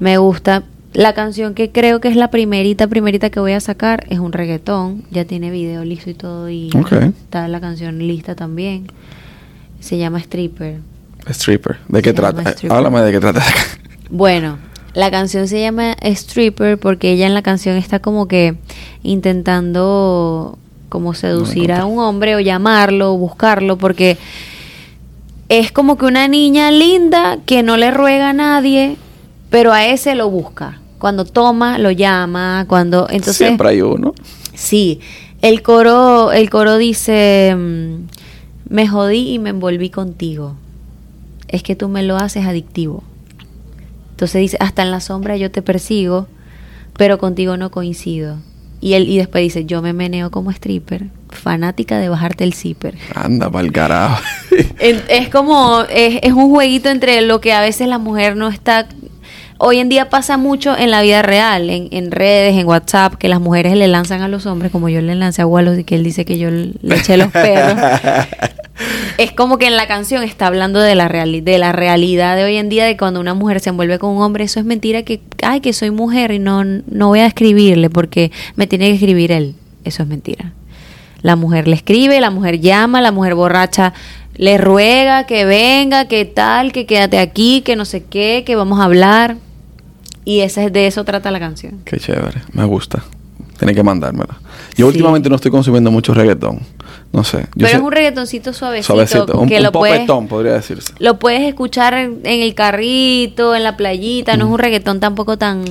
Me 0.00 0.18
gusta. 0.18 0.64
La 0.94 1.14
canción 1.14 1.54
que 1.54 1.70
creo 1.70 2.00
que 2.00 2.08
es 2.08 2.16
la 2.16 2.30
primerita, 2.30 2.86
primerita 2.86 3.30
que 3.30 3.40
voy 3.40 3.52
a 3.52 3.60
sacar 3.60 4.04
es 4.10 4.18
un 4.18 4.32
reggaetón. 4.32 5.04
Ya 5.10 5.24
tiene 5.24 5.50
video 5.50 5.84
listo 5.84 6.10
y 6.10 6.14
todo. 6.14 6.50
Y 6.50 6.70
está 7.22 7.48
la 7.48 7.60
canción 7.60 7.98
lista 7.98 8.34
también. 8.34 8.88
Se 9.80 9.96
llama 9.96 10.18
Stripper. 10.18 10.80
Stripper. 11.26 11.78
¿De 11.88 12.02
qué 12.02 12.10
Se 12.10 12.14
trata? 12.14 12.42
Stripper. 12.42 12.76
Háblame 12.76 13.00
de 13.00 13.12
qué 13.12 13.20
trata. 13.20 13.42
Bueno, 14.10 14.58
la 14.92 15.10
canción 15.10 15.48
se 15.48 15.62
llama 15.62 15.96
Stripper 16.02 16.76
porque 16.76 17.12
ella 17.12 17.26
en 17.26 17.32
la 17.32 17.40
canción 17.40 17.78
está 17.78 18.00
como 18.00 18.28
que 18.28 18.56
intentando 19.02 20.58
como 20.90 21.14
seducir 21.14 21.72
a 21.72 21.86
un 21.86 21.98
hombre 21.98 22.36
o 22.36 22.40
llamarlo 22.40 23.14
o 23.14 23.16
buscarlo 23.16 23.78
porque 23.78 24.18
es 25.48 25.72
como 25.72 25.96
que 25.96 26.04
una 26.04 26.28
niña 26.28 26.70
linda 26.70 27.38
que 27.46 27.62
no 27.62 27.78
le 27.78 27.90
ruega 27.90 28.28
a 28.28 28.32
nadie, 28.34 28.98
pero 29.48 29.72
a 29.72 29.86
ese 29.86 30.14
lo 30.14 30.28
busca. 30.28 30.81
Cuando 31.02 31.24
toma, 31.24 31.78
lo 31.78 31.90
llama, 31.90 32.64
cuando 32.68 33.08
entonces 33.10 33.38
Siempre 33.38 33.70
hay 33.70 33.82
uno. 33.82 34.14
Sí, 34.54 35.00
el 35.40 35.60
coro, 35.60 36.30
el 36.30 36.48
coro 36.48 36.78
dice, 36.78 37.56
mm, 37.56 38.04
me 38.68 38.86
jodí 38.86 39.32
y 39.32 39.38
me 39.40 39.50
envolví 39.50 39.90
contigo. 39.90 40.54
Es 41.48 41.64
que 41.64 41.74
tú 41.74 41.88
me 41.88 42.04
lo 42.04 42.18
haces 42.18 42.46
adictivo. 42.46 43.02
Entonces 44.12 44.42
dice, 44.42 44.56
hasta 44.60 44.82
en 44.82 44.92
la 44.92 45.00
sombra 45.00 45.36
yo 45.36 45.50
te 45.50 45.60
persigo, 45.60 46.28
pero 46.96 47.18
contigo 47.18 47.56
no 47.56 47.72
coincido. 47.72 48.36
Y 48.80 48.92
él 48.92 49.08
y 49.08 49.18
después 49.18 49.42
dice, 49.42 49.64
yo 49.64 49.82
me 49.82 49.92
meneo 49.92 50.30
como 50.30 50.52
stripper, 50.52 51.06
fanática 51.30 51.98
de 51.98 52.10
bajarte 52.10 52.44
el 52.44 52.54
zipper. 52.54 52.94
Anda 53.16 53.50
pa'l 53.50 53.72
carajo. 53.72 54.22
Es 54.78 55.28
como, 55.30 55.80
es, 55.90 56.20
es 56.22 56.32
un 56.32 56.50
jueguito 56.50 56.90
entre 56.90 57.22
lo 57.22 57.40
que 57.40 57.52
a 57.52 57.60
veces 57.60 57.88
la 57.88 57.98
mujer 57.98 58.36
no 58.36 58.48
está... 58.48 58.86
Hoy 59.64 59.78
en 59.78 59.88
día 59.88 60.10
pasa 60.10 60.38
mucho 60.38 60.76
en 60.76 60.90
la 60.90 61.02
vida 61.02 61.22
real, 61.22 61.70
en, 61.70 61.86
en 61.92 62.10
redes, 62.10 62.56
en 62.58 62.66
WhatsApp, 62.66 63.14
que 63.14 63.28
las 63.28 63.40
mujeres 63.40 63.76
le 63.76 63.86
lanzan 63.86 64.20
a 64.20 64.26
los 64.26 64.44
hombres, 64.46 64.72
como 64.72 64.88
yo 64.88 65.00
le 65.00 65.14
lancé 65.14 65.42
a 65.42 65.46
Wallace 65.46 65.82
y 65.82 65.84
que 65.84 65.94
él 65.94 66.02
dice 66.02 66.24
que 66.24 66.36
yo 66.36 66.50
le 66.50 66.74
eché 66.96 67.16
los 67.16 67.28
perros. 67.30 67.80
es 69.18 69.30
como 69.30 69.58
que 69.58 69.68
en 69.68 69.76
la 69.76 69.86
canción 69.86 70.24
está 70.24 70.48
hablando 70.48 70.80
de 70.80 70.96
la, 70.96 71.08
reali- 71.08 71.44
de 71.44 71.58
la 71.58 71.70
realidad 71.70 72.34
de 72.36 72.42
hoy 72.42 72.56
en 72.56 72.68
día, 72.70 72.84
de 72.86 72.96
cuando 72.96 73.20
una 73.20 73.34
mujer 73.34 73.60
se 73.60 73.70
envuelve 73.70 74.00
con 74.00 74.10
un 74.16 74.22
hombre, 74.22 74.42
eso 74.42 74.58
es 74.58 74.66
mentira 74.66 75.04
que, 75.04 75.20
ay, 75.42 75.60
que 75.60 75.72
soy 75.72 75.92
mujer 75.92 76.32
y 76.32 76.40
no, 76.40 76.64
no 76.64 77.06
voy 77.06 77.20
a 77.20 77.26
escribirle 77.26 77.88
porque 77.88 78.32
me 78.56 78.66
tiene 78.66 78.88
que 78.88 78.94
escribir 78.94 79.30
él. 79.30 79.54
Eso 79.84 80.02
es 80.02 80.08
mentira. 80.08 80.54
La 81.20 81.36
mujer 81.36 81.68
le 81.68 81.76
escribe, 81.76 82.20
la 82.20 82.30
mujer 82.30 82.58
llama, 82.58 83.00
la 83.00 83.12
mujer 83.12 83.36
borracha 83.36 83.92
le 84.34 84.58
ruega 84.58 85.24
que 85.24 85.44
venga, 85.44 86.06
que 86.08 86.24
tal, 86.24 86.72
que 86.72 86.84
quédate 86.84 87.20
aquí, 87.20 87.60
que 87.60 87.76
no 87.76 87.84
sé 87.84 88.02
qué, 88.02 88.42
que 88.44 88.56
vamos 88.56 88.80
a 88.80 88.84
hablar. 88.86 89.36
Y 90.24 90.40
ese, 90.40 90.70
de 90.70 90.86
eso 90.86 91.04
trata 91.04 91.30
la 91.30 91.40
canción. 91.40 91.80
Qué 91.84 91.98
chévere. 91.98 92.42
Me 92.52 92.64
gusta. 92.64 93.02
Tiene 93.58 93.74
que 93.74 93.82
mandármela. 93.82 94.38
Yo 94.76 94.76
Sí. 94.76 94.82
últimamente 94.84 95.28
no 95.28 95.36
estoy 95.36 95.50
consumiendo 95.50 95.90
mucho 95.90 96.14
reggaetón. 96.14 96.60
No 97.12 97.22
sé. 97.24 97.42
Yo 97.42 97.46
Pero 97.56 97.68
sé- 97.68 97.76
es 97.76 97.80
un 97.82 97.92
reggaetoncito 97.92 98.52
suavecito, 98.52 98.86
suavecito. 98.94 99.38
Un, 99.38 99.48
que 99.48 99.58
un 99.58 99.62
lo 99.64 99.72
puedes, 99.72 99.96
popetón, 99.98 100.28
podría 100.28 100.52
decirse. 100.54 100.94
lo 100.98 101.18
puedes 101.18 101.42
escuchar 101.42 101.94
en, 101.94 102.20
en 102.24 102.40
el 102.40 102.54
carrito, 102.54 103.54
en 103.54 103.62
la 103.64 103.76
playita. 103.76 104.36
No 104.36 104.46
es 104.46 104.50
un 104.52 104.58
reggaetón 104.58 104.98
tampoco 104.98 105.36
tan 105.38 105.62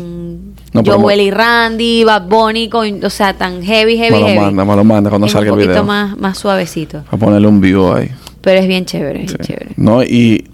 No, 0.74 0.84
Joel 0.86 1.20
y 1.22 1.32
Randy, 1.32 2.04
Bad 2.06 2.28
Bunny, 2.28 2.70
con, 2.70 3.04
o 3.04 3.10
sea, 3.10 3.34
tan 3.34 3.62
heavy, 3.64 3.97
heavy, 3.97 4.12
Me 4.14 4.20
lo 4.20 4.26
heavy. 4.28 4.39
manda, 4.39 4.64
me 4.66 4.76
lo 4.76 4.84
manda 4.86 5.10
cuando 5.10 5.28
es 5.28 5.34
salga 5.34 5.52
un 5.52 5.60
el 5.60 5.66
poquito 5.66 5.84
video. 5.84 5.93
más, 5.93 6.18
más 6.18 6.38
suavecito. 6.38 7.04
A 7.12 7.18
ponerle 7.18 7.47
un 7.47 7.60
vivo 7.60 7.93
ahí. 7.93 8.10
Pero 8.41 8.60
es 8.62 8.68
bien 8.68 8.86
chévere, 8.86 9.24
es 9.24 9.32
Sí. 9.32 9.38
bien 9.38 9.47
chévere. 9.47 9.72
No, 9.76 10.02
y 10.04 10.47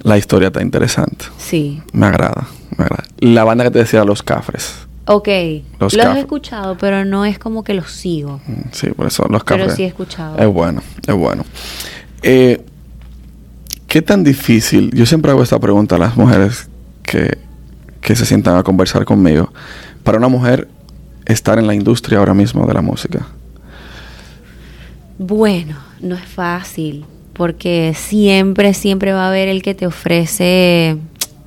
la 0.00 0.16
historia 0.16 0.46
está 0.48 0.62
interesante. 0.62 1.26
Sí. 1.36 1.82
Me 1.92 2.06
agrada, 2.06 2.46
La 3.18 3.44
banda 3.44 3.64
que 3.64 3.70
te 3.70 3.78
decía, 3.80 4.04
Los 4.04 4.22
Cafres. 4.22 4.74
Ok, 5.06 5.28
Los 5.78 5.94
los 5.94 6.16
he 6.16 6.18
escuchado, 6.20 6.76
pero 6.76 7.04
no 7.04 7.24
es 7.24 7.38
como 7.38 7.62
que 7.62 7.74
los 7.74 7.90
sigo. 7.92 8.40
Mm, 8.46 8.70
Sí, 8.72 8.88
por 8.90 9.06
eso 9.06 9.24
Los 9.30 9.44
Pero 9.44 9.60
Cafres. 9.60 9.76
sí 9.76 9.84
he 9.84 9.86
escuchado. 9.86 10.36
Es 10.38 10.48
bueno, 10.52 10.82
es 11.06 11.14
bueno. 11.14 11.44
Eh, 12.22 12.60
¿Qué 13.86 14.02
tan 14.02 14.24
difícil? 14.24 14.90
Yo 14.92 15.06
siempre 15.06 15.30
hago 15.30 15.42
esta 15.42 15.58
pregunta 15.60 15.94
a 15.94 15.98
las 15.98 16.16
mujeres 16.16 16.68
que, 17.04 17.38
que 18.00 18.16
se 18.16 18.26
sientan 18.26 18.56
a 18.56 18.62
conversar 18.64 19.04
conmigo. 19.04 19.52
Para 20.02 20.18
una 20.18 20.28
mujer 20.28 20.68
estar 21.24 21.58
en 21.58 21.66
la 21.68 21.74
industria 21.74 22.18
ahora 22.18 22.34
mismo 22.34 22.66
de 22.66 22.74
la 22.74 22.82
música. 22.82 23.26
Bueno, 25.18 25.76
no 26.00 26.14
es 26.16 26.24
fácil, 26.24 27.04
porque 27.32 27.94
siempre, 27.96 28.74
siempre 28.74 29.12
va 29.12 29.24
a 29.26 29.28
haber 29.28 29.48
el 29.48 29.62
que 29.62 29.74
te 29.74 29.86
ofrece, 29.86 30.96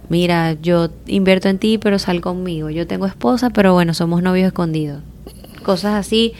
mira, 0.10 0.53
yo 0.62 0.89
invierto 1.07 1.47
en 1.47 1.60
ti, 1.60 1.78
pero 1.78 1.99
sal 1.99 2.22
conmigo. 2.22 2.70
Yo 2.70 2.86
tengo 2.88 3.05
esposa, 3.05 3.49
pero 3.49 3.74
bueno, 3.74 3.93
somos 3.93 4.22
novios 4.22 4.47
escondidos. 4.47 5.01
Cosas 5.64 5.93
así, 5.93 6.34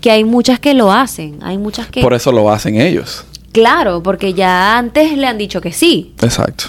que 0.00 0.10
hay 0.10 0.24
muchas 0.24 0.60
que 0.60 0.74
lo 0.74 0.92
hacen, 0.92 1.38
hay 1.42 1.58
muchas 1.58 1.86
que... 1.88 2.02
Por 2.02 2.14
eso 2.14 2.32
lo 2.32 2.50
hacen 2.50 2.80
ellos. 2.80 3.24
Claro, 3.52 4.02
porque 4.02 4.34
ya 4.34 4.76
antes 4.76 5.16
le 5.16 5.26
han 5.26 5.38
dicho 5.38 5.60
que 5.60 5.72
sí. 5.72 6.12
Exacto. 6.20 6.64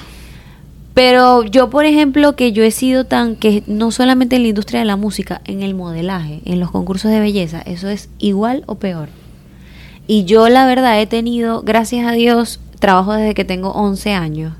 Pero 0.93 1.43
yo, 1.43 1.69
por 1.69 1.83
ejemplo, 1.83 2.37
que 2.37 2.53
yo 2.53 2.63
he 2.63 2.71
sido 2.71 3.03
tan, 3.03 3.35
que 3.35 3.63
no 3.67 3.91
solamente 3.91 4.37
en 4.37 4.43
la 4.43 4.47
industria 4.47 4.79
de 4.79 4.85
la 4.85 4.95
música, 4.95 5.41
en 5.43 5.61
el 5.61 5.75
modelaje, 5.75 6.41
en 6.45 6.61
los 6.61 6.71
concursos 6.71 7.11
de 7.11 7.19
belleza, 7.19 7.61
eso 7.65 7.89
es 7.89 8.07
igual 8.17 8.63
o 8.67 8.75
peor. 8.75 9.09
Y 10.07 10.23
yo 10.23 10.47
la 10.47 10.65
verdad 10.65 11.01
he 11.01 11.05
tenido, 11.07 11.63
gracias 11.63 12.07
a 12.07 12.13
Dios, 12.13 12.61
trabajo 12.79 13.13
desde 13.13 13.33
que 13.33 13.43
tengo 13.43 13.71
11 13.71 14.13
años. 14.13 14.53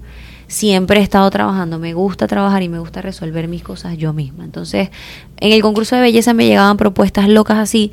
Siempre 0.48 1.00
he 1.00 1.04
estado 1.04 1.30
trabajando, 1.32 1.80
me 1.80 1.94
gusta 1.94 2.28
trabajar 2.28 2.62
y 2.64 2.70
me 2.70 2.80
gusta 2.80 3.02
resolver 3.02 3.48
mis 3.48 3.64
cosas 3.64 3.98
yo 3.98 4.14
misma. 4.14 4.44
Entonces, 4.44 4.90
en 5.38 5.52
el 5.52 5.62
concurso 5.62 5.96
de 5.96 6.02
belleza 6.02 6.34
me 6.34 6.46
llegaban 6.46 6.78
propuestas 6.78 7.28
locas 7.30 7.58
así, 7.58 7.92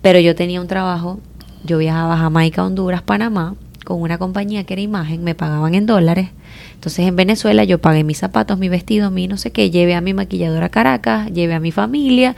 pero 0.00 0.18
yo 0.18 0.34
tenía 0.34 0.60
un 0.60 0.68
trabajo, 0.68 1.20
yo 1.64 1.78
viajaba 1.78 2.14
a 2.14 2.18
Jamaica, 2.18 2.64
Honduras, 2.64 3.02
Panamá, 3.02 3.54
con 3.84 4.00
una 4.00 4.18
compañía 4.18 4.64
que 4.64 4.74
era 4.74 4.82
imagen, 4.82 5.22
me 5.24 5.34
pagaban 5.34 5.74
en 5.74 5.86
dólares. 5.86 6.30
Entonces 6.74 7.06
en 7.06 7.16
Venezuela 7.16 7.64
yo 7.64 7.78
pagué 7.78 8.04
mis 8.04 8.18
zapatos, 8.18 8.58
mi 8.58 8.68
vestido, 8.68 9.10
mi 9.10 9.28
no 9.28 9.36
sé 9.36 9.50
qué, 9.50 9.70
llevé 9.70 9.94
a 9.94 10.00
mi 10.00 10.14
maquilladora 10.14 10.66
a 10.66 10.70
Caracas, 10.70 11.30
llevé 11.32 11.54
a 11.54 11.60
mi 11.60 11.72
familia, 11.72 12.36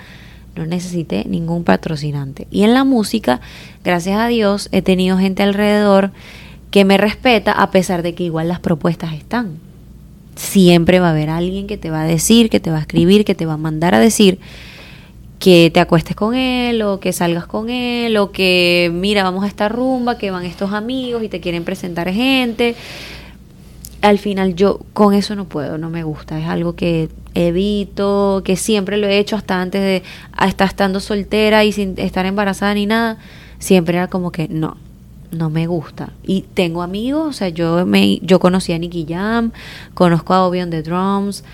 no 0.56 0.66
necesité 0.66 1.24
ningún 1.26 1.64
patrocinante. 1.64 2.46
Y 2.50 2.62
en 2.62 2.74
la 2.74 2.84
música, 2.84 3.40
gracias 3.82 4.20
a 4.20 4.28
Dios, 4.28 4.68
he 4.72 4.82
tenido 4.82 5.18
gente 5.18 5.42
alrededor 5.42 6.12
que 6.74 6.84
me 6.84 6.96
respeta 6.96 7.52
a 7.52 7.70
pesar 7.70 8.02
de 8.02 8.16
que 8.16 8.24
igual 8.24 8.48
las 8.48 8.58
propuestas 8.58 9.12
están. 9.12 9.60
Siempre 10.34 10.98
va 10.98 11.06
a 11.06 11.10
haber 11.12 11.30
alguien 11.30 11.68
que 11.68 11.76
te 11.76 11.88
va 11.88 12.02
a 12.02 12.04
decir, 12.04 12.50
que 12.50 12.58
te 12.58 12.72
va 12.72 12.78
a 12.78 12.80
escribir, 12.80 13.24
que 13.24 13.36
te 13.36 13.46
va 13.46 13.52
a 13.52 13.56
mandar 13.56 13.94
a 13.94 14.00
decir 14.00 14.40
que 15.38 15.70
te 15.72 15.78
acuestes 15.78 16.16
con 16.16 16.34
él 16.34 16.82
o 16.82 16.98
que 16.98 17.12
salgas 17.12 17.46
con 17.46 17.70
él 17.70 18.16
o 18.16 18.32
que 18.32 18.90
mira, 18.92 19.22
vamos 19.22 19.44
a 19.44 19.46
esta 19.46 19.68
rumba, 19.68 20.18
que 20.18 20.32
van 20.32 20.44
estos 20.46 20.72
amigos 20.72 21.22
y 21.22 21.28
te 21.28 21.38
quieren 21.38 21.62
presentar 21.62 22.10
gente. 22.12 22.74
Al 24.02 24.18
final 24.18 24.56
yo 24.56 24.80
con 24.94 25.14
eso 25.14 25.36
no 25.36 25.44
puedo, 25.44 25.78
no 25.78 25.90
me 25.90 26.02
gusta, 26.02 26.40
es 26.40 26.48
algo 26.48 26.74
que 26.74 27.08
evito, 27.34 28.42
que 28.44 28.56
siempre 28.56 28.96
lo 28.96 29.06
he 29.06 29.20
hecho 29.20 29.36
hasta 29.36 29.62
antes 29.62 29.80
de 29.80 30.02
hasta 30.32 30.64
estando 30.64 30.98
soltera 30.98 31.62
y 31.62 31.70
sin 31.70 31.94
estar 31.98 32.26
embarazada 32.26 32.74
ni 32.74 32.86
nada, 32.86 33.18
siempre 33.60 33.96
era 33.96 34.08
como 34.08 34.32
que 34.32 34.48
no, 34.48 34.76
no 35.34 35.50
me 35.50 35.66
gusta. 35.66 36.10
Y 36.22 36.44
tengo 36.54 36.82
amigos, 36.82 37.26
o 37.28 37.32
sea, 37.32 37.48
yo 37.48 37.84
me 37.86 38.18
yo 38.22 38.38
conocí 38.40 38.72
a 38.72 38.78
Nicky 38.78 39.06
Jam, 39.08 39.52
conozco 39.94 40.34
a 40.34 40.46
Obi 40.46 40.60
on 40.62 40.70
the 40.70 40.82
Drums, 40.82 41.44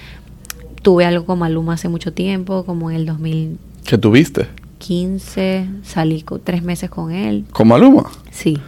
tuve 0.83 1.05
algo 1.05 1.25
con 1.27 1.39
Maluma 1.39 1.75
hace 1.75 1.89
mucho 1.89 2.13
tiempo, 2.13 2.65
como 2.65 2.91
en 2.91 2.97
el 2.97 3.07
2015, 3.07 3.59
¿Qué 3.85 3.99
tuviste? 3.99 4.47
salí 5.85 6.23
co- 6.23 6.39
tres 6.39 6.63
meses 6.63 6.89
con 6.91 7.13
él, 7.13 7.45
¿Con 7.53 7.69
Maluma? 7.69 8.11
sí. 8.31 8.59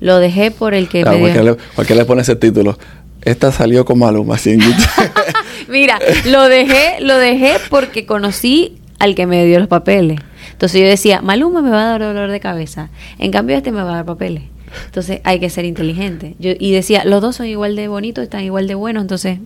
Lo 0.00 0.18
dejé 0.18 0.52
por 0.52 0.74
el 0.74 0.88
que 0.88 1.02
Claro, 1.02 1.18
me 1.18 1.32
dio- 1.32 1.56
¿por, 1.74 1.84
qué 1.84 1.94
le, 1.94 2.00
le 2.02 2.04
pone 2.06 2.22
ese 2.22 2.36
título? 2.36 2.78
Esta 3.22 3.50
salió 3.50 3.84
con 3.84 3.98
Maluma, 3.98 4.36
YouTube. 4.60 5.10
Mira, 5.68 5.98
lo 6.26 6.44
dejé, 6.48 7.00
lo 7.00 7.16
dejé 7.18 7.54
porque 7.68 8.06
conocí 8.06 8.78
al 9.00 9.16
que 9.16 9.26
me 9.26 9.44
dio 9.44 9.58
los 9.58 9.66
papeles. 9.66 10.20
Entonces 10.58 10.80
yo 10.80 10.88
decía, 10.88 11.22
Maluma 11.22 11.62
me 11.62 11.70
va 11.70 11.82
a 11.84 11.86
dar 11.90 12.00
dolor 12.02 12.30
de 12.32 12.40
cabeza. 12.40 12.90
En 13.18 13.30
cambio 13.30 13.56
este 13.56 13.70
me 13.70 13.80
va 13.82 13.92
a 13.92 13.96
dar 13.96 14.04
papeles. 14.04 14.42
Entonces 14.86 15.20
hay 15.22 15.38
que 15.38 15.50
ser 15.50 15.64
inteligente. 15.64 16.34
Yo, 16.40 16.50
y 16.58 16.72
decía, 16.72 17.04
los 17.04 17.22
dos 17.22 17.36
son 17.36 17.46
igual 17.46 17.76
de 17.76 17.86
bonitos, 17.88 18.24
están 18.24 18.42
igual 18.42 18.66
de 18.66 18.74
buenos, 18.74 19.02
entonces, 19.02 19.38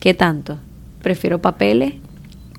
¿qué 0.00 0.14
tanto? 0.14 0.58
Prefiero 1.02 1.40
papeles 1.40 1.92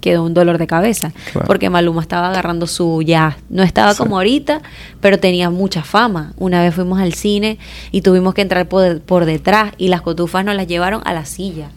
que 0.01 0.17
un 0.19 0.33
dolor 0.35 0.59
de 0.59 0.67
cabeza. 0.67 1.11
Claro. 1.33 1.47
Porque 1.47 1.69
Maluma 1.69 2.01
estaba 2.01 2.29
agarrando 2.29 2.67
su 2.67 3.01
ya. 3.01 3.37
No 3.49 3.63
estaba 3.63 3.93
Sí. 3.93 3.97
como 3.97 4.17
ahorita, 4.17 4.61
pero 5.01 5.17
tenía 5.19 5.49
mucha 5.49 5.81
fama. 5.83 6.33
Una 6.37 6.61
vez 6.61 6.73
fuimos 6.75 6.99
al 6.99 7.13
cine 7.13 7.57
y 7.91 8.01
tuvimos 8.01 8.33
que 8.35 8.41
entrar 8.43 8.69
por, 8.69 9.01
por 9.01 9.25
detrás 9.25 9.73
y 9.79 9.87
las 9.89 10.01
cotufas 10.01 10.45
nos 10.45 10.55
las 10.55 10.67
llevaron 10.67 11.01
a 11.05 11.13
la 11.13 11.25
silla. 11.25 11.71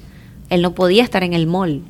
Él 0.51 0.61
no 0.63 0.73
podía 0.75 1.03
estar 1.03 1.25
en 1.25 1.33
el 1.33 1.47
mall, 1.49 1.81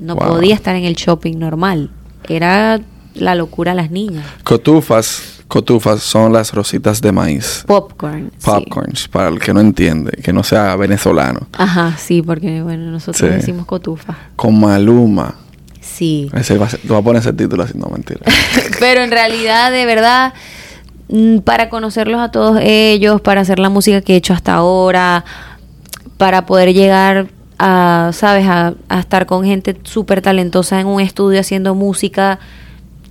no 0.00 0.16
Wow. 0.16 0.26
podía 0.28 0.54
estar 0.54 0.74
en 0.74 0.84
el 0.84 0.94
shopping 0.94 1.38
normal. 1.38 1.90
Era 2.28 2.80
la 3.18 3.34
locura 3.34 3.72
a 3.72 3.74
las 3.74 3.90
niñas. 3.90 4.24
Cotufas, 4.44 5.42
cotufas 5.48 6.02
son 6.02 6.32
las 6.32 6.52
rositas 6.52 7.00
de 7.00 7.12
maíz. 7.12 7.64
Popcorn. 7.66 8.30
sí. 8.38 8.44
Popcorns, 8.44 9.08
para 9.08 9.28
el 9.28 9.38
que 9.38 9.52
no 9.54 9.60
entiende, 9.60 10.12
que 10.22 10.32
no 10.32 10.42
sea 10.42 10.74
venezolano. 10.76 11.46
Ajá, 11.52 11.96
sí, 11.98 12.22
porque 12.22 12.62
bueno, 12.62 12.90
nosotros 12.90 13.30
Sí. 13.30 13.36
decimos 13.36 13.66
cotufa. 13.66 14.16
Con 14.36 14.58
Maluma, 14.60 15.34
Sí. 15.80 16.28
Ese 16.34 16.58
va 16.58 16.66
a 16.66 16.68
vas 16.84 16.98
a 16.98 17.02
poner 17.02 17.20
ese 17.22 17.32
título 17.32 17.62
así, 17.62 17.72
no 17.78 17.86
mentira. 17.88 18.20
Pero 18.80 19.02
en 19.02 19.10
realidad, 19.10 19.70
de 19.70 19.86
verdad, 19.86 20.34
mm, 21.08 21.38
para 21.38 21.68
conocerlos 21.70 22.20
a 22.20 22.30
todos 22.30 22.58
ellos, 22.60 23.20
para 23.20 23.42
hacer 23.42 23.60
la 23.60 23.70
música 23.70 24.00
que 24.00 24.14
he 24.14 24.16
hecho 24.16 24.34
hasta 24.34 24.54
ahora, 24.54 25.24
para 26.18 26.44
poder 26.44 26.74
llegar 26.74 27.28
a, 27.58 28.10
¿sabes?, 28.12 28.46
a, 28.48 28.74
a 28.88 28.98
estar 29.00 29.26
con 29.26 29.44
gente 29.44 29.76
súper 29.84 30.20
talentosa 30.22 30.80
en 30.80 30.88
un 30.88 31.00
estudio 31.00 31.40
haciendo 31.40 31.74
música 31.74 32.40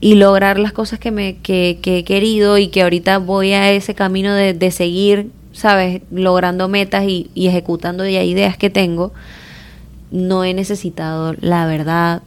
y 0.05 0.13
lograr 0.13 0.59
las 0.59 0.71
cosas 0.71 0.99
que, 0.99 1.09
me, 1.09 1.37
que, 1.37 1.79
que 1.81 1.97
he 1.97 2.03
querido 2.03 2.59
y 2.59 2.67
que 2.67 2.83
ahorita 2.83 3.17
voy 3.17 3.53
a 3.53 3.71
ese 3.71 3.95
camino 3.95 4.35
de, 4.35 4.53
de 4.53 4.69
seguir, 4.69 5.31
¿sabes?, 5.51 6.03
logrando 6.11 6.67
metas 6.67 7.05
y, 7.05 7.31
y 7.33 7.47
ejecutando 7.47 8.07
ya 8.07 8.21
ideas 8.21 8.55
que 8.55 8.69
tengo 8.69 9.13
no 10.11 10.43
he 10.43 10.53
necesitado, 10.53 11.33
la 11.41 11.65
verdad, 11.65 12.21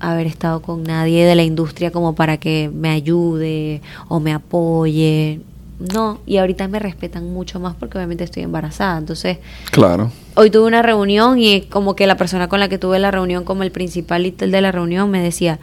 haber 0.00 0.26
estado 0.26 0.60
con 0.60 0.82
nadie 0.82 1.24
de 1.24 1.36
la 1.36 1.44
industria 1.44 1.92
como 1.92 2.16
para 2.16 2.38
que 2.38 2.68
me 2.74 2.90
ayude 2.90 3.80
o 4.08 4.18
me 4.18 4.32
apoye. 4.32 5.38
No, 5.78 6.18
y 6.26 6.38
ahorita 6.38 6.66
me 6.66 6.80
respetan 6.80 7.32
mucho 7.32 7.60
más 7.60 7.76
porque 7.76 7.96
obviamente 7.96 8.24
estoy 8.24 8.42
embarazada. 8.42 8.98
Entonces, 8.98 9.38
Claro. 9.70 10.10
hoy 10.34 10.50
tuve 10.50 10.66
una 10.66 10.82
reunión 10.82 11.38
y 11.38 11.60
como 11.60 11.94
que 11.94 12.08
la 12.08 12.16
persona 12.16 12.48
con 12.48 12.58
la 12.58 12.68
que 12.68 12.76
tuve 12.76 12.98
la 12.98 13.12
reunión, 13.12 13.44
como 13.44 13.62
el 13.62 13.70
principal 13.70 14.26
y 14.26 14.34
el 14.40 14.50
de 14.50 14.60
la 14.60 14.72
reunión, 14.72 15.10
me 15.12 15.22
decía, 15.22 15.60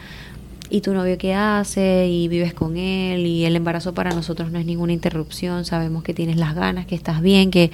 ¿y 0.70 0.82
tu 0.82 0.94
novio 0.94 1.18
qué 1.18 1.34
hace? 1.34 2.08
¿Y 2.08 2.28
vives 2.28 2.54
con 2.54 2.78
él? 2.78 3.26
Y 3.26 3.46
el 3.46 3.56
embarazo 3.56 3.94
para 3.94 4.12
nosotros 4.12 4.52
no 4.52 4.60
es 4.60 4.66
ninguna 4.66 4.94
interrupción, 4.94 5.66
sabemos 5.66 6.04
que 6.04 6.14
tienes 6.14 6.38
las 6.38 6.56
ganas, 6.56 6.86
que 6.86 6.96
estás 6.96 7.22
bien, 7.22 7.52
que 7.52 7.72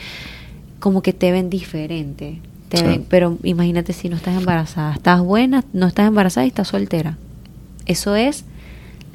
como 0.80 1.02
que 1.02 1.14
te 1.14 1.32
ven 1.32 1.50
diferente. 1.50 2.39
Te 2.70 2.78
Sí. 2.78 2.84
ven- 2.84 3.06
pero 3.08 3.38
imagínate 3.44 3.94
si 3.94 4.10
no 4.10 4.16
estás 4.16 4.38
embarazada, 4.38 4.94
estás 4.94 5.22
buena, 5.22 5.64
no 5.74 5.88
estás 5.88 6.08
embarazada 6.08 6.46
y 6.46 6.50
estás 6.50 6.68
soltera. 6.70 7.18
Eso 7.86 8.16
es 8.16 8.46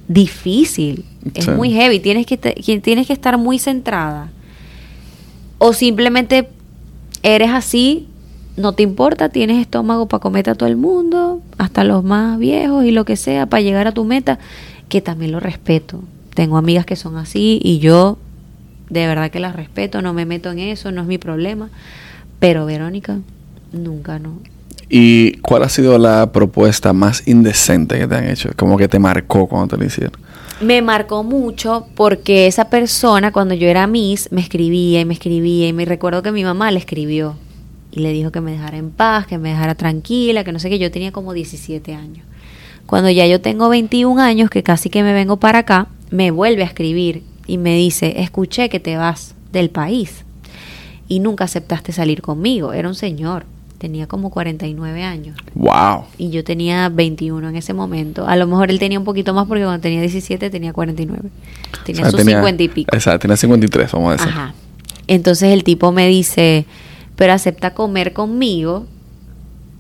difícil, 0.09 1.05
es 1.35 1.45
Sí. 1.45 1.51
muy 1.51 1.71
heavy, 1.73 2.01
tienes 2.01 2.25
que, 2.27 2.37
te- 2.37 2.55
tienes 2.81 3.07
que 3.07 3.13
estar 3.13 3.37
muy 3.39 3.59
centrada. 3.59 4.31
O 5.59 5.73
simplemente 5.73 6.49
eres 7.23 7.51
así, 7.51 8.07
no 8.59 8.73
te 8.73 8.83
importa, 8.83 9.29
tienes 9.29 9.61
estómago 9.61 10.07
para 10.07 10.21
comerte 10.21 10.51
a 10.51 10.55
todo 10.55 10.69
el 10.69 10.77
mundo, 10.77 11.41
hasta 11.57 11.85
los 11.85 12.05
más 12.05 12.39
viejos 12.39 12.85
y 12.85 12.91
lo 12.91 13.05
que 13.05 13.17
sea, 13.17 13.47
para 13.47 13.63
llegar 13.63 13.87
a 13.87 13.93
tu 13.93 14.05
meta, 14.05 14.39
que 14.89 15.01
también 15.01 15.33
lo 15.33 15.41
respeto. 15.41 16.03
Tengo 16.35 16.57
amigas 16.57 16.85
que 16.85 16.97
son 16.97 17.17
así 17.17 17.61
y 17.63 17.79
yo 17.79 18.19
de 18.91 19.07
verdad 19.07 19.31
que 19.31 19.41
las 19.41 19.55
respeto, 19.55 20.03
no 20.03 20.13
me 20.13 20.27
meto 20.27 20.51
en 20.51 20.59
eso, 20.59 20.91
no 20.93 21.03
es 21.03 21.07
mi 21.07 21.19
problema. 21.19 21.71
Pero 22.39 22.67
Verónica, 22.67 23.19
nunca 23.73 24.19
no. 24.19 24.39
¿Y 24.89 25.33
cuál 25.39 25.63
ha 25.65 25.69
sido 25.69 25.99
la 25.99 26.33
propuesta 26.33 26.93
más 26.93 27.27
indecente 27.29 27.99
que 27.99 28.07
te 28.07 28.15
han 28.15 28.29
hecho? 28.29 28.51
Como 28.57 28.79
que 28.79 28.89
te 28.89 28.99
marcó 28.99 29.47
cuando 29.47 29.69
te 29.69 29.77
lo 29.77 29.85
hicieron. 29.85 30.13
Me 30.61 30.81
marcó 30.83 31.23
mucho 31.23 31.87
porque 31.95 32.47
esa 32.47 32.71
persona 32.71 33.31
cuando 33.31 33.55
yo 33.55 33.69
era 33.69 33.87
Miss 33.87 34.33
me 34.33 34.41
escribía 34.41 35.01
y 35.01 35.05
me 35.05 35.15
escribía 35.15 35.69
y 35.69 35.73
me 35.73 35.85
recuerdo 35.85 36.23
que 36.23 36.33
mi 36.33 36.43
mamá 36.43 36.71
le 36.71 36.79
escribió 36.79 37.37
y 37.99 38.03
le 38.03 38.13
dijo 38.13 38.31
que 38.31 38.41
me 38.41 38.53
dejara 38.53 38.77
en 38.77 38.91
paz, 38.91 39.27
que 39.27 39.39
me 39.39 39.51
dejara 39.51 39.75
tranquila, 39.75 40.45
que 40.45 40.53
no 40.53 40.59
sé 40.59 40.71
qué, 40.71 40.79
yo 40.79 40.91
tenía 40.91 41.13
como 41.13 41.33
17 41.33 41.95
años. 41.95 42.25
Cuando 42.87 43.11
ya 43.11 43.27
yo 43.27 43.41
tengo 43.41 43.69
21 43.69 44.21
años, 44.21 44.51
que 44.51 44.63
casi 44.63 44.89
que 44.89 45.03
me 45.03 45.13
vengo 45.13 45.37
para 45.37 45.61
acá, 45.61 45.89
me 46.11 46.31
vuelve 46.31 46.63
a 46.63 46.67
escribir 46.67 47.23
y 47.47 47.59
me 47.59 47.75
dice, 47.77 48.23
escuché 48.23 48.69
que 48.69 48.81
te 48.81 48.97
vas 48.97 49.35
del 49.53 49.71
país 49.71 50.25
y 51.09 51.21
nunca 51.21 51.45
aceptaste 51.45 51.93
salir 51.93 52.23
conmigo. 52.23 52.73
Era 52.73 52.89
un 52.89 52.95
señor, 52.95 53.45
tenía 53.79 54.07
como 54.07 54.31
49 54.31 55.03
años 55.05 55.37
¡Wow! 55.55 56.05
y 56.19 56.31
yo 56.31 56.45
tenía 56.45 56.89
21 56.89 57.49
en 57.49 57.57
ese 57.57 57.75
momento. 57.75 58.27
A 58.27 58.37
lo 58.37 58.47
mejor 58.47 58.71
él 58.71 58.79
tenía 58.79 58.99
un 58.99 59.05
poquito 59.05 59.35
más 59.35 59.47
porque 59.47 59.65
cuando 59.65 59.81
tenía 59.81 60.01
17 60.01 60.51
tenía 60.51 60.73
49. 60.73 61.29
Tenía 61.85 62.03
O 62.03 62.11
sea, 62.11 62.11
sus 62.11 62.23
50 62.23 62.63
y 62.63 62.69
pico. 62.69 62.95
Exacto, 62.95 63.21
tenía 63.21 63.37
53, 63.37 63.93
vamos 63.93 64.09
a 64.09 64.13
decir. 64.13 64.29
Ajá. 64.29 64.55
Entonces 65.07 65.53
el 65.53 65.65
tipo 65.65 65.91
me 65.91 66.07
dice, 66.07 66.67
pero 67.19 67.33
acepta 67.33 67.75
comer 67.75 68.13
conmigo. 68.13 68.87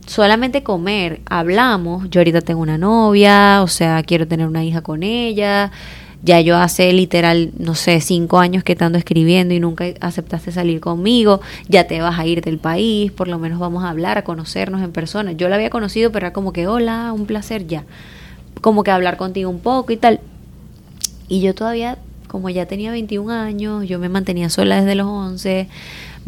Solamente 0.07 0.65
comer, 0.65 1.21
hablamos, 1.27 2.11
yo 2.11 2.21
ahorita 2.21 2.41
tengo 2.41 2.61
una 2.61 2.79
novia, 2.79 3.63
o 3.63 3.69
sea, 3.69 4.03
quiero 4.03 4.27
tener 4.27 4.49
una 4.49 4.65
hija 4.65 4.81
con 4.81 5.05
ella, 5.05 5.71
ya 6.25 6.41
yo 6.41 6.57
hace 6.57 6.93
literal, 6.93 7.53
no 7.57 7.77
sé, 7.77 8.01
cinco 8.01 8.41
años 8.41 8.65
que 8.65 8.75
te 8.75 8.85
ando 8.85 8.99
escribiendo 8.99 9.55
y 9.55 9.61
nunca 9.61 9.85
aceptaste 10.01 10.51
salir 10.51 10.81
conmigo, 10.81 11.41
ya 11.69 11.87
te 11.87 12.01
vas 12.01 12.19
a 12.19 12.27
ir 12.27 12.41
del 12.41 12.59
país, 12.59 13.13
por 13.13 13.29
lo 13.29 13.39
menos 13.39 13.61
vamos 13.61 13.85
a 13.85 13.91
hablar, 13.91 14.19
a 14.19 14.25
conocernos 14.25 14.83
en 14.83 14.91
persona. 14.91 15.31
Yo 15.31 15.49
la 15.49 15.55
había 15.55 15.71
conocido, 15.71 16.11
pero 16.11 16.27
era 16.27 16.33
como 16.33 16.53
que, 16.53 16.67
hola, 16.67 17.13
un 17.13 17.27
placer 17.27 17.69
ya. 17.69 17.85
Como 18.63 18.83
que 18.83 18.91
hablar 18.91 19.17
contigo 19.17 19.49
un 19.49 19.61
poco 19.61 19.93
y 19.93 19.97
tal. 19.97 20.19
Y 21.29 21.41
yo 21.41 21.55
todavía, 21.55 21.99
como 22.27 22.49
ya 22.51 22.67
tenía 22.67 22.91
21 22.91 23.31
años, 23.31 23.87
yo 23.87 24.01
me 24.01 24.09
mantenía 24.09 24.51
sola 24.51 24.81
desde 24.81 24.97
los 24.97 25.07
11. 25.07 25.69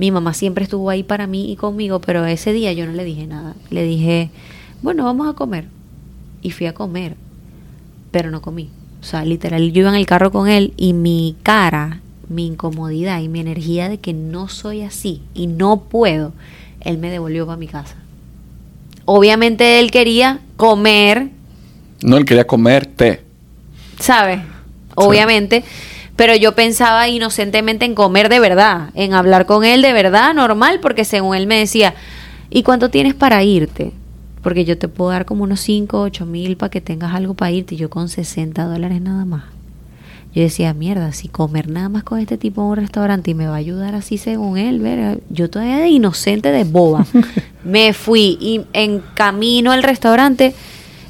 Mi 0.01 0.11
mamá 0.11 0.33
siempre 0.33 0.65
estuvo 0.65 0.89
ahí 0.89 1.03
para 1.03 1.27
mí 1.27 1.53
y 1.53 1.57
conmigo, 1.57 2.01
pero 2.01 2.25
ese 2.25 2.55
día 2.55 2.73
yo 2.73 2.87
no 2.87 2.93
le 2.93 3.05
dije 3.05 3.27
nada. 3.27 3.55
Le 3.69 3.85
dije, 3.85 4.31
bueno, 4.81 5.05
vamos 5.05 5.29
a 5.29 5.35
comer. 5.35 5.67
Y 6.41 6.53
fui 6.53 6.67
a 6.67 6.73
comer, 6.73 7.17
pero 8.11 8.31
no 8.31 8.41
comí. 8.41 8.71
O 9.03 9.05
sea, 9.05 9.27
literal, 9.27 9.73
yo 9.73 9.81
iba 9.81 9.91
en 9.91 9.97
el 9.97 10.07
carro 10.07 10.33
con 10.33 10.49
él 10.49 10.73
y 10.79 10.95
mi 10.95 11.37
cara, 11.43 12.01
mi 12.31 12.47
incomodidad 12.47 13.21
y 13.21 13.29
mi 13.29 13.41
energía 13.41 13.91
de 13.91 13.99
que 13.99 14.15
no 14.15 14.49
soy 14.49 14.81
así 14.81 15.21
y 15.35 15.49
no 15.49 15.83
puedo, 15.83 16.33
él 16.81 16.97
me 16.97 17.11
devolvió 17.11 17.45
para 17.45 17.59
mi 17.59 17.69
casa. 17.69 17.97
Obviamente 19.05 19.81
él 19.81 19.91
quería 19.91 20.41
comer, 20.57 21.29
No, 22.03 22.17
él 22.17 22.25
quería 22.25 22.47
comerte. 22.47 23.23
¿sabes? 23.99 24.41
Obviamente. 24.95 25.63
Pero 26.21 26.37
yo 26.37 26.55
pensaba 26.55 27.09
inocentemente 27.09 27.87
en 27.87 27.95
comer 27.95 28.29
de 28.29 28.41
verdad, 28.41 28.91
en 28.93 29.15
hablar 29.15 29.47
con 29.47 29.65
él 29.65 29.81
de 29.81 29.95
verdad, 29.95 30.35
normal, 30.35 30.79
porque 30.83 31.07
según 31.07 31.35
él 31.35 31.47
me 31.47 31.59
decía, 31.59 31.95
¿y 32.51 32.63
cuánto 32.63 32.91
tienes 32.91 33.15
para 33.15 33.43
irte? 33.43 33.93
Porque 34.43 34.67
yo 34.67 34.77
te 34.77 34.87
puedo 34.87 35.13
dar 35.13 35.25
como 35.25 35.45
unos 35.45 35.61
5, 35.61 35.99
8 35.99 36.27
mil 36.27 36.59
para 36.59 36.69
que 36.69 36.83
tengas 36.83 37.15
algo 37.15 37.33
para 37.33 37.53
irte, 37.53 37.75
y 37.75 37.79
yo 37.79 37.89
con 37.89 38.11
60 38.11 38.63
dólares 38.65 39.01
nada 39.01 39.25
más. 39.25 39.45
Yo 40.35 40.43
decía, 40.43 40.75
mierda, 40.75 41.11
si 41.13 41.29
comer 41.29 41.71
nada 41.71 41.89
más 41.89 42.03
con 42.03 42.19
este 42.19 42.37
tipo 42.37 42.61
en 42.61 42.69
un 42.69 42.77
restaurante 42.77 43.31
y 43.31 43.35
me 43.35 43.47
va 43.47 43.55
a 43.55 43.57
ayudar 43.57 43.95
así 43.95 44.19
según 44.19 44.59
él, 44.59 44.81
verga, 44.81 45.17
yo 45.31 45.49
todavía 45.49 45.79
de 45.79 45.89
inocente, 45.89 46.51
de 46.51 46.65
boba. 46.65 47.07
me 47.65 47.95
fui 47.95 48.37
y 48.43 48.67
en 48.75 49.03
camino 49.15 49.73
al 49.73 49.83
restaurante 49.83 50.53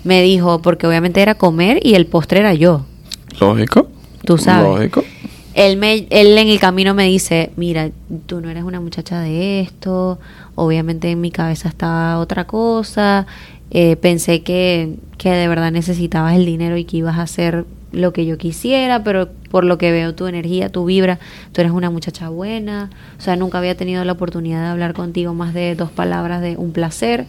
me 0.04 0.22
dijo, 0.22 0.62
porque 0.62 0.86
obviamente 0.86 1.20
era 1.20 1.34
comer 1.34 1.80
y 1.84 1.94
el 1.94 2.06
postre 2.06 2.38
era 2.38 2.54
yo. 2.54 2.86
Lógico. 3.40 3.88
Tú 4.24 4.38
sabes. 4.38 4.70
Lógico. 4.70 5.04
Él, 5.54 5.76
me, 5.76 6.06
él 6.10 6.38
en 6.38 6.48
el 6.48 6.60
camino 6.60 6.94
me 6.94 7.04
dice, 7.04 7.50
mira, 7.56 7.90
tú 8.26 8.40
no 8.40 8.48
eres 8.50 8.62
una 8.62 8.80
muchacha 8.80 9.20
de 9.20 9.60
esto, 9.60 10.20
obviamente 10.54 11.10
en 11.10 11.20
mi 11.20 11.32
cabeza 11.32 11.68
está 11.68 12.18
otra 12.18 12.46
cosa, 12.46 13.26
eh, 13.72 13.96
pensé 13.96 14.42
que, 14.42 14.94
que 15.18 15.30
de 15.30 15.48
verdad 15.48 15.72
necesitabas 15.72 16.36
el 16.36 16.46
dinero 16.46 16.76
y 16.76 16.84
que 16.84 16.98
ibas 16.98 17.18
a 17.18 17.22
hacer 17.22 17.64
lo 17.92 18.12
que 18.12 18.24
yo 18.26 18.38
quisiera, 18.38 19.02
pero 19.02 19.28
por 19.50 19.64
lo 19.64 19.76
que 19.76 19.90
veo 19.90 20.14
tu 20.14 20.28
energía, 20.28 20.68
tu 20.68 20.84
vibra, 20.84 21.18
tú 21.52 21.60
eres 21.60 21.72
una 21.72 21.90
muchacha 21.90 22.28
buena, 22.28 22.88
o 23.18 23.20
sea, 23.20 23.34
nunca 23.34 23.58
había 23.58 23.76
tenido 23.76 24.04
la 24.04 24.12
oportunidad 24.12 24.62
de 24.62 24.68
hablar 24.68 24.92
contigo 24.92 25.34
más 25.34 25.52
de 25.52 25.74
dos 25.74 25.90
palabras 25.90 26.40
de 26.40 26.56
un 26.56 26.70
placer, 26.70 27.26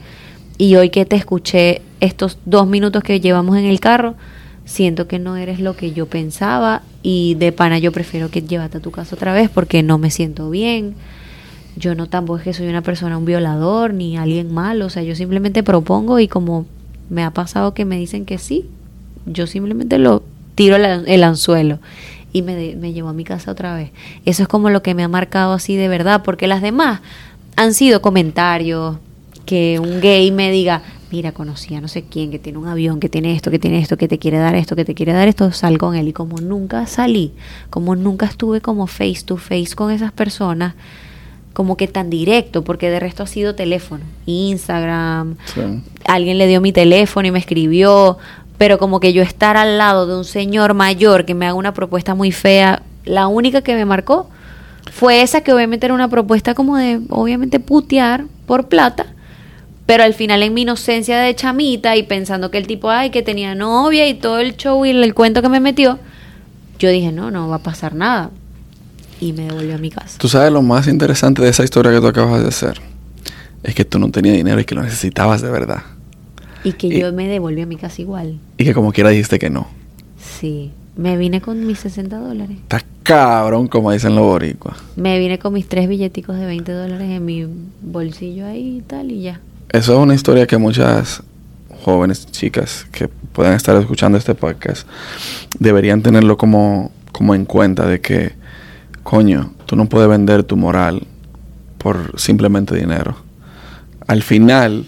y 0.59 0.75
hoy 0.75 0.91
que 0.91 1.05
te 1.05 1.15
escuché 1.15 1.81
estos 2.01 2.37
dos 2.45 2.67
minutos 2.67 3.01
que 3.01 3.19
llevamos 3.19 3.57
en 3.57 3.65
el 3.65 3.79
carro, 3.79 4.13
siento 4.65 5.07
que 5.07 5.19
no 5.19 5.37
eres 5.37 5.59
lo 5.59 5.75
que 5.75 5.91
yo 5.91 6.05
pensaba 6.05 6.81
y 7.03 7.35
de 7.35 7.51
pana 7.51 7.79
yo 7.79 7.91
prefiero 7.91 8.29
que 8.29 8.41
llévate 8.41 8.77
a 8.77 8.81
tu 8.81 8.91
casa 8.91 9.15
otra 9.15 9.33
vez 9.33 9.49
porque 9.49 9.83
no 9.83 9.97
me 9.97 10.11
siento 10.11 10.49
bien. 10.49 10.95
Yo 11.75 11.95
no 11.95 12.07
tampoco 12.07 12.39
es 12.39 12.43
que 12.43 12.53
soy 12.53 12.67
una 12.67 12.81
persona, 12.81 13.17
un 13.17 13.25
violador 13.25 13.93
ni 13.93 14.17
alguien 14.17 14.53
malo, 14.53 14.87
o 14.87 14.89
sea, 14.89 15.03
yo 15.03 15.15
simplemente 15.15 15.63
propongo 15.63 16.19
y 16.19 16.27
como 16.27 16.65
me 17.09 17.23
ha 17.23 17.31
pasado 17.31 17.73
que 17.73 17.85
me 17.85 17.97
dicen 17.97 18.25
que 18.25 18.37
sí, 18.37 18.65
yo 19.25 19.47
simplemente 19.47 19.97
lo 19.97 20.23
tiro 20.55 20.75
el, 20.75 21.07
el 21.07 21.23
anzuelo 21.23 21.79
y 22.33 22.41
me, 22.41 22.75
me 22.75 22.93
llevo 22.93 23.09
a 23.09 23.13
mi 23.13 23.23
casa 23.23 23.51
otra 23.51 23.75
vez. 23.75 23.91
Eso 24.25 24.43
es 24.43 24.49
como 24.49 24.69
lo 24.69 24.83
que 24.83 24.93
me 24.93 25.03
ha 25.03 25.07
marcado 25.07 25.53
así 25.53 25.75
de 25.75 25.87
verdad, 25.87 26.23
porque 26.23 26.47
las 26.47 26.61
demás 26.61 27.01
han 27.55 27.73
sido 27.73 28.01
comentarios, 28.01 28.97
que 29.45 29.79
un 29.79 29.99
gay 30.01 30.31
me 30.31 30.51
diga, 30.51 30.81
mira, 31.11 31.31
conocí 31.31 31.75
a 31.75 31.81
no 31.81 31.87
sé 31.87 32.03
quién, 32.03 32.31
que 32.31 32.39
tiene 32.39 32.57
un 32.57 32.67
avión, 32.67 32.99
que 32.99 33.09
tiene 33.09 33.33
esto, 33.33 33.51
que 33.51 33.59
tiene 33.59 33.79
esto, 33.79 33.97
que 33.97 34.07
te 34.07 34.17
quiere 34.17 34.37
dar 34.37 34.55
esto, 34.55 34.75
que 34.75 34.85
te 34.85 34.93
quiere 34.93 35.13
dar 35.13 35.27
esto, 35.27 35.51
sal 35.51 35.77
con 35.77 35.95
él. 35.95 36.07
Y 36.07 36.13
como 36.13 36.37
nunca 36.37 36.85
salí, 36.87 37.33
como 37.69 37.95
nunca 37.95 38.25
estuve 38.25 38.61
como 38.61 38.87
face 38.87 39.23
to 39.25 39.37
face 39.37 39.75
con 39.75 39.91
esas 39.91 40.11
personas, 40.11 40.73
como 41.53 41.75
que 41.75 41.87
tan 41.87 42.09
directo, 42.09 42.63
porque 42.63 42.89
de 42.89 42.99
resto 43.01 43.23
ha 43.23 43.27
sido 43.27 43.55
teléfono, 43.55 44.05
Instagram, 44.25 45.35
Sí. 45.53 45.61
alguien 46.05 46.37
le 46.37 46.47
dio 46.47 46.61
mi 46.61 46.71
teléfono 46.71 47.27
y 47.27 47.31
me 47.31 47.39
escribió, 47.39 48.17
pero 48.57 48.77
como 48.77 48.99
que 49.01 49.11
yo 49.11 49.21
estar 49.21 49.57
al 49.57 49.77
lado 49.77 50.07
de 50.07 50.15
un 50.15 50.23
señor 50.23 50.73
mayor 50.73 51.25
que 51.25 51.33
me 51.33 51.45
haga 51.45 51.55
una 51.55 51.73
propuesta 51.73 52.15
muy 52.15 52.31
fea, 52.31 52.83
la 53.03 53.27
única 53.27 53.61
que 53.61 53.75
me 53.75 53.83
marcó 53.85 54.29
fue 54.91 55.21
esa 55.21 55.41
que 55.41 55.51
obviamente 55.53 55.85
era 55.87 55.93
una 55.93 56.07
propuesta 56.09 56.53
como 56.53 56.77
de, 56.77 57.01
obviamente, 57.09 57.59
putear 57.59 58.25
por 58.45 58.67
plata, 58.67 59.07
Pero 59.85 60.03
al 60.03 60.13
final 60.13 60.43
en 60.43 60.53
mi 60.53 60.61
inocencia 60.61 61.19
de 61.19 61.35
chamita 61.35 61.95
y 61.95 62.03
pensando 62.03 62.51
que 62.51 62.57
el 62.57 62.67
tipo, 62.67 62.89
ay, 62.89 63.09
que 63.09 63.21
tenía 63.23 63.55
novia 63.55 64.07
y 64.07 64.13
todo 64.13 64.39
el 64.39 64.55
show 64.55 64.85
y 64.85 64.91
el 64.91 65.13
cuento 65.13 65.41
que 65.41 65.49
me 65.49 65.59
metió, 65.59 65.99
yo 66.79 66.89
dije, 66.89 67.11
no, 67.11 67.29
no 67.31 67.47
va 67.47 67.57
a 67.57 67.63
pasar 67.63 67.93
nada. 67.93 68.31
Y 69.19 69.33
me 69.33 69.43
devolvió 69.43 69.75
a 69.75 69.77
mi 69.77 69.91
casa. 69.91 70.17
Tú 70.17 70.27
sabes 70.27 70.51
lo 70.51 70.61
más 70.61 70.87
interesante 70.87 71.41
de 71.41 71.49
esa 71.49 71.63
historia 71.63 71.91
que 71.91 71.99
tú 71.99 72.07
acabas 72.07 72.41
de 72.41 72.47
hacer. 72.47 72.81
Es 73.63 73.75
que 73.75 73.85
tú 73.85 73.99
no 73.99 74.09
tenías 74.09 74.35
dinero 74.35 74.59
y 74.59 74.65
que 74.65 74.73
lo 74.73 74.81
necesitabas 74.81 75.41
de 75.41 75.51
verdad. 75.51 75.83
Y 76.63 76.73
que 76.73 76.89
yo 76.89 77.11
me 77.13 77.27
devolví 77.27 77.61
a 77.61 77.65
mi 77.65 77.75
casa 77.75 78.01
igual. 78.01 78.39
Y 78.57 78.63
que 78.63 78.73
como 78.73 78.91
quiera 78.91 79.09
dijiste 79.09 79.37
que 79.37 79.49
no. 79.49 79.67
Sí. 80.17 80.71
Me 80.95 81.17
vine 81.17 81.41
con 81.41 81.65
mis 81.65 81.79
60 81.79 82.17
dólares. 82.17 82.57
Está 82.63 82.83
cabrón, 83.03 83.67
como 83.67 83.91
dicen 83.91 84.15
los 84.15 84.25
boricuas. 84.25 84.77
Me 84.95 85.19
vine 85.19 85.39
con 85.39 85.53
mis 85.53 85.67
tres 85.67 85.87
billeticos 85.87 86.37
de 86.37 86.45
20 86.45 86.71
dólares 86.71 87.09
en 87.09 87.25
mi 87.25 87.47
bolsillo 87.81 88.45
ahí 88.45 88.77
y 88.77 88.81
tal 88.81 89.11
y 89.11 89.21
ya. 89.21 89.39
Eso 89.71 89.93
es 89.93 89.99
una 89.99 90.13
historia 90.13 90.47
que 90.47 90.57
muchas 90.57 91.23
jóvenes 91.83 92.29
chicas 92.29 92.85
que 92.91 93.07
puedan 93.07 93.53
estar 93.53 93.75
escuchando 93.77 94.17
este 94.17 94.35
podcast 94.35 94.87
deberían 95.59 96.01
tenerlo 96.01 96.37
como, 96.37 96.91
como 97.13 97.35
en 97.35 97.45
cuenta 97.45 97.87
de 97.87 98.01
que, 98.01 98.33
coño, 99.03 99.53
tú 99.65 99.77
no 99.77 99.87
puedes 99.87 100.09
vender 100.09 100.43
tu 100.43 100.57
moral 100.57 101.07
por 101.77 102.19
simplemente 102.19 102.75
dinero. 102.75 103.15
Al 104.07 104.23
final, 104.23 104.87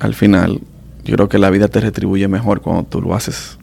al 0.00 0.14
final, 0.14 0.60
yo 1.04 1.14
creo 1.14 1.28
que 1.28 1.38
la 1.38 1.50
vida 1.50 1.68
te 1.68 1.80
retribuye 1.80 2.26
mejor 2.26 2.60
cuando 2.60 2.82
tú 2.82 3.00
lo 3.00 3.14
haces 3.14 3.58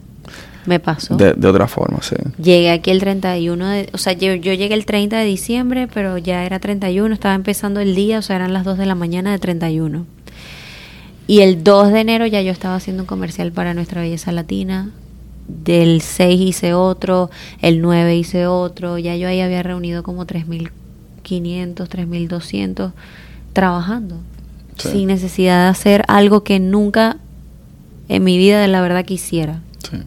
me 0.66 0.78
pasó. 0.78 1.16
De, 1.16 1.46
otra 1.46 1.66
forma, 1.66 2.00
sí. 2.02 2.16
Llegué 2.40 2.70
aquí 2.70 2.90
el 2.90 3.00
31 3.00 3.68
de... 3.68 3.88
O 3.92 3.98
sea, 3.98 4.12
yo, 4.12 4.34
yo, 4.34 4.52
llegué 4.52 4.74
el 4.74 4.84
30 4.84 5.18
de 5.18 5.24
diciembre, 5.24 5.88
pero 5.92 6.18
ya 6.18 6.44
era 6.44 6.58
31, 6.58 7.12
estaba 7.14 7.34
empezando 7.34 7.80
el 7.80 7.94
día, 7.94 8.18
o 8.18 8.22
sea, 8.22 8.36
eran 8.36 8.52
las 8.52 8.64
2 8.64 8.78
de 8.78 8.86
la 8.86 8.94
mañana 8.94 9.32
de 9.32 9.38
31. 9.38 10.06
Y 11.30 11.42
el 11.42 11.62
2 11.62 11.92
de 11.92 12.00
enero 12.00 12.26
ya 12.26 12.42
yo 12.42 12.50
estaba 12.50 12.74
haciendo 12.74 13.04
un 13.04 13.06
comercial 13.06 13.52
para 13.52 13.72
Nuestra 13.72 14.00
Belleza 14.00 14.32
Latina. 14.32 14.90
Del 15.46 16.00
6 16.00 16.40
hice 16.40 16.74
otro, 16.74 17.30
el 17.62 17.80
9 17.80 18.16
hice 18.16 18.48
otro, 18.48 18.98
ya 18.98 19.14
yo 19.14 19.28
ahí 19.28 19.40
había 19.40 19.62
reunido 19.62 20.02
como 20.02 20.26
3.500, 20.26 21.74
3.200 21.88 22.90
trabajando. 23.52 24.16
Sin 24.76 25.06
necesidad 25.06 25.66
de 25.66 25.68
hacer 25.70 26.02
algo 26.08 26.42
que 26.42 26.58
nunca 26.58 27.18
en 28.08 28.24
mi 28.24 28.36
vida 28.36 28.60
de 28.60 28.66
la 28.66 28.80
verdad 28.80 29.04
quisiera. 29.04 29.60
Sí. 29.88 29.98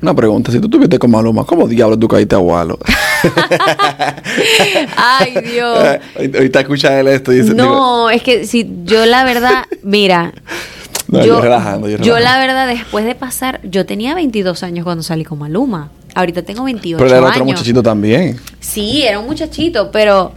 Una 0.00 0.14
pregunta, 0.14 0.52
si 0.52 0.60
tú 0.60 0.68
tuviste 0.68 0.98
con 0.98 1.10
Maluma, 1.10 1.44
¿cómo 1.44 1.66
diablos 1.66 1.98
tú 1.98 2.06
caíste 2.06 2.36
a 2.36 2.38
Walo? 2.38 2.78
Ay, 4.96 5.34
Dios. 5.52 5.78
Ahorita 6.34 6.60
escucha 6.60 7.00
él 7.00 7.08
esto 7.08 7.32
y 7.32 7.40
dice... 7.40 7.54
No, 7.54 8.08
es 8.08 8.22
que 8.22 8.46
si 8.46 8.68
yo 8.84 9.06
la 9.06 9.24
verdad, 9.24 9.64
mira... 9.82 10.32
yo, 11.08 11.40
relajando, 11.40 11.88
yo, 11.88 11.98
yo, 11.98 12.18
la 12.20 12.38
verdad, 12.38 12.68
después 12.68 13.04
de 13.06 13.14
pasar, 13.16 13.60
yo 13.64 13.86
tenía 13.86 14.14
22 14.14 14.62
años 14.62 14.84
cuando 14.84 15.02
salí 15.02 15.24
con 15.24 15.38
Maluma. 15.38 15.90
Ahorita 16.14 16.42
tengo 16.42 16.64
28 16.64 16.96
años. 16.96 17.10
Pero 17.10 17.20
era 17.20 17.30
otro 17.32 17.44
muchachito 17.44 17.82
también. 17.82 18.38
Sí, 18.60 19.02
era 19.02 19.18
un 19.18 19.26
muchachito, 19.26 19.90
pero 19.90 20.32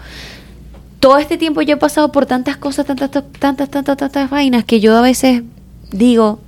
todo 0.99 1.17
este 1.17 1.37
tiempo 1.37 1.61
yo 1.61 1.75
he 1.75 1.77
pasado 1.77 2.11
por 2.11 2.25
tantas 2.25 2.57
cosas, 2.57 2.85
tantas, 2.85 3.11
tantas, 3.11 3.69
tantas, 3.69 3.97
tantas 3.97 4.29
vainas 4.29 4.63
que 4.63 4.79
yo 4.79 4.97
a 4.97 5.01
veces 5.01 5.43
digo, 5.91 6.39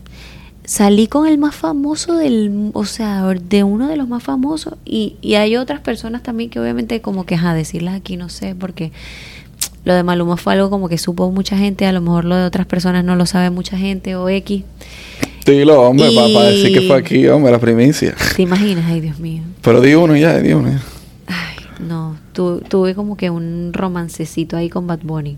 salí 0.65 1.07
con 1.07 1.27
el 1.27 1.37
más 1.37 1.55
famoso 1.55 2.17
del, 2.17 2.71
o 2.73 2.85
sea, 2.85 3.23
de 3.23 3.63
uno 3.63 3.87
de 3.87 3.97
los 3.97 4.07
más 4.07 4.23
famosos 4.23 4.75
y, 4.85 5.17
y 5.21 5.35
hay 5.35 5.57
otras 5.57 5.81
personas 5.81 6.23
también 6.23 6.49
que 6.49 6.59
obviamente 6.59 7.01
como 7.01 7.25
que, 7.25 7.35
a 7.35 7.53
decirlas 7.53 7.95
aquí 7.95 8.17
no 8.17 8.29
sé, 8.29 8.55
porque 8.55 8.91
lo 9.85 9.93
de 9.93 10.03
Maluma 10.03 10.37
fue 10.37 10.53
algo 10.53 10.69
como 10.69 10.87
que 10.87 10.97
supo 10.97 11.29
mucha 11.31 11.57
gente, 11.57 11.85
a 11.85 11.91
lo 11.91 12.01
mejor 12.01 12.25
lo 12.25 12.35
de 12.37 12.45
otras 12.45 12.65
personas 12.65 13.03
no 13.03 13.15
lo 13.15 13.25
sabe 13.25 13.49
mucha 13.49 13.77
gente 13.77 14.15
o 14.15 14.29
X. 14.29 14.63
Dilo, 15.45 15.81
hombre, 15.81 16.09
para 16.15 16.47
decir 16.47 16.73
que 16.73 16.87
fue 16.87 16.97
aquí, 16.97 17.27
hombre, 17.27 17.51
la 17.51 17.59
primicia. 17.59 18.15
¿Te 18.35 18.43
imaginas? 18.43 18.85
Ay, 18.87 19.01
Dios 19.01 19.19
mío. 19.19 19.43
Pero 19.61 19.81
di 19.81 19.93
uno 19.93 20.15
ya, 20.15 20.39
di 20.39 20.53
uno 20.53 20.69
ya. 20.69 20.81
Ay, 21.27 21.85
no, 21.85 22.15
tuve 22.31 22.95
como 22.95 23.17
que 23.17 23.29
un 23.29 23.71
romancecito 23.73 24.55
ahí 24.55 24.69
con 24.69 24.87
Bad 24.87 24.99
Bunny. 25.03 25.37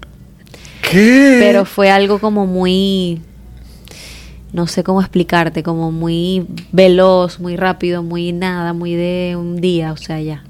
¿Qué? 0.88 1.38
Pero 1.40 1.66
fue 1.66 1.90
algo 1.90 2.20
como 2.20 2.46
muy 2.46 3.20
no 4.56 4.68
sé 4.68 4.86
cómo 4.86 5.02
explicarte, 5.02 5.64
como 5.64 5.92
muy 5.92 6.48
veloz, 6.72 7.42
muy 7.42 7.58
rápido, 7.58 8.04
muy 8.04 8.32
nada, 8.32 8.72
muy 8.72 8.94
de 8.94 9.36
un 9.38 9.60
día, 9.60 9.92
o 9.92 9.98
sea, 9.98 10.22
ya. 10.22 10.46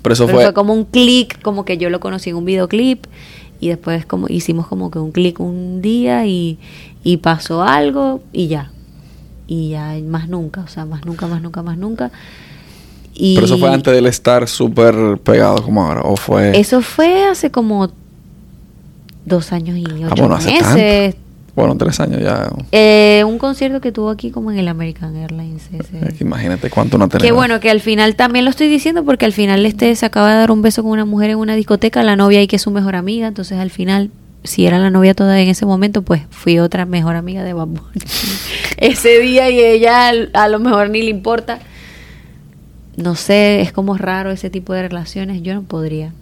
Pero 0.00 0.14
eso 0.14 0.26
fue... 0.26 0.42
fue 0.42 0.54
como 0.54 0.72
un 0.72 0.86
clic, 0.86 1.42
como 1.42 1.66
que 1.66 1.76
yo 1.76 1.90
lo 1.90 2.00
conocí 2.00 2.30
en 2.30 2.36
un 2.36 2.46
videoclip 2.46 3.04
y 3.60 3.68
después 3.68 4.06
como 4.06 4.28
hicimos 4.30 4.66
como 4.66 4.90
que 4.90 4.98
un 4.98 5.12
clic 5.12 5.40
un 5.40 5.82
día 5.82 6.24
y, 6.24 6.58
y 7.04 7.18
pasó 7.18 7.62
algo 7.62 8.22
y 8.32 8.48
ya. 8.48 8.70
Y 9.46 9.68
ya 9.68 9.94
más 10.06 10.30
nunca, 10.30 10.62
o 10.62 10.68
sea, 10.68 10.86
más 10.86 11.04
nunca, 11.04 11.26
más 11.26 11.42
nunca, 11.42 11.62
más 11.62 11.76
nunca. 11.76 12.10
Y 13.12 13.34
Pero 13.34 13.44
eso 13.44 13.58
fue 13.58 13.70
antes 13.70 13.92
del 13.92 14.06
estar 14.06 14.48
súper 14.48 15.18
pegado 15.18 15.62
como 15.62 15.84
ahora, 15.84 16.00
o 16.00 16.16
fue... 16.16 16.58
Eso 16.58 16.80
fue 16.80 17.26
hace 17.26 17.50
como 17.50 17.90
dos 19.26 19.52
años 19.52 19.76
y 19.76 19.84
ah, 20.02 20.08
ocho 20.10 20.28
meses, 20.30 21.14
bueno, 21.54 21.76
tres 21.76 22.00
años 22.00 22.22
ya. 22.22 22.50
Eh, 22.72 23.24
un 23.26 23.36
concierto 23.36 23.82
que 23.82 23.92
tuvo 23.92 24.08
aquí 24.08 24.30
como 24.30 24.50
en 24.50 24.58
el 24.58 24.68
American 24.68 25.14
Airlines. 25.16 25.68
Imagínate 26.20 26.70
cuánto 26.70 26.96
no 26.96 27.08
tenemos. 27.08 27.26
Qué 27.26 27.32
bueno, 27.32 27.60
que 27.60 27.70
al 27.70 27.80
final 27.80 28.16
también 28.16 28.46
lo 28.46 28.50
estoy 28.50 28.68
diciendo 28.68 29.04
porque 29.04 29.26
al 29.26 29.34
final 29.34 29.66
este 29.66 29.94
se 29.94 30.06
acaba 30.06 30.30
de 30.30 30.36
dar 30.36 30.50
un 30.50 30.62
beso 30.62 30.82
con 30.82 30.92
una 30.92 31.04
mujer 31.04 31.30
en 31.30 31.36
una 31.36 31.54
discoteca, 31.54 32.02
la 32.02 32.16
novia 32.16 32.40
y 32.40 32.46
que 32.46 32.56
es 32.56 32.62
su 32.62 32.70
mejor 32.70 32.96
amiga, 32.96 33.28
entonces 33.28 33.58
al 33.58 33.70
final, 33.70 34.10
si 34.44 34.66
era 34.66 34.78
la 34.78 34.88
novia 34.88 35.12
todavía 35.12 35.42
en 35.42 35.50
ese 35.50 35.66
momento, 35.66 36.00
pues 36.00 36.22
fui 36.30 36.58
otra 36.58 36.86
mejor 36.86 37.16
amiga 37.16 37.44
de 37.44 37.52
Bad 37.52 37.68
ese 38.78 39.18
día 39.18 39.50
y 39.50 39.60
ella 39.60 40.10
a 40.32 40.48
lo 40.48 40.58
mejor 40.58 40.88
ni 40.88 41.02
le 41.02 41.10
importa. 41.10 41.58
No 42.96 43.14
sé, 43.14 43.60
es 43.60 43.72
como 43.72 43.96
raro 43.98 44.30
ese 44.30 44.48
tipo 44.48 44.72
de 44.72 44.82
relaciones, 44.82 45.42
yo 45.42 45.54
no 45.54 45.62
podría. 45.62 46.12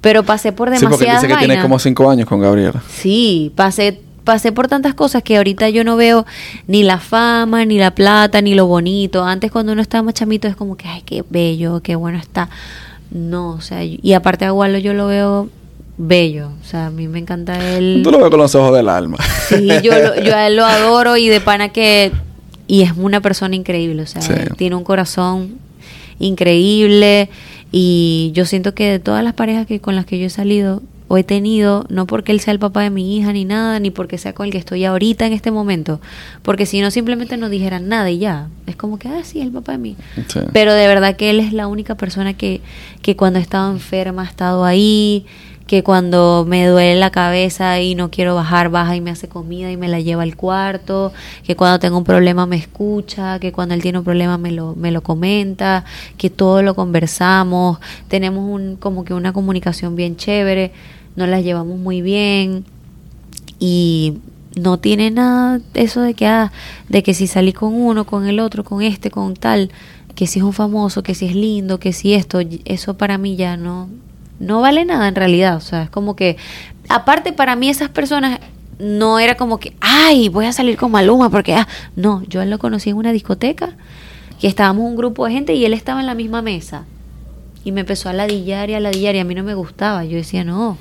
Pero 0.00 0.22
pasé 0.22 0.52
por 0.52 0.70
demasiadas 0.70 0.98
Sí, 0.98 1.04
porque 1.04 1.26
dice 1.26 1.28
que 1.28 1.46
tiene 1.46 1.62
como 1.62 1.80
cinco 1.80 2.08
años 2.08 2.28
con 2.28 2.40
Gabriela. 2.40 2.80
Sí, 2.88 3.52
pasé 3.56 4.05
pasé 4.26 4.52
por 4.52 4.68
tantas 4.68 4.92
cosas 4.92 5.22
que 5.22 5.38
ahorita 5.38 5.70
yo 5.70 5.84
no 5.84 5.96
veo 5.96 6.26
ni 6.66 6.82
la 6.82 6.98
fama, 6.98 7.64
ni 7.64 7.78
la 7.78 7.94
plata, 7.94 8.42
ni 8.42 8.54
lo 8.54 8.66
bonito. 8.66 9.24
Antes 9.24 9.50
cuando 9.50 9.72
uno 9.72 9.80
estaba 9.80 10.02
más 10.02 10.14
chamito 10.14 10.48
es 10.48 10.56
como 10.56 10.76
que, 10.76 10.88
ay, 10.88 11.02
qué 11.06 11.24
bello, 11.30 11.80
qué 11.80 11.94
bueno 11.96 12.18
está. 12.18 12.50
No, 13.10 13.50
o 13.50 13.60
sea, 13.60 13.84
y 13.84 14.12
aparte 14.12 14.44
a 14.44 14.52
Wallo 14.52 14.78
yo 14.78 14.92
lo 14.92 15.06
veo 15.06 15.48
bello. 15.96 16.50
O 16.60 16.64
sea, 16.64 16.86
a 16.86 16.90
mí 16.90 17.08
me 17.08 17.20
encanta 17.20 17.76
él. 17.76 18.00
Tú 18.02 18.10
lo 18.10 18.18
ves 18.18 18.30
con 18.30 18.40
los 18.40 18.54
ojos 18.56 18.76
del 18.76 18.88
alma. 18.88 19.16
Sí, 19.48 19.68
yo, 19.82 19.92
yo 20.22 20.34
a 20.34 20.48
él 20.48 20.56
lo 20.56 20.64
adoro 20.66 21.16
y 21.16 21.28
de 21.28 21.40
pana 21.40 21.70
que... 21.70 22.12
Y 22.66 22.82
es 22.82 22.92
una 22.96 23.20
persona 23.20 23.54
increíble, 23.54 24.02
o 24.02 24.06
sea, 24.06 24.20
tiene 24.56 24.74
un 24.74 24.82
corazón 24.82 25.58
increíble 26.18 27.30
y 27.70 28.32
yo 28.34 28.44
siento 28.44 28.74
que 28.74 28.90
de 28.90 28.98
todas 28.98 29.22
las 29.22 29.34
parejas 29.34 29.68
que 29.68 29.78
con 29.78 29.94
las 29.94 30.04
que 30.04 30.18
yo 30.18 30.26
he 30.26 30.30
salido, 30.30 30.82
o 31.08 31.16
he 31.16 31.24
tenido, 31.24 31.86
no 31.88 32.06
porque 32.06 32.32
él 32.32 32.40
sea 32.40 32.52
el 32.52 32.58
papá 32.58 32.82
de 32.82 32.90
mi 32.90 33.16
hija 33.16 33.32
ni 33.32 33.44
nada, 33.44 33.78
ni 33.78 33.90
porque 33.90 34.18
sea 34.18 34.32
con 34.32 34.46
el 34.46 34.52
que 34.52 34.58
estoy 34.58 34.84
ahorita 34.84 35.26
en 35.26 35.32
este 35.32 35.50
momento, 35.50 36.00
porque 36.42 36.66
si 36.66 36.80
no 36.80 36.90
simplemente 36.90 37.36
no 37.36 37.48
dijeran 37.48 37.88
nada 37.88 38.10
y 38.10 38.18
ya, 38.18 38.48
es 38.66 38.76
como 38.76 38.98
que, 38.98 39.08
ah, 39.08 39.22
sí, 39.22 39.40
el 39.40 39.52
papá 39.52 39.72
de 39.72 39.78
mí. 39.78 39.96
Pero 40.52 40.74
de 40.74 40.86
verdad 40.86 41.16
que 41.16 41.30
él 41.30 41.40
es 41.40 41.52
la 41.52 41.68
única 41.68 41.94
persona 41.94 42.34
que, 42.34 42.60
que 43.02 43.16
cuando 43.16 43.38
he 43.38 43.42
estado 43.42 43.72
enferma 43.72 44.22
ha 44.22 44.26
estado 44.26 44.64
ahí, 44.64 45.26
que 45.66 45.82
cuando 45.82 46.44
me 46.46 46.66
duele 46.66 46.98
la 46.98 47.10
cabeza 47.10 47.80
y 47.80 47.94
no 47.96 48.10
quiero 48.10 48.34
bajar, 48.36 48.68
baja 48.68 48.94
y 48.94 49.00
me 49.00 49.10
hace 49.10 49.28
comida 49.28 49.70
y 49.70 49.76
me 49.76 49.88
la 49.88 50.00
lleva 50.00 50.22
al 50.22 50.36
cuarto, 50.36 51.12
que 51.44 51.56
cuando 51.56 51.80
tengo 51.80 51.98
un 51.98 52.04
problema 52.04 52.46
me 52.46 52.56
escucha, 52.56 53.40
que 53.40 53.52
cuando 53.52 53.74
él 53.74 53.82
tiene 53.82 53.98
un 53.98 54.04
problema 54.04 54.38
me 54.38 54.52
lo, 54.52 54.76
me 54.76 54.92
lo 54.92 55.02
comenta, 55.02 55.84
que 56.18 56.30
todo 56.30 56.62
lo 56.62 56.74
conversamos, 56.74 57.78
tenemos 58.08 58.48
un, 58.48 58.76
como 58.76 59.04
que 59.04 59.12
una 59.12 59.32
comunicación 59.32 59.96
bien 59.96 60.16
chévere 60.16 60.72
nos 61.16 61.28
las 61.28 61.42
llevamos 61.42 61.78
muy 61.78 62.02
bien 62.02 62.64
y 63.58 64.18
no 64.54 64.78
tiene 64.78 65.10
nada 65.10 65.60
eso 65.74 66.00
de 66.00 66.14
que 66.14 66.26
ah, 66.26 66.52
de 66.88 67.02
que 67.02 67.14
si 67.14 67.26
salí 67.26 67.52
con 67.52 67.74
uno, 67.74 68.06
con 68.06 68.26
el 68.26 68.38
otro, 68.38 68.62
con 68.64 68.82
este, 68.82 69.10
con 69.10 69.34
tal, 69.34 69.70
que 70.14 70.26
si 70.26 70.38
es 70.38 70.44
un 70.44 70.52
famoso, 70.52 71.02
que 71.02 71.14
si 71.14 71.26
es 71.26 71.34
lindo, 71.34 71.80
que 71.80 71.92
si 71.92 72.14
esto, 72.14 72.40
eso 72.64 72.96
para 72.96 73.18
mí 73.18 73.36
ya 73.36 73.56
no 73.56 73.88
no 74.38 74.60
vale 74.60 74.84
nada 74.84 75.08
en 75.08 75.14
realidad, 75.14 75.56
o 75.56 75.60
sea, 75.60 75.84
es 75.84 75.90
como 75.90 76.16
que 76.16 76.36
aparte 76.88 77.32
para 77.32 77.56
mí 77.56 77.68
esas 77.68 77.88
personas 77.88 78.40
no 78.78 79.18
era 79.18 79.36
como 79.36 79.58
que, 79.58 79.74
ay, 79.80 80.28
voy 80.28 80.46
a 80.46 80.52
salir 80.52 80.76
con 80.76 80.90
Maluma 80.90 81.30
porque 81.30 81.54
ah, 81.54 81.66
no, 81.94 82.22
yo 82.24 82.44
lo 82.44 82.58
conocí 82.58 82.90
en 82.90 82.96
una 82.96 83.12
discoteca, 83.12 83.76
que 84.40 84.48
estábamos 84.48 84.84
un 84.84 84.96
grupo 84.96 85.26
de 85.26 85.32
gente 85.32 85.54
y 85.54 85.64
él 85.64 85.72
estaba 85.72 86.00
en 86.00 86.06
la 86.06 86.14
misma 86.14 86.42
mesa. 86.42 86.84
Y 87.64 87.72
me 87.72 87.80
empezó 87.80 88.08
a 88.08 88.12
ladillar 88.12 88.70
y 88.70 88.74
a 88.74 88.80
ladillar 88.80 89.16
y 89.16 89.18
a 89.18 89.24
mí 89.24 89.34
no 89.34 89.42
me 89.42 89.54
gustaba. 89.54 90.04
Yo 90.04 90.16
decía, 90.16 90.44
no, 90.44 90.78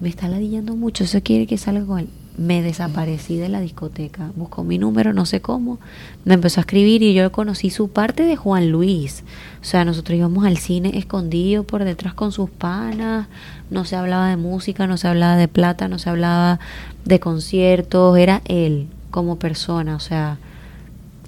me 0.00 0.08
está 0.08 0.26
ladillando 0.26 0.74
mucho, 0.74 1.04
eso 1.04 1.22
quiere 1.22 1.46
que 1.46 1.58
salga 1.58 1.84
con 1.84 2.00
él. 2.00 2.08
Me 2.38 2.62
desaparecí 2.62 3.36
de 3.36 3.48
la 3.48 3.60
discoteca. 3.60 4.30
Buscó 4.36 4.62
mi 4.62 4.78
número, 4.78 5.12
no 5.12 5.26
sé 5.26 5.40
cómo. 5.40 5.78
Me 6.24 6.34
empezó 6.34 6.60
a 6.60 6.62
escribir 6.62 7.02
y 7.02 7.12
yo 7.12 7.30
conocí 7.32 7.68
su 7.70 7.88
parte 7.88 8.22
de 8.22 8.36
Juan 8.36 8.70
Luis. 8.70 9.24
O 9.60 9.64
sea, 9.64 9.84
nosotros 9.84 10.16
íbamos 10.16 10.46
al 10.46 10.56
cine 10.56 10.96
escondido 10.96 11.64
por 11.64 11.84
detrás 11.84 12.14
con 12.14 12.30
sus 12.30 12.48
panas. 12.48 13.26
No 13.70 13.84
se 13.84 13.96
hablaba 13.96 14.28
de 14.28 14.36
música, 14.36 14.86
no 14.86 14.96
se 14.96 15.08
hablaba 15.08 15.36
de 15.36 15.48
plata, 15.48 15.88
no 15.88 15.98
se 15.98 16.10
hablaba 16.10 16.60
de 17.04 17.18
conciertos. 17.18 18.16
Era 18.16 18.40
él 18.44 18.86
como 19.10 19.36
persona. 19.36 19.96
O 19.96 20.00
sea, 20.00 20.38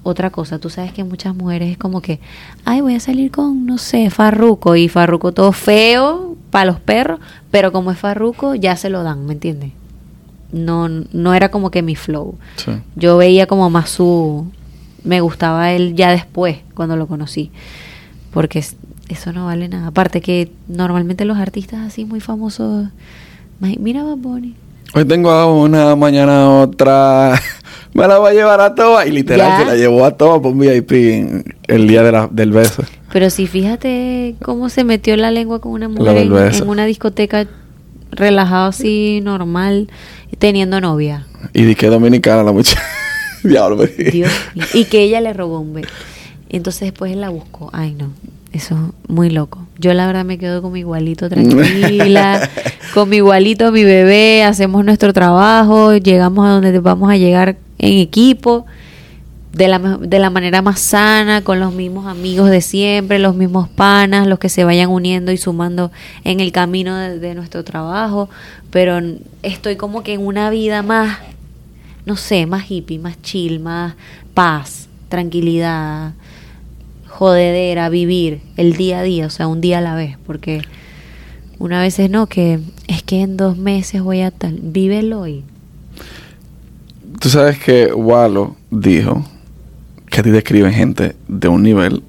otra 0.04 0.30
cosa. 0.30 0.60
Tú 0.60 0.70
sabes 0.70 0.92
que 0.92 1.02
muchas 1.02 1.34
mujeres 1.34 1.72
es 1.72 1.76
como 1.78 2.00
que, 2.02 2.20
ay, 2.64 2.82
voy 2.82 2.94
a 2.94 3.00
salir 3.00 3.32
con, 3.32 3.66
no 3.66 3.78
sé, 3.78 4.10
Farruco. 4.10 4.76
Y 4.76 4.88
Farruco 4.88 5.32
todo 5.32 5.50
feo 5.50 6.36
para 6.50 6.66
los 6.66 6.78
perros. 6.78 7.18
Pero 7.50 7.72
como 7.72 7.90
es 7.90 7.98
Farruco, 7.98 8.54
ya 8.54 8.76
se 8.76 8.90
lo 8.90 9.02
dan, 9.02 9.26
¿me 9.26 9.32
entiendes? 9.32 9.72
No, 10.52 10.88
no 10.88 11.34
era 11.34 11.50
como 11.50 11.70
que 11.70 11.82
mi 11.82 11.96
flow. 11.96 12.36
Yo 12.96 13.16
veía 13.16 13.46
como 13.46 13.70
más 13.70 13.90
su... 13.90 14.46
Me 15.02 15.20
gustaba 15.20 15.72
él 15.72 15.94
ya 15.94 16.10
después, 16.10 16.58
cuando 16.74 16.96
lo 16.96 17.06
conocí. 17.06 17.50
Porque 18.32 18.64
eso 19.08 19.32
no 19.32 19.46
vale 19.46 19.68
nada. 19.68 19.88
Aparte 19.88 20.20
que 20.20 20.52
normalmente 20.68 21.24
los 21.24 21.38
artistas 21.38 21.80
así 21.86 22.04
muy 22.04 22.20
famosos... 22.20 22.88
Mira 23.60 24.02
Bad 24.02 24.16
Bunny. 24.16 24.54
Hoy 24.94 25.04
tengo 25.04 25.60
una, 25.60 25.94
mañana 25.94 26.50
otra. 26.50 27.40
Me 27.94 28.06
la 28.08 28.18
voy 28.18 28.30
a 28.30 28.34
llevar 28.34 28.60
a 28.60 28.74
toa. 28.74 29.06
Y 29.06 29.12
literal 29.12 29.58
se 29.58 29.66
la 29.66 29.76
llevó 29.76 30.04
a 30.04 30.16
toa 30.16 30.40
por 30.40 30.54
VIP 30.56 30.92
el 31.68 31.86
día 31.86 32.02
de 32.02 32.12
la, 32.12 32.28
del 32.30 32.52
beso. 32.52 32.82
Pero 33.12 33.30
si 33.30 33.46
fíjate 33.46 34.36
cómo 34.42 34.68
se 34.68 34.84
metió 34.84 35.16
la 35.16 35.30
lengua 35.30 35.60
con 35.60 35.72
una 35.72 35.88
mujer 35.88 36.16
en, 36.16 36.68
una 36.68 36.86
discoteca 36.86 37.46
relajado 38.10 38.68
así, 38.68 39.20
normal 39.22 39.88
teniendo 40.38 40.80
novia. 40.80 41.26
Y 41.52 41.62
di 41.64 41.74
que 41.74 41.86
dominicana 41.86 42.42
la 42.42 42.52
muchacha. 42.52 42.82
Diablo, 43.42 43.86
Dios 43.86 44.30
Y 44.74 44.84
que 44.84 45.02
ella 45.02 45.20
le 45.20 45.32
robó 45.32 45.60
un 45.60 45.72
bebé. 45.72 45.88
Entonces 46.50 46.82
después 46.82 47.12
él 47.12 47.20
la 47.20 47.30
buscó. 47.30 47.70
Ay, 47.72 47.94
no. 47.94 48.10
Eso 48.52 48.92
muy 49.06 49.30
loco. 49.30 49.66
Yo 49.78 49.94
la 49.94 50.06
verdad 50.06 50.24
me 50.24 50.36
quedo 50.36 50.60
con 50.60 50.72
mi 50.72 50.80
igualito 50.80 51.28
tranquila, 51.28 52.50
con 52.94 53.08
mi 53.08 53.16
igualito, 53.16 53.70
mi 53.70 53.84
bebé, 53.84 54.42
hacemos 54.42 54.84
nuestro 54.84 55.12
trabajo, 55.12 55.96
llegamos 55.96 56.44
a 56.46 56.50
donde 56.50 56.76
vamos 56.80 57.10
a 57.10 57.16
llegar 57.16 57.56
en 57.78 57.98
equipo 57.98 58.66
de 59.52 59.66
la, 59.66 59.78
de 59.78 60.18
la 60.18 60.30
manera 60.30 60.62
más 60.62 60.80
sana, 60.80 61.42
con 61.42 61.58
los 61.58 61.72
mismos 61.72 62.06
amigos 62.06 62.50
de 62.50 62.60
siempre, 62.60 63.18
los 63.18 63.34
mismos 63.34 63.68
panas, 63.68 64.26
los 64.26 64.38
que 64.38 64.48
se 64.48 64.64
vayan 64.64 64.90
uniendo 64.90 65.32
y 65.32 65.36
sumando 65.36 65.90
en 66.24 66.40
el 66.40 66.52
camino 66.52 66.96
de, 66.96 67.34
nuestro 67.34 67.64
trabajo, 67.64 68.28
pero 68.70 69.00
estoy 69.42 69.76
como 69.76 70.02
que 70.02 70.14
en 70.14 70.24
una 70.24 70.50
vida 70.50 70.82
más, 70.82 71.18
no 72.06 72.16
sé, 72.16 72.46
más 72.46 72.70
hippie, 72.70 72.98
más 72.98 73.20
chill, 73.22 73.58
más 73.60 73.94
paz, 74.34 74.88
tranquilidad, 75.08 76.12
jodedera, 77.08 77.88
vivir 77.88 78.42
el 78.56 78.76
día 78.76 79.00
a 79.00 79.02
día, 79.02 79.26
o 79.26 79.30
sea, 79.30 79.48
un 79.48 79.60
día 79.60 79.78
a 79.78 79.82
la 79.82 79.96
vez, 79.96 80.16
porque 80.26 80.62
una 81.58 81.80
vez 81.80 81.98
es 81.98 82.08
no, 82.08 82.28
que 82.28 82.60
es 82.86 83.02
que 83.02 83.22
en 83.22 83.36
dos 83.36 83.56
meses 83.56 84.00
voy 84.00 84.20
a 84.20 84.30
tal, 84.30 84.60
vívelo 84.62 85.22
hoy. 85.22 85.42
Tú 87.20 87.28
sabes 87.28 87.58
que 87.58 87.92
Walo 87.92 88.56
dijo 88.70 89.24
que 90.10 90.20
a 90.20 90.22
ti 90.22 90.30
te 90.30 90.38
escriben 90.38 90.72
gente 90.72 91.16
de 91.28 91.48
un 91.48 91.62
nivel 91.62 92.02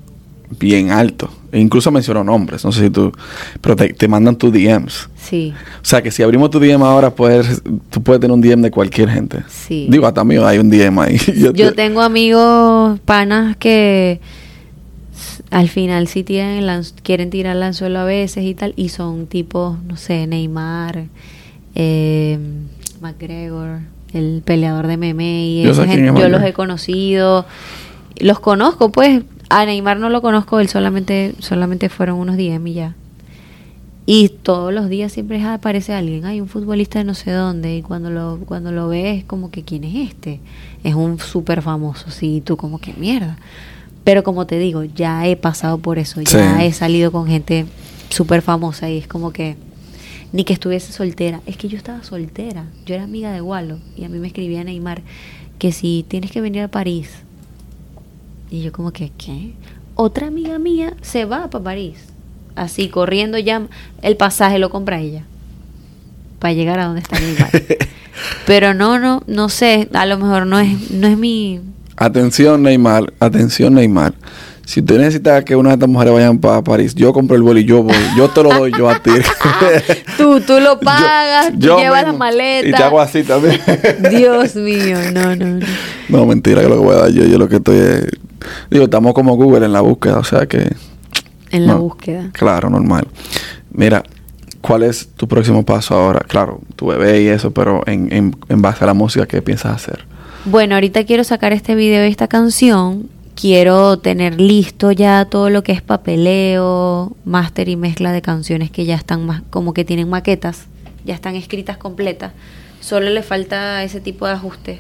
bien 0.60 0.92
alto. 0.92 1.30
E 1.52 1.60
incluso 1.60 1.92
mencionó 1.92 2.24
nombres, 2.24 2.64
no 2.64 2.72
sé 2.72 2.84
si 2.84 2.90
tú, 2.90 3.12
pero 3.60 3.76
te, 3.76 4.08
mandan 4.08 4.38
tus 4.38 4.54
DMs. 4.54 5.10
Sí. 5.18 5.54
O 5.82 5.86
sea, 5.86 6.02
que 6.02 6.10
si 6.10 6.24
abrimos 6.24 6.50
tu 6.50 6.60
DM 6.60 6.82
ahora, 6.82 7.14
puedes, 7.14 7.62
tú 7.90 8.02
puedes 8.02 8.22
tener 8.22 8.34
un 8.34 8.42
DM 8.42 8.62
de 8.62 8.72
cualquier 8.72 9.10
gente. 9.10 9.40
Sí. 9.50 9.88
Digo, 9.90 10.08
hasta 10.08 10.24
mío 10.24 10.48
hay 10.48 10.60
un 10.60 10.70
DM 10.70 11.00
ahí. 11.00 11.18
Yo, 11.54 11.74
tengo 11.74 12.02
amigos 12.02 13.00
panas 13.02 13.58
que 13.58 14.22
al 15.50 15.68
final 15.68 16.08
sí 16.08 16.24
tiran 16.24 16.64
quieren 17.04 17.30
tirar 17.30 17.58
el 17.58 17.64
anzuelo 17.64 18.00
a 18.00 18.06
veces 18.06 18.46
y 18.46 18.56
tal, 18.56 18.74
y 18.78 18.90
son 18.90 19.28
tipos, 19.28 19.78
no 19.84 19.98
sé, 19.98 20.28
Neymar, 20.28 21.06
eh, 21.76 22.40
McGregor, 23.02 23.80
el 24.14 24.42
peleador 24.46 24.88
de 24.88 24.96
meme, 24.96 25.46
y 25.46 25.64
yo, 25.64 25.74
yo 25.74 26.30
los 26.30 26.44
he 26.44 26.54
conocido 26.54 27.46
los 28.18 28.40
conozco, 28.40 28.92
pues. 28.92 29.24
A 29.50 29.66
Neymar 29.66 30.00
no 30.00 30.10
lo 30.10 30.22
conozco, 30.22 30.62
él 30.62 30.70
solamente, 30.70 31.36
solamente 31.40 31.90
fueron 31.90 32.18
unos 32.18 32.38
días 32.38 32.62
y 32.64 32.74
ya. 32.74 32.96
Y 34.06 34.30
todos 34.30 34.74
los 34.74 34.90
días 34.90 35.12
siempre 35.12 35.44
aparece 35.44 35.94
alguien, 35.94 36.26
hay 36.26 36.42
un 36.42 36.48
futbolista 36.48 37.00
de 37.00 37.06
no 37.06 37.14
sé 37.14 37.32
dónde, 37.32 37.78
y 37.78 37.82
cuando 37.82 38.10
lo, 38.10 38.40
cuando 38.46 38.72
lo 38.72 38.88
ves 38.88 39.20
es 39.20 39.24
como 39.26 39.52
que, 39.52 39.64
¿quién 39.64 39.84
es 39.84 40.10
este? 40.10 40.40
Es 40.84 40.96
un 40.96 41.20
súper 41.20 41.62
famoso, 41.62 42.10
sí, 42.10 42.42
tú 42.44 42.58
como 42.58 42.80
que 42.80 42.94
mierda. 42.94 43.38
Pero 44.04 44.24
como 44.24 44.48
te 44.48 44.58
digo, 44.58 44.84
ya 44.84 45.28
he 45.28 45.36
pasado 45.36 45.78
por 45.78 46.00
eso, 46.00 46.22
ya 46.22 46.64
he 46.64 46.74
salido 46.74 47.12
con 47.12 47.28
gente 47.28 47.66
súper 48.10 48.42
famosa 48.42 48.90
y 48.90 48.98
es 48.98 49.08
como 49.08 49.32
que, 49.32 49.56
ni 50.34 50.46
que 50.46 50.54
estuviese 50.54 50.92
soltera, 50.92 51.42
es 51.46 51.58
que 51.58 51.68
yo 51.68 51.78
estaba 51.78 52.04
soltera, 52.04 52.66
yo 52.86 52.96
era 52.96 53.04
amiga 53.04 53.32
de 53.32 53.42
Walo 53.42 53.80
y 53.96 54.06
a 54.06 54.10
mí 54.10 54.18
me 54.18 54.28
escribía 54.28 54.64
Neymar 54.64 55.04
que 55.60 55.72
si 55.72 56.06
tienes 56.08 56.32
que 56.32 56.42
venir 56.42 56.64
a 56.64 56.68
París, 56.70 57.10
y 58.52 58.62
yo 58.62 58.72
como 58.74 58.92
que, 58.92 59.12
¿qué? 59.18 59.54
Otra 59.96 60.28
amiga 60.28 60.60
mía 60.60 60.94
se 61.02 61.26
va 61.26 61.50
para 61.50 61.64
París. 61.64 61.98
Así, 62.56 62.90
corriendo 62.90 63.40
ya, 63.40 63.62
el 64.02 64.18
pasaje 64.18 64.60
lo 64.60 64.70
compra 64.70 65.00
ella. 65.00 65.24
Para 66.38 66.54
llegar 66.54 66.80
a 66.80 66.86
donde 66.86 67.00
está 67.00 67.18
Neymar. 67.18 67.50
Pero 68.46 68.74
no, 68.74 69.00
no, 69.00 69.24
no 69.26 69.48
sé, 69.48 69.88
a 69.94 70.06
lo 70.06 70.18
mejor 70.18 70.46
no 70.46 70.60
es, 70.60 70.92
no 70.92 71.08
es 71.08 71.18
mi... 71.18 71.62
Atención 71.96 72.62
Neymar, 72.62 73.14
atención 73.20 73.74
Neymar. 73.74 74.14
Si 74.66 74.82
usted 74.82 74.98
necesita 74.98 75.44
que 75.46 75.56
una 75.56 75.70
de 75.70 75.76
estas 75.76 75.90
mujeres 75.90 76.14
vayan 76.14 76.40
para 76.40 76.62
París, 76.62 76.94
yo 76.94 77.14
compro 77.14 77.38
el 77.38 77.44
vuelo 77.44 77.60
y 77.60 77.66
yo 77.66 77.84
voy. 77.84 77.96
Yo 78.18 78.30
te 78.30 78.44
lo 78.44 78.50
doy 78.50 78.72
yo 78.78 78.90
a 78.90 79.02
ti. 79.02 79.12
tú, 80.18 80.42
tú 80.42 80.60
lo 80.60 80.80
pagas, 80.82 81.52
tú 81.54 81.78
llevas 81.78 82.04
la 82.04 82.14
maleta. 82.14 82.68
Y 82.68 82.72
te 82.72 82.84
hago 82.84 83.00
así 83.00 83.24
también. 83.24 83.60
Dios 84.10 84.56
mío, 84.56 84.98
no, 85.14 85.36
no, 85.36 85.46
no. 85.46 85.66
No, 86.10 86.26
mentira, 86.26 86.62
que 86.62 86.70
lo 86.70 86.76
que 86.76 86.86
voy 86.86 86.96
a 86.96 87.00
dar 87.00 87.12
yo, 87.12 87.24
yo 87.26 87.38
lo 87.38 87.48
que 87.48 87.58
estoy 87.58 87.78
es 87.78 88.06
Digo, 88.70 88.86
estamos 88.86 89.14
como 89.14 89.36
Google 89.36 89.66
en 89.66 89.74
la 89.74 89.82
búsqueda, 89.82 90.20
o 90.20 90.24
sea 90.24 90.46
que... 90.46 90.76
En 91.52 91.68
la 91.68 91.76
búsqueda. 91.76 92.30
Claro, 92.34 92.70
normal. 92.70 93.08
Mira, 93.72 94.04
¿cuál 94.62 94.84
es 94.84 95.10
tu 95.16 95.28
próximo 95.28 95.66
paso 95.66 95.96
ahora? 95.96 96.22
Claro, 96.28 96.62
tu 96.76 96.88
bebé 96.88 97.22
y 97.22 97.28
eso, 97.28 97.52
pero 97.52 97.84
en, 97.88 98.36
en, 98.48 98.62
base 98.62 98.84
a 98.84 98.88
la 98.88 98.94
música, 98.94 99.26
¿qué 99.26 99.42
piensas 99.42 99.76
hacer? 99.76 100.06
Bueno, 100.46 100.76
ahorita 100.76 101.04
quiero 101.04 101.24
sacar 101.24 101.52
este 101.52 101.76
video 101.76 102.06
y 102.06 102.10
esta 102.10 102.28
canción. 102.28 103.10
Quiero 103.36 104.00
tener 104.00 104.40
listo 104.40 104.92
ya 104.92 105.26
todo 105.26 105.50
lo 105.50 105.64
que 105.64 105.72
es 105.72 105.82
papeleo, 105.82 107.16
máster 107.26 107.70
y 107.70 107.76
mezcla 107.76 108.12
de 108.12 108.22
canciones 108.22 108.72
que 108.72 108.86
ya 108.86 108.96
están 108.96 109.26
más, 109.26 109.42
como 109.50 109.74
que 109.74 109.84
tienen 109.84 110.10
maquetas, 110.10 110.66
ya 111.06 111.16
están 111.16 111.36
escritas 111.36 111.78
completas. 111.78 112.34
Solo 112.82 113.10
le 113.10 113.24
falta 113.24 113.84
ese 113.84 114.00
tipo 114.00 114.26
de 114.26 114.34
ajuste 114.34 114.80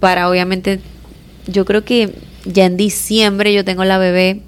para 0.00 0.28
obviamente 0.28 0.80
yo 1.46 1.64
creo 1.64 1.84
que 1.84 2.14
ya 2.46 2.66
en 2.66 2.76
diciembre 2.76 3.52
yo 3.52 3.64
tengo 3.64 3.84
la 3.84 3.98
bebé 3.98 4.42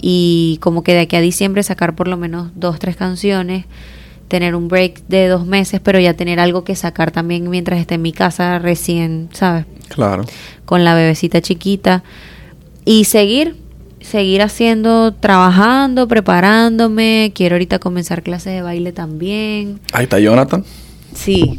y 0.00 0.58
como 0.60 0.82
que 0.82 0.94
de 0.94 1.00
aquí 1.00 1.16
a 1.16 1.20
diciembre 1.20 1.62
sacar 1.62 1.94
por 1.94 2.08
lo 2.08 2.16
menos 2.16 2.50
dos, 2.54 2.78
tres 2.78 2.96
canciones, 2.96 3.66
tener 4.28 4.54
un 4.54 4.68
break 4.68 5.02
de 5.08 5.28
dos 5.28 5.46
meses, 5.46 5.80
pero 5.82 5.98
ya 5.98 6.14
tener 6.14 6.38
algo 6.40 6.64
que 6.64 6.76
sacar 6.76 7.10
también 7.10 7.48
mientras 7.50 7.80
esté 7.80 7.94
en 7.94 8.02
mi 8.02 8.12
casa 8.12 8.58
recién, 8.58 9.28
¿sabes? 9.32 9.66
Claro. 9.88 10.24
Con 10.64 10.84
la 10.84 10.94
bebecita 10.94 11.40
chiquita 11.40 12.04
y 12.84 13.04
seguir, 13.04 13.56
seguir 14.00 14.42
haciendo, 14.42 15.12
trabajando, 15.14 16.06
preparándome. 16.06 17.32
Quiero 17.34 17.56
ahorita 17.56 17.78
comenzar 17.78 18.22
clases 18.22 18.52
de 18.52 18.62
baile 18.62 18.92
también. 18.92 19.80
Ahí 19.92 20.04
está 20.04 20.18
Jonathan. 20.20 20.64
Sí, 21.14 21.58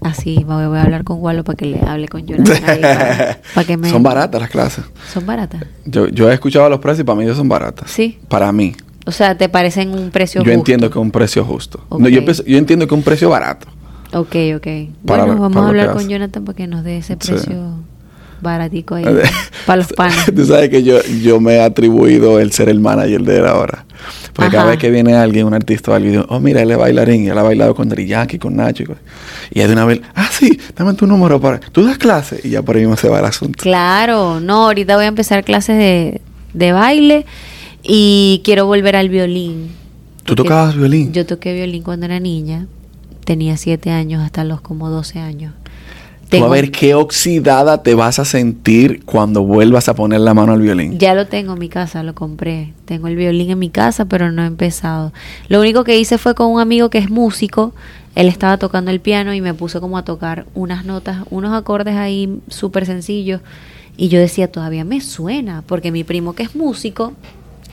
Así, 0.00 0.44
voy, 0.44 0.62
a 0.62 0.82
hablar 0.82 1.04
con 1.04 1.20
Walo 1.20 1.44
para 1.44 1.56
que 1.56 1.66
le 1.66 1.80
hable 1.80 2.08
con 2.08 2.26
Jonathan. 2.26 2.80
para, 3.54 3.66
que 3.66 3.76
me... 3.76 3.90
Son 3.90 4.02
baratas 4.02 4.40
las 4.40 4.50
clases. 4.50 4.84
Son 5.12 5.26
baratas. 5.26 5.64
Yo, 5.84 6.08
yo 6.08 6.30
he 6.30 6.34
escuchado 6.34 6.68
los 6.68 6.78
precios 6.78 7.00
y 7.00 7.04
para 7.04 7.18
mí 7.18 7.34
son 7.34 7.48
baratas. 7.48 7.90
Sí. 7.90 8.18
Para 8.28 8.52
mí. 8.52 8.74
O 9.06 9.10
sea, 9.10 9.36
¿te 9.36 9.48
parecen 9.48 9.90
un 9.90 10.10
precio 10.10 10.40
justo? 10.40 10.50
Yo 10.50 10.54
entiendo 10.56 10.90
que 10.90 10.98
es 10.98 11.02
un 11.02 11.10
precio 11.10 11.44
justo. 11.44 11.80
No, 11.90 12.08
yo, 12.08 12.20
yo, 12.20 12.58
entiendo 12.58 12.86
que 12.86 12.94
es 12.94 12.98
un 12.98 13.02
precio 13.02 13.30
barato. 13.30 13.66
Ok, 14.12 14.36
ok. 14.56 14.66
bueno, 15.02 15.36
vamos 15.38 15.56
a 15.56 15.68
hablar 15.68 15.92
con 15.92 16.08
Jonathan 16.08 16.44
para 16.44 16.56
que 16.56 16.66
nos 16.66 16.84
dé 16.84 16.98
ese 16.98 17.16
precio 17.16 17.78
baratico 18.40 18.94
ahí 18.94 19.04
para 19.66 19.78
los 19.78 19.92
panes. 19.92 20.32
Tú 20.34 20.44
sabes 20.44 20.68
que 20.68 20.82
yo, 20.82 21.02
yo 21.22 21.40
me 21.40 21.54
he 21.54 21.60
atribuido 21.62 22.38
el 22.38 22.52
ser 22.52 22.68
el 22.68 22.80
manager 22.80 23.22
de 23.22 23.38
él 23.38 23.46
ahora. 23.46 23.84
Porque 24.38 24.52
cada 24.52 24.70
vez 24.70 24.78
que 24.78 24.88
viene 24.88 25.14
alguien, 25.14 25.46
un 25.46 25.54
artista 25.54 25.90
o 25.90 25.94
alguien, 25.94 26.24
oh, 26.28 26.38
mira, 26.38 26.62
él 26.62 26.70
es 26.70 26.78
bailarín, 26.78 27.28
él 27.28 27.36
ha 27.36 27.42
bailado 27.42 27.74
con 27.74 27.88
Dari 27.88 28.08
con 28.38 28.54
Nacho. 28.54 28.84
Y, 28.84 29.58
y 29.58 29.62
de 29.64 29.72
una 29.72 29.84
vez, 29.84 30.00
ah, 30.14 30.28
sí, 30.30 30.60
dame 30.76 30.94
tu 30.94 31.08
número 31.08 31.40
para. 31.40 31.58
Tú 31.58 31.84
das 31.84 31.98
clases 31.98 32.44
y 32.44 32.50
ya 32.50 32.62
por 32.62 32.76
ahí 32.76 32.82
mismo 32.82 32.96
se 32.96 33.08
va 33.08 33.18
el 33.18 33.24
asunto. 33.24 33.58
Claro, 33.60 34.38
no, 34.38 34.66
ahorita 34.66 34.94
voy 34.94 35.06
a 35.06 35.08
empezar 35.08 35.42
clases 35.42 35.76
de, 35.76 36.20
de 36.54 36.70
baile 36.70 37.26
y 37.82 38.40
quiero 38.44 38.66
volver 38.66 38.94
al 38.94 39.08
violín. 39.08 39.72
¿Tú 40.22 40.36
tocabas 40.36 40.76
violín? 40.76 41.12
Yo 41.12 41.26
toqué 41.26 41.52
violín 41.52 41.82
cuando 41.82 42.06
era 42.06 42.20
niña 42.20 42.68
tenía 43.28 43.58
7 43.58 43.90
años 43.90 44.22
hasta 44.22 44.42
los 44.42 44.62
como 44.62 44.88
12 44.88 45.18
años. 45.18 45.52
Tú 46.28 46.36
a 46.36 46.40
Tengo- 46.40 46.50
ver 46.50 46.70
qué 46.70 46.94
oxidada 46.94 47.82
te 47.82 47.94
vas 47.94 48.18
a 48.18 48.24
sentir 48.26 49.02
cuando 49.06 49.44
vuelvas 49.44 49.88
a 49.88 49.94
poner 49.94 50.20
la 50.20 50.34
mano 50.34 50.52
al 50.52 50.60
violín. 50.60 50.98
Ya 50.98 51.14
lo 51.14 51.26
tengo 51.26 51.54
en 51.54 51.58
mi 51.58 51.68
casa, 51.70 52.02
lo 52.02 52.14
compré. 52.14 52.74
Tengo 52.84 53.08
el 53.08 53.16
violín 53.16 53.50
en 53.50 53.58
mi 53.58 53.70
casa, 53.70 54.04
pero 54.04 54.30
no 54.30 54.42
he 54.42 54.46
empezado. 54.46 55.12
Lo 55.48 55.58
único 55.60 55.84
que 55.84 55.98
hice 55.98 56.18
fue 56.18 56.34
con 56.34 56.48
un 56.52 56.60
amigo 56.60 56.90
que 56.90 56.98
es 56.98 57.08
músico. 57.08 57.72
Él 58.14 58.28
estaba 58.28 58.58
tocando 58.58 58.90
el 58.90 59.00
piano 59.00 59.32
y 59.32 59.40
me 59.40 59.54
puso 59.54 59.80
como 59.80 59.96
a 59.96 60.04
tocar 60.04 60.44
unas 60.54 60.84
notas, 60.84 61.22
unos 61.30 61.54
acordes 61.54 61.94
ahí 61.96 62.40
súper 62.48 62.84
sencillos. 62.84 63.40
Y 63.96 64.08
yo 64.08 64.20
decía, 64.20 64.52
todavía 64.52 64.84
me 64.84 65.00
suena, 65.00 65.62
porque 65.66 65.90
mi 65.92 66.04
primo 66.04 66.34
que 66.34 66.42
es 66.42 66.54
músico 66.54 67.14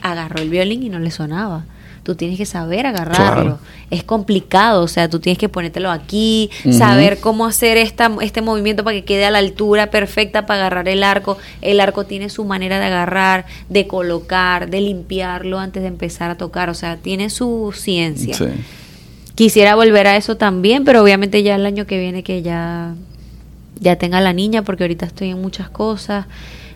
agarró 0.01 0.41
el 0.41 0.49
violín 0.49 0.81
y 0.83 0.89
no 0.89 0.99
le 0.99 1.11
sonaba. 1.11 1.65
Tú 2.05 2.13
tienes 2.13 2.37
que 2.37 2.45
saber 2.45 2.85
agarrarlo. 2.85 3.41
Claro. 3.41 3.59
Es 3.89 4.03
complicado, 4.03 4.83
o 4.83 4.87
sea, 4.87 5.09
tú 5.09 5.19
tienes 5.19 5.39
que 5.39 5.49
ponértelo 5.49 5.89
aquí, 5.89 6.51
saber 6.71 7.19
cómo 7.19 7.47
hacer 7.47 7.77
esta, 7.77 8.11
este 8.21 8.43
movimiento 8.43 8.83
para 8.83 8.95
que 8.95 9.03
quede 9.03 9.25
a 9.25 9.31
la 9.31 9.39
altura 9.39 9.89
perfecta 9.89 10.45
para 10.45 10.59
agarrar 10.59 10.87
el 10.87 11.03
arco. 11.03 11.39
El 11.63 11.79
arco 11.79 12.05
tiene 12.05 12.29
su 12.29 12.45
manera 12.45 12.79
de 12.79 12.85
agarrar, 12.85 13.47
de 13.69 13.87
colocar, 13.87 14.69
de 14.69 14.81
limpiarlo 14.81 15.57
antes 15.57 15.81
de 15.81 15.87
empezar 15.87 16.29
a 16.29 16.37
tocar, 16.37 16.69
o 16.69 16.75
sea, 16.75 16.97
tiene 16.97 17.31
su 17.31 17.73
ciencia. 17.75 18.35
Sí. 18.35 18.45
Quisiera 19.33 19.73
volver 19.73 20.05
a 20.05 20.15
eso 20.15 20.37
también, 20.37 20.85
pero 20.85 21.01
obviamente 21.01 21.41
ya 21.41 21.55
el 21.55 21.65
año 21.65 21.87
que 21.87 21.97
viene 21.97 22.21
que 22.21 22.43
ya 22.43 22.93
ya 23.79 23.95
tenga 23.95 24.21
la 24.21 24.31
niña 24.31 24.61
porque 24.61 24.83
ahorita 24.83 25.07
estoy 25.07 25.31
en 25.31 25.41
muchas 25.41 25.69
cosas. 25.69 26.27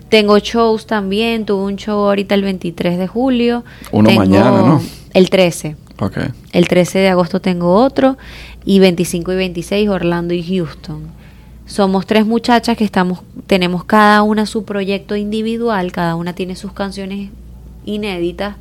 Tengo 0.08 0.36
shows 0.40 0.86
también, 0.86 1.46
tuve 1.46 1.62
un 1.62 1.76
show 1.76 2.00
ahorita 2.00 2.34
el 2.34 2.42
23 2.42 2.98
de 2.98 3.06
julio. 3.06 3.64
Uno 3.92 4.08
Tengo 4.08 4.22
mañana, 4.22 4.50
¿no? 4.50 4.82
El 5.12 5.30
13. 5.30 5.76
Ok. 5.98 6.18
El 6.52 6.68
13 6.68 7.00
de 7.00 7.08
agosto 7.08 7.40
tengo 7.40 7.74
otro 7.74 8.16
y 8.64 8.78
25 8.78 9.32
y 9.32 9.36
26 9.36 9.88
Orlando 9.88 10.34
y 10.34 10.42
Houston. 10.42 11.08
Somos 11.66 12.06
tres 12.06 12.26
muchachas 12.26 12.76
que 12.76 12.84
estamos 12.84 13.20
tenemos 13.46 13.84
cada 13.84 14.22
una 14.22 14.46
su 14.46 14.64
proyecto 14.64 15.14
individual, 15.14 15.92
cada 15.92 16.16
una 16.16 16.34
tiene 16.34 16.56
sus 16.56 16.72
canciones 16.72 17.30
inéditas, 17.84 18.56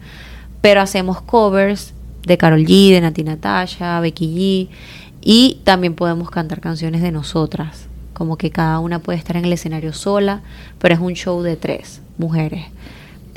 pero 0.61 0.81
hacemos 0.81 1.21
covers 1.21 1.93
de 2.23 2.37
Carol 2.37 2.65
G, 2.65 2.91
de 2.91 3.01
Nati 3.01 3.23
Natasha, 3.23 3.99
Becky 3.99 4.27
G 4.27 4.75
y 5.21 5.59
también 5.63 5.95
podemos 5.95 6.29
cantar 6.29 6.61
canciones 6.61 7.01
de 7.01 7.11
nosotras, 7.11 7.87
como 8.13 8.37
que 8.37 8.51
cada 8.51 8.79
una 8.79 8.99
puede 8.99 9.17
estar 9.17 9.37
en 9.37 9.45
el 9.45 9.53
escenario 9.53 9.93
sola, 9.93 10.41
pero 10.79 10.93
es 10.93 10.99
un 10.99 11.13
show 11.13 11.41
de 11.41 11.55
tres 11.55 12.01
mujeres. 12.17 12.65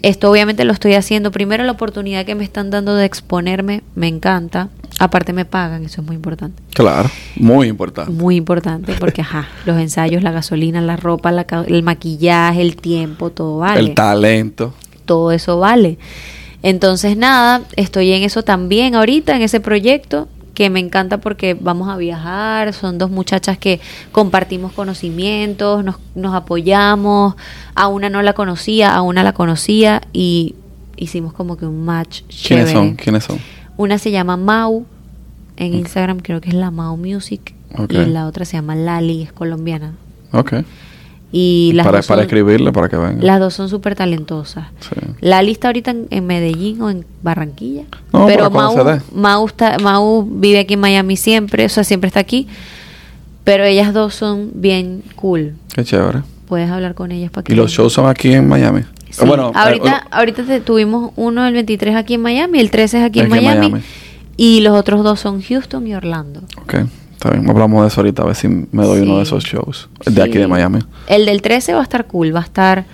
Esto 0.03 0.31
obviamente 0.31 0.65
lo 0.65 0.73
estoy 0.73 0.95
haciendo. 0.95 1.31
Primero 1.31 1.63
la 1.65 1.73
oportunidad 1.73 2.27
que 2.27 2.35
me 2.35 2.43
están 2.43 2.71
dando 2.71 2.97
de 2.97 3.05
exponerme 3.05 3.83
me 3.95 4.09
encanta. 4.09 4.69
Aparte 4.99 5.33
me 5.33 5.45
pagan, 5.45 5.85
eso 5.85 6.01
es 6.01 6.07
muy 6.07 6.17
importante. 6.17 6.61
Claro. 6.75 7.09
Muy 7.37 7.69
importante. 7.69 8.11
Muy 8.11 8.37
importante 8.37 8.95
porque, 8.99 9.23
ajá, 9.23 9.49
los 9.65 9.79
ensayos, 9.79 10.23
la 10.23 10.33
gasolina, 10.33 10.81
la 10.81 10.97
ropa, 10.97 11.33
la 11.33 11.47
el 11.67 11.83
maquillaje, 11.83 12.61
el 12.61 12.77
tiempo, 12.77 13.31
todo 13.31 13.59
vale. 13.59 13.81
El 13.81 13.95
talento. 13.95 14.75
todo 15.05 15.33
eso 15.33 15.59
vale. 15.59 15.99
Entonces, 16.63 17.17
nada, 17.17 17.63
estoy 17.77 18.13
en 18.13 18.23
eso 18.23 18.43
también 18.43 18.95
ahorita, 18.95 19.35
en 19.35 19.43
ese 19.43 19.61
proyecto 19.61 20.29
que 20.55 20.71
me 20.71 20.81
encanta 20.81 21.19
porque 21.19 21.55
vamos 21.55 21.89
a 21.89 21.97
viajar, 21.97 22.73
son 22.73 22.99
dos 22.99 23.11
muchachas 23.11 23.59
que 23.59 23.81
compartimos 24.13 24.73
conocimientos, 24.73 25.85
nos, 25.85 25.97
nos 26.15 26.35
apoyamos, 26.35 27.35
a 27.75 27.89
una 27.89 28.11
no 28.11 28.23
la 28.23 28.35
conocía, 28.35 28.95
a 28.95 29.03
una 29.03 29.23
la 29.23 29.33
conocía 29.33 30.03
y 30.13 30.55
hicimos 30.97 31.33
como 31.33 31.57
que 31.57 31.67
un 31.67 31.85
match 31.85 32.23
¿Quiénes 32.23 32.69
chévere. 32.69 32.73
son? 32.73 32.95
¿Quiénes 32.97 33.25
son? 33.25 33.39
Una 33.77 33.99
se 33.99 34.11
llama 34.11 34.37
Mau, 34.37 34.85
en 35.57 35.75
Instagram 35.75 36.21
creo 36.21 36.41
que 36.41 36.51
es 36.51 36.55
la 36.55 36.71
Mau 36.71 36.97
Music, 36.97 37.55
y 37.89 37.95
la 38.07 38.27
otra 38.27 38.45
se 38.45 38.57
llama 38.57 38.75
Lali, 38.75 39.23
es 39.23 39.33
colombiana. 39.33 39.95
Ok. 40.33 40.55
Y 41.35 41.73
las 41.75 41.87
Para, 41.87 41.99
dos 41.99 42.07
para 42.07 42.23
son- 42.23 42.73
para 42.73 42.89
que 42.91 42.97
venga. 42.97 43.23
las 43.25 43.41
dos 43.41 43.55
son 43.55 43.69
súper 43.71 43.95
talentosas. 43.95 44.67
Sí. 44.81 45.01
Lali 45.23 45.53
está 45.53 45.69
ahorita 45.69 45.91
en, 45.93 46.07
en 46.11 46.27
Medellín 46.27 46.83
o 46.83 46.91
en 46.91 47.07
Barranquilla. 47.23 47.85
No, 48.13 48.27
pero 48.27 48.51
Mau, 48.51 48.85
dé. 48.85 49.01
Mau, 49.15 49.47
está- 49.47 49.79
Mau 49.79 50.23
vive 50.31 50.59
aquí 50.61 50.75
en 50.75 50.81
Miami 50.81 51.17
siempre, 51.17 51.65
o 51.65 51.69
sea, 51.71 51.85
siempre 51.85 52.09
está 52.09 52.21
aquí. 52.21 52.49
Pero 53.45 53.65
ellas 53.65 53.93
dos 53.95 54.15
son 54.15 54.51
bien 54.55 55.03
cool. 55.17 55.55
Qué 55.75 55.85
chévere. 55.85 56.21
Puedes 56.47 56.71
hablar 56.71 56.95
con 56.95 57.11
ellas 57.13 57.31
para 57.31 57.45
que... 57.45 57.53
¿Y 57.53 57.57
los 57.57 57.71
shows 57.73 57.93
son 57.95 58.07
aquí 58.09 58.33
en 58.35 58.47
Miami? 58.47 58.83
Sí. 59.11 59.25
Bueno, 59.27 59.51
ahorita, 59.55 60.03
eh, 60.05 60.09
ahorita 60.11 60.43
te- 60.45 60.61
tuvimos 60.61 61.13
uno 61.17 61.47
el 61.47 61.55
23 61.55 61.97
aquí 61.97 62.15
en 62.15 62.23
Miami, 62.23 62.61
el 62.61 62.71
13 62.71 62.99
es 62.99 63.05
aquí, 63.05 63.21
en, 63.21 63.27
Aquí 63.33 63.39
en 63.39 63.45
Miami, 63.45 63.69
Miami. 63.71 63.85
Y 64.37 64.61
los 64.61 64.79
otros 64.79 65.03
dos 65.03 65.19
son 65.21 65.43
Houston 65.43 65.87
y 65.87 65.95
Orlando. 65.95 66.41
ok, 66.63 66.75
está 67.23 67.37
bien. 67.37 67.49
Hablamos 67.49 67.83
de 67.83 67.89
eso 67.89 68.01
ahorita, 68.01 68.23
a 68.23 68.27
ver 68.27 68.35
si 68.35 68.49
me 68.49 68.85
doy 68.85 68.99
Sí. 69.01 69.05
uno 69.05 69.17
de 69.19 69.23
esos 69.23 69.45
shows. 69.45 69.89
De 70.05 70.13
Sí. 70.13 70.21
aquí 70.21 70.39
de 70.39 70.49
Miami. 70.49 70.81
El 71.07 71.27
del 71.27 71.41
13 71.43 71.73
va 71.75 71.81
a 71.81 71.83
estar 71.85 72.07
cool. 72.07 72.35
Va 72.35 72.41
a 72.41 72.45
estar 72.45 72.85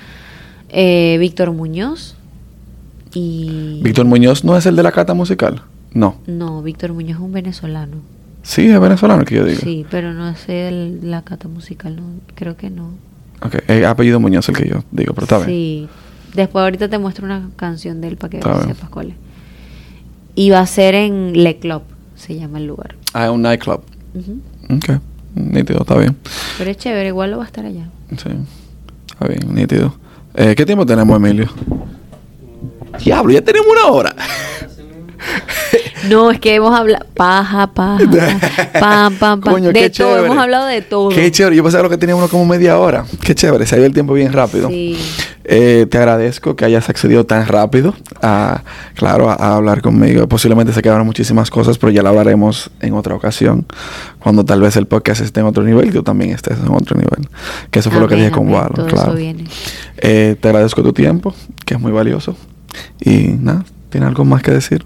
eh, 0.71 1.17
Víctor 1.19 1.51
Muñoz 1.53 2.15
y... 3.15 3.81
Víctor 3.83 4.05
Muñoz 4.07 4.45
no 4.45 4.57
es 4.57 4.67
el 4.67 4.77
de 4.77 4.83
la 4.83 4.93
cata 4.93 5.15
musical. 5.15 5.63
No. 5.93 6.17
No, 6.27 6.63
Víctor 6.63 6.93
Muñoz 6.93 7.17
es 7.17 7.23
un 7.23 7.33
venezolano. 7.33 7.97
Sí, 8.43 8.67
es 8.69 8.79
venezolano 8.81 9.25
que 9.25 9.37
yo 9.37 9.45
digo. 9.45 9.61
Sí, 9.63 9.87
pero 9.91 10.13
no 10.13 10.35
sé 10.37 10.69
el- 10.69 11.11
la 11.11 11.23
cata 11.23 11.49
musical, 11.49 11.97
no, 11.97 12.03
creo 12.35 12.57
que 12.57 12.69
no. 12.71 12.91
Ok, 13.43 13.57
es 13.67 13.85
apellido 13.87 14.21
Muñoz 14.21 14.49
el 14.51 14.57
que 14.57 14.69
yo 14.69 14.85
digo, 14.91 15.15
pero 15.15 15.25
está 15.25 15.39
bien. 15.39 15.49
Sí. 15.49 15.89
Después 16.35 16.63
ahorita 16.63 16.89
te 16.89 16.99
muestro 16.99 17.25
una 17.25 17.49
canción 17.57 18.01
de 18.03 18.09
él 18.09 18.17
para 18.19 18.31
que 18.31 18.37
Está 18.39 18.63
sepas 18.67 18.91
cuál 18.91 19.11
es. 19.11 19.15
Y 20.35 20.51
va 20.51 20.61
a 20.61 20.67
ser 20.67 20.95
en 20.95 21.33
Le 21.43 21.59
Club, 21.59 21.83
se 22.15 22.37
llama 22.37 22.59
el 22.59 22.67
lugar. 22.67 22.95
Ah, 23.15 23.25
es 23.25 23.31
un 23.31 23.43
nightclub. 23.43 23.81
Ujú. 24.15 24.41
Ok, 24.77 25.01
nítido, 25.35 25.81
está 25.81 25.97
bien. 25.97 26.17
Pero 26.59 26.71
es 26.71 26.77
chévere, 26.77 27.09
igual 27.09 27.31
lo 27.31 27.39
va 27.39 27.45
a 27.45 27.47
estar 27.47 27.65
allá. 27.65 27.89
Sí, 28.11 28.31
está 29.11 29.27
bien, 29.29 29.55
nítido. 29.55 29.95
Eh, 30.35 30.55
¿Qué 30.57 30.65
tiempo 30.67 30.85
tenemos, 30.87 31.17
Emilio? 31.17 31.49
Diablo, 33.05 33.33
ya 33.33 33.43
tenemos 33.43 33.69
una 33.71 33.87
hora. 33.93 34.15
No, 36.09 36.31
es 36.31 36.39
que 36.41 36.55
hemos 36.55 36.75
hablado 36.75 37.05
paja, 37.15 37.67
paja, 37.73 37.99
pam, 38.81 39.15
pam, 39.17 39.41
pam. 39.41 39.41
Coño, 39.41 39.73
de 39.73 39.91
todo, 39.91 39.91
chévere. 39.91 40.27
hemos 40.27 40.39
hablado 40.39 40.67
de 40.67 40.81
todo. 40.81 41.09
Qué 41.09 41.31
chévere, 41.31 41.57
yo 41.57 41.63
pensaba 41.63 41.89
que 41.89 41.99
teníamos 41.99 42.31
como 42.31 42.47
media 42.47 42.79
hora. 42.79 43.05
Qué 43.23 43.35
chévere, 43.35 43.67
se 43.67 43.75
ha 43.75 43.79
ido 43.79 43.87
el 43.87 43.93
tiempo 43.93 44.15
bien 44.15 44.33
rápido. 44.33 44.69
Sí. 44.69 44.97
Eh, 45.45 45.87
te 45.91 45.99
agradezco 45.99 46.57
que 46.57 46.65
hayas 46.67 46.89
accedido 46.91 47.25
tan 47.25 47.47
rápido 47.47 47.95
a, 48.23 48.63
claro, 48.95 49.31
a, 49.31 49.35
a 49.35 49.57
hablar 49.57 49.81
conmigo. 49.81 50.29
Posiblemente 50.29 50.73
se 50.73 50.83
quedaron 50.83 51.07
muchísimas 51.07 51.51
cosas, 51.51 51.79
pero 51.79 51.91
ya 51.91 52.03
lo 52.03 52.11
hablaremos 52.11 52.71
en 52.81 52.95
otra 52.95 53.15
ocasión, 53.15 53.67
cuando 54.19 54.45
tal 54.45 54.61
vez 54.61 54.77
el 54.77 54.87
podcast 54.87 55.23
esté 55.23 55.41
en 55.41 55.47
otro 55.47 55.65
nivel 55.65 55.89
y 55.89 55.91
tú 55.91 56.03
también 56.03 56.31
estés 56.31 56.59
en 56.59 56.71
otro 56.73 56.97
nivel. 56.97 57.29
Que 57.71 57.79
eso 57.81 57.91
fue 57.91 58.01
lo 58.01 58.09
que 58.09 58.15
Amén, 58.15 58.27
dije 58.27 58.37
con 58.37 58.47
amén, 58.47 58.61
Walo, 58.61 58.75
todo 58.75 58.87
claro. 58.87 59.15
Eh, 59.99 60.37
te 60.41 60.49
agradezco 60.49 60.83
tu 60.83 60.93
tiempo, 60.93 61.35
que 61.65 61.75
es 61.75 61.81
muy 61.81 61.93
valioso. 61.93 62.37
Y 63.01 63.29
nada, 63.41 63.65
¿tienes 63.91 64.09
algo 64.09 64.25
más 64.25 64.43
que 64.43 64.51
decir? 64.51 64.85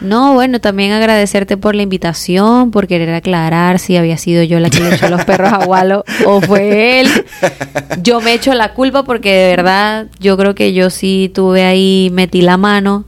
No, 0.00 0.34
bueno, 0.34 0.60
también 0.60 0.92
agradecerte 0.92 1.56
por 1.56 1.74
la 1.74 1.82
invitación, 1.82 2.70
por 2.70 2.86
querer 2.86 3.12
aclarar 3.14 3.78
si 3.78 3.96
había 3.96 4.16
sido 4.16 4.42
yo 4.42 4.58
la 4.58 4.70
que 4.70 4.80
le 4.80 4.94
echó 4.94 5.08
los 5.08 5.24
perros 5.24 5.52
a 5.52 5.58
Walo 5.66 6.04
o 6.26 6.40
fue 6.40 7.00
él. 7.00 7.08
Yo 8.02 8.20
me 8.20 8.32
echo 8.32 8.54
la 8.54 8.72
culpa 8.72 9.02
porque 9.02 9.32
de 9.32 9.56
verdad 9.56 10.06
yo 10.18 10.36
creo 10.36 10.54
que 10.54 10.72
yo 10.72 10.90
sí 10.90 11.30
tuve 11.34 11.64
ahí, 11.64 12.08
metí 12.12 12.40
la 12.40 12.56
mano 12.56 13.04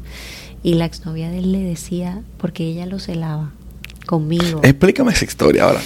y 0.62 0.74
la 0.74 0.84
exnovia 0.84 1.30
de 1.30 1.38
él 1.38 1.53
le 1.53 1.61
decía, 1.61 2.20
porque 2.38 2.64
ella 2.64 2.86
lo 2.86 2.99
celaba 2.99 3.53
conmigo. 4.07 4.61
Explícame 4.62 5.12
esa 5.12 5.24
historia 5.24 5.64
ahora. 5.64 5.80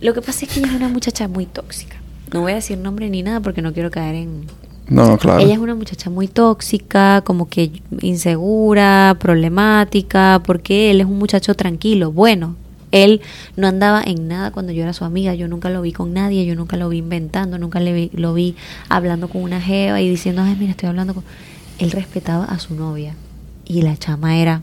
Lo 0.00 0.14
que 0.14 0.22
pasa 0.22 0.44
es 0.44 0.52
que 0.52 0.60
ella 0.60 0.68
es 0.68 0.74
una 0.74 0.88
muchacha 0.88 1.28
muy 1.28 1.46
tóxica. 1.46 1.96
No 2.32 2.40
voy 2.40 2.52
a 2.52 2.56
decir 2.56 2.78
nombre 2.78 3.10
ni 3.10 3.22
nada 3.22 3.40
porque 3.40 3.60
no 3.60 3.72
quiero 3.72 3.90
caer 3.90 4.14
en, 4.14 4.46
No, 4.88 5.16
claro. 5.16 5.40
ella 5.40 5.54
es 5.54 5.58
una 5.58 5.74
muchacha 5.74 6.10
muy 6.10 6.28
tóxica, 6.28 7.22
como 7.24 7.48
que 7.48 7.70
insegura, 8.00 9.16
problemática, 9.18 10.42
porque 10.44 10.90
él 10.90 11.00
es 11.00 11.06
un 11.06 11.18
muchacho 11.18 11.54
tranquilo, 11.54 12.12
bueno. 12.12 12.56
Él 12.90 13.22
no 13.56 13.68
andaba 13.68 14.02
en 14.04 14.28
nada 14.28 14.50
cuando 14.50 14.70
yo 14.72 14.82
era 14.82 14.92
su 14.92 15.04
amiga, 15.06 15.34
yo 15.34 15.48
nunca 15.48 15.70
lo 15.70 15.80
vi 15.80 15.92
con 15.92 16.12
nadie, 16.12 16.44
yo 16.44 16.54
nunca 16.54 16.76
lo 16.76 16.90
vi 16.90 16.98
inventando, 16.98 17.56
nunca 17.58 17.80
le 17.80 17.92
vi- 17.94 18.10
lo 18.12 18.34
vi 18.34 18.54
hablando 18.90 19.28
con 19.28 19.42
una 19.42 19.62
jeva 19.62 20.02
y 20.02 20.10
diciendo, 20.10 20.42
ay, 20.42 20.56
mira, 20.58 20.72
estoy 20.72 20.90
hablando 20.90 21.14
con... 21.14 21.24
Él 21.78 21.90
respetaba 21.90 22.44
a 22.44 22.58
su 22.58 22.74
novia 22.74 23.14
y 23.64 23.80
la 23.80 23.96
chama 23.96 24.36
era 24.36 24.60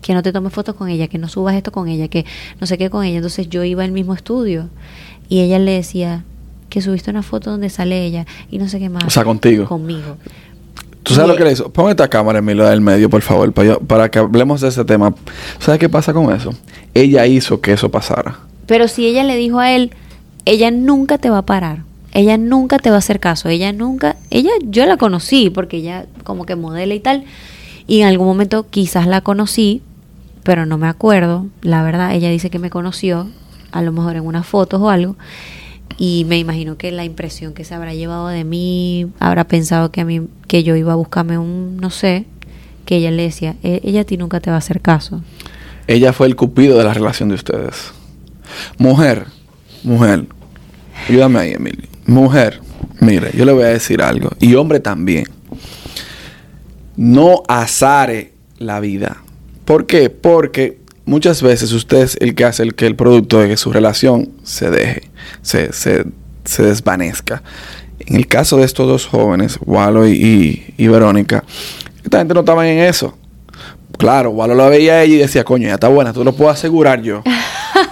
que 0.00 0.14
no 0.14 0.22
te 0.22 0.32
tomes 0.32 0.52
fotos 0.52 0.76
con 0.76 0.88
ella, 0.88 1.08
que 1.08 1.18
no 1.18 1.28
subas 1.28 1.56
esto 1.56 1.72
con 1.72 1.88
ella, 1.88 2.06
que 2.06 2.24
no 2.60 2.68
sé 2.68 2.78
qué 2.78 2.88
con 2.88 3.04
ella. 3.04 3.16
Entonces 3.16 3.48
yo 3.48 3.64
iba 3.64 3.82
al 3.82 3.90
mismo 3.90 4.14
estudio 4.14 4.68
y 5.28 5.40
ella 5.40 5.58
le 5.58 5.72
decía 5.72 6.22
que 6.74 6.82
subiste 6.82 7.08
una 7.10 7.22
foto 7.22 7.50
donde 7.52 7.70
sale 7.70 8.04
ella 8.04 8.26
y 8.50 8.58
no 8.58 8.68
sé 8.68 8.80
qué 8.80 8.88
más. 8.88 9.04
O 9.04 9.10
sea, 9.10 9.22
contigo. 9.24 9.66
Conmigo. 9.66 10.16
¿Tú 11.04 11.14
sabes 11.14 11.28
lo 11.30 11.36
que 11.36 11.44
le 11.44 11.52
hizo? 11.52 11.70
Pon 11.70 11.88
esta 11.90 12.08
cámara, 12.08 12.40
Emilio, 12.40 12.64
del 12.64 12.80
medio, 12.80 13.08
por 13.08 13.22
favor, 13.22 13.52
para, 13.52 13.68
yo- 13.68 13.78
para 13.80 14.10
que 14.10 14.18
hablemos 14.18 14.60
de 14.60 14.68
ese 14.68 14.84
tema. 14.84 15.14
¿Sabes 15.60 15.78
qué 15.78 15.88
pasa 15.88 16.12
con 16.12 16.34
eso? 16.34 16.52
Ella 16.94 17.26
hizo 17.26 17.60
que 17.60 17.72
eso 17.72 17.90
pasara. 17.90 18.40
Pero 18.66 18.88
si 18.88 19.06
ella 19.06 19.22
le 19.22 19.36
dijo 19.36 19.60
a 19.60 19.70
él, 19.70 19.92
ella 20.46 20.70
nunca 20.72 21.18
te 21.18 21.30
va 21.30 21.38
a 21.38 21.46
parar. 21.46 21.82
Ella 22.12 22.36
nunca 22.38 22.78
te 22.78 22.90
va 22.90 22.96
a 22.96 22.98
hacer 23.00 23.20
caso. 23.20 23.48
Ella 23.48 23.72
nunca, 23.72 24.16
ella, 24.30 24.50
yo 24.62 24.86
la 24.86 24.96
conocí 24.96 25.50
porque 25.50 25.76
ella 25.76 26.06
como 26.24 26.44
que 26.46 26.56
modela 26.56 26.94
y 26.94 27.00
tal. 27.00 27.24
Y 27.86 28.00
en 28.00 28.08
algún 28.08 28.26
momento 28.26 28.66
quizás 28.68 29.06
la 29.06 29.20
conocí 29.20 29.82
pero 30.42 30.66
no 30.66 30.76
me 30.76 30.88
acuerdo, 30.88 31.46
la 31.62 31.82
verdad, 31.82 32.12
ella 32.14 32.28
dice 32.28 32.50
que 32.50 32.58
me 32.58 32.68
conoció, 32.68 33.28
a 33.72 33.80
lo 33.80 33.92
mejor 33.92 34.16
en 34.16 34.26
unas 34.26 34.46
fotos 34.46 34.78
o 34.78 34.90
algo, 34.90 35.16
y 35.96 36.24
me 36.28 36.38
imagino 36.38 36.76
que 36.76 36.90
la 36.92 37.04
impresión 37.04 37.52
que 37.54 37.64
se 37.64 37.74
habrá 37.74 37.94
llevado 37.94 38.28
de 38.28 38.44
mí, 38.44 39.06
habrá 39.20 39.44
pensado 39.46 39.90
que 39.90 40.00
a 40.00 40.04
mí, 40.04 40.22
que 40.48 40.62
yo 40.64 40.76
iba 40.76 40.92
a 40.92 40.96
buscarme 40.96 41.38
un, 41.38 41.76
no 41.78 41.90
sé, 41.90 42.24
que 42.84 42.96
ella 42.96 43.10
le 43.10 43.22
decía, 43.24 43.56
"E- 43.62 43.80
ella 43.84 44.02
a 44.02 44.04
ti 44.04 44.16
nunca 44.16 44.40
te 44.40 44.50
va 44.50 44.56
a 44.56 44.58
hacer 44.58 44.80
caso. 44.80 45.22
Ella 45.86 46.12
fue 46.12 46.26
el 46.26 46.36
cupido 46.36 46.76
de 46.78 46.84
la 46.84 46.94
relación 46.94 47.28
de 47.28 47.34
ustedes. 47.36 47.92
Mujer, 48.78 49.26
mujer, 49.82 50.26
ayúdame 51.08 51.38
ahí, 51.40 51.52
Emilio. 51.52 51.88
Mujer, 52.06 52.60
mire, 53.00 53.30
yo 53.34 53.44
le 53.44 53.52
voy 53.52 53.64
a 53.64 53.68
decir 53.68 54.02
algo. 54.02 54.30
Y 54.40 54.54
hombre 54.54 54.80
también. 54.80 55.26
No 56.96 57.42
azare 57.48 58.32
la 58.58 58.80
vida. 58.80 59.22
¿Por 59.64 59.86
qué? 59.86 60.10
Porque 60.10 60.78
muchas 61.06 61.42
veces 61.42 61.72
usted 61.72 62.02
es 62.02 62.16
el 62.20 62.34
que 62.34 62.44
hace 62.44 62.62
el 62.62 62.74
que 62.74 62.86
el 62.86 62.96
producto 62.96 63.40
de 63.40 63.48
que 63.48 63.56
su 63.56 63.72
relación 63.72 64.30
se 64.42 64.70
deje, 64.70 65.10
se, 65.42 65.72
se, 65.72 66.04
se 66.44 66.62
desvanezca. 66.62 67.42
En 68.00 68.16
el 68.16 68.26
caso 68.26 68.56
de 68.58 68.64
estos 68.64 68.86
dos 68.86 69.06
jóvenes, 69.06 69.58
Walo 69.64 70.06
y, 70.06 70.12
y- 70.12 70.74
y 70.76 70.88
Verónica, 70.88 71.44
esta 72.02 72.18
gente 72.18 72.34
no 72.34 72.40
estaba 72.40 72.68
en 72.68 72.78
eso. 72.80 73.16
Claro, 73.98 74.30
Walo 74.30 74.54
la 74.54 74.68
veía 74.68 74.94
a 74.94 75.02
ella 75.04 75.14
y 75.14 75.18
decía, 75.18 75.44
coño, 75.44 75.68
ya 75.68 75.74
está 75.74 75.88
buena, 75.88 76.12
tú 76.12 76.24
lo 76.24 76.32
puedo 76.34 76.50
asegurar 76.50 77.00
yo. 77.02 77.22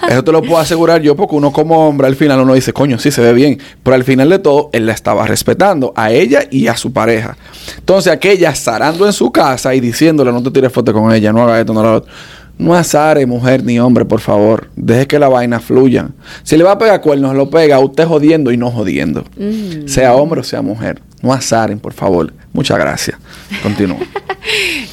Eso 0.08 0.24
te 0.24 0.32
lo 0.32 0.42
puedo 0.42 0.58
asegurar 0.58 1.00
yo 1.00 1.14
porque 1.14 1.36
uno 1.36 1.52
como 1.52 1.86
hombre 1.88 2.08
al 2.08 2.16
final 2.16 2.40
uno 2.40 2.54
dice, 2.54 2.72
coño, 2.72 2.98
sí 2.98 3.10
se 3.12 3.20
ve 3.20 3.32
bien. 3.32 3.58
Pero 3.84 3.94
al 3.94 4.02
final 4.04 4.28
de 4.30 4.40
todo, 4.40 4.68
él 4.72 4.84
la 4.86 4.92
estaba 4.92 5.26
respetando 5.26 5.92
a 5.96 6.10
ella 6.10 6.40
y 6.50 6.66
a 6.66 6.76
su 6.76 6.92
pareja. 6.92 7.36
Entonces 7.78 8.12
aquella 8.12 8.52
zarando 8.54 9.06
en 9.06 9.12
su 9.12 9.30
casa 9.30 9.74
y 9.74 9.80
diciéndole, 9.80 10.32
no 10.32 10.42
te 10.42 10.50
tires 10.50 10.72
foto 10.72 10.92
con 10.92 11.12
ella, 11.12 11.32
no 11.32 11.42
haga 11.44 11.60
esto, 11.60 11.72
no 11.72 11.80
haga 11.80 11.90
lo 11.90 11.96
otro. 11.98 12.12
No 12.58 12.74
azare, 12.74 13.26
mujer 13.26 13.64
ni 13.64 13.80
hombre, 13.80 14.04
por 14.04 14.20
favor. 14.20 14.70
Deje 14.76 15.06
que 15.06 15.18
la 15.18 15.28
vaina 15.28 15.58
fluya. 15.58 16.10
Si 16.42 16.56
le 16.56 16.64
va 16.64 16.72
a 16.72 16.78
pegar 16.78 17.00
cuernos, 17.00 17.34
lo 17.34 17.50
pega 17.50 17.78
usted 17.80 18.06
jodiendo 18.06 18.52
y 18.52 18.56
no 18.56 18.70
jodiendo. 18.70 19.24
Mm. 19.36 19.88
Sea 19.88 20.14
hombre 20.14 20.40
o 20.40 20.44
sea 20.44 20.62
mujer. 20.62 21.02
No 21.22 21.32
azaren, 21.32 21.78
por 21.78 21.92
favor. 21.92 22.32
Muchas 22.52 22.78
gracias. 22.78 23.18
Continúo. 23.62 23.98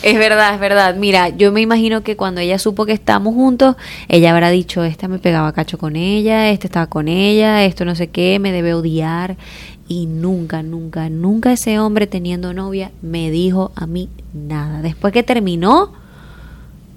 Es 0.02 0.18
verdad, 0.18 0.54
es 0.54 0.60
verdad. 0.60 0.96
Mira, 0.96 1.30
yo 1.30 1.52
me 1.52 1.60
imagino 1.60 2.04
que 2.04 2.16
cuando 2.16 2.40
ella 2.40 2.58
supo 2.60 2.86
que 2.86 2.94
estábamos 2.94 3.34
juntos, 3.34 3.76
ella 4.08 4.32
habrá 4.32 4.50
dicho, 4.50 4.84
esta 4.84 5.08
me 5.08 5.20
pegaba 5.20 5.52
cacho 5.52 5.78
con 5.78 5.96
ella, 5.96 6.52
este 6.52 6.68
estaba 6.68 6.88
con 6.88 7.08
ella, 7.08 7.66
esto 7.66 7.84
no 7.84 7.96
sé 7.96 8.08
qué, 8.08 8.40
me 8.40 8.52
debe 8.52 8.74
odiar. 8.74 9.36
Y 9.88 10.06
nunca, 10.06 10.62
nunca, 10.62 11.10
nunca 11.10 11.52
ese 11.52 11.80
hombre 11.80 12.06
teniendo 12.06 12.54
novia 12.54 12.92
me 13.02 13.32
dijo 13.32 13.72
a 13.76 13.88
mí 13.88 14.08
nada. 14.34 14.82
Después 14.82 15.12
que 15.12 15.24
terminó, 15.24 15.92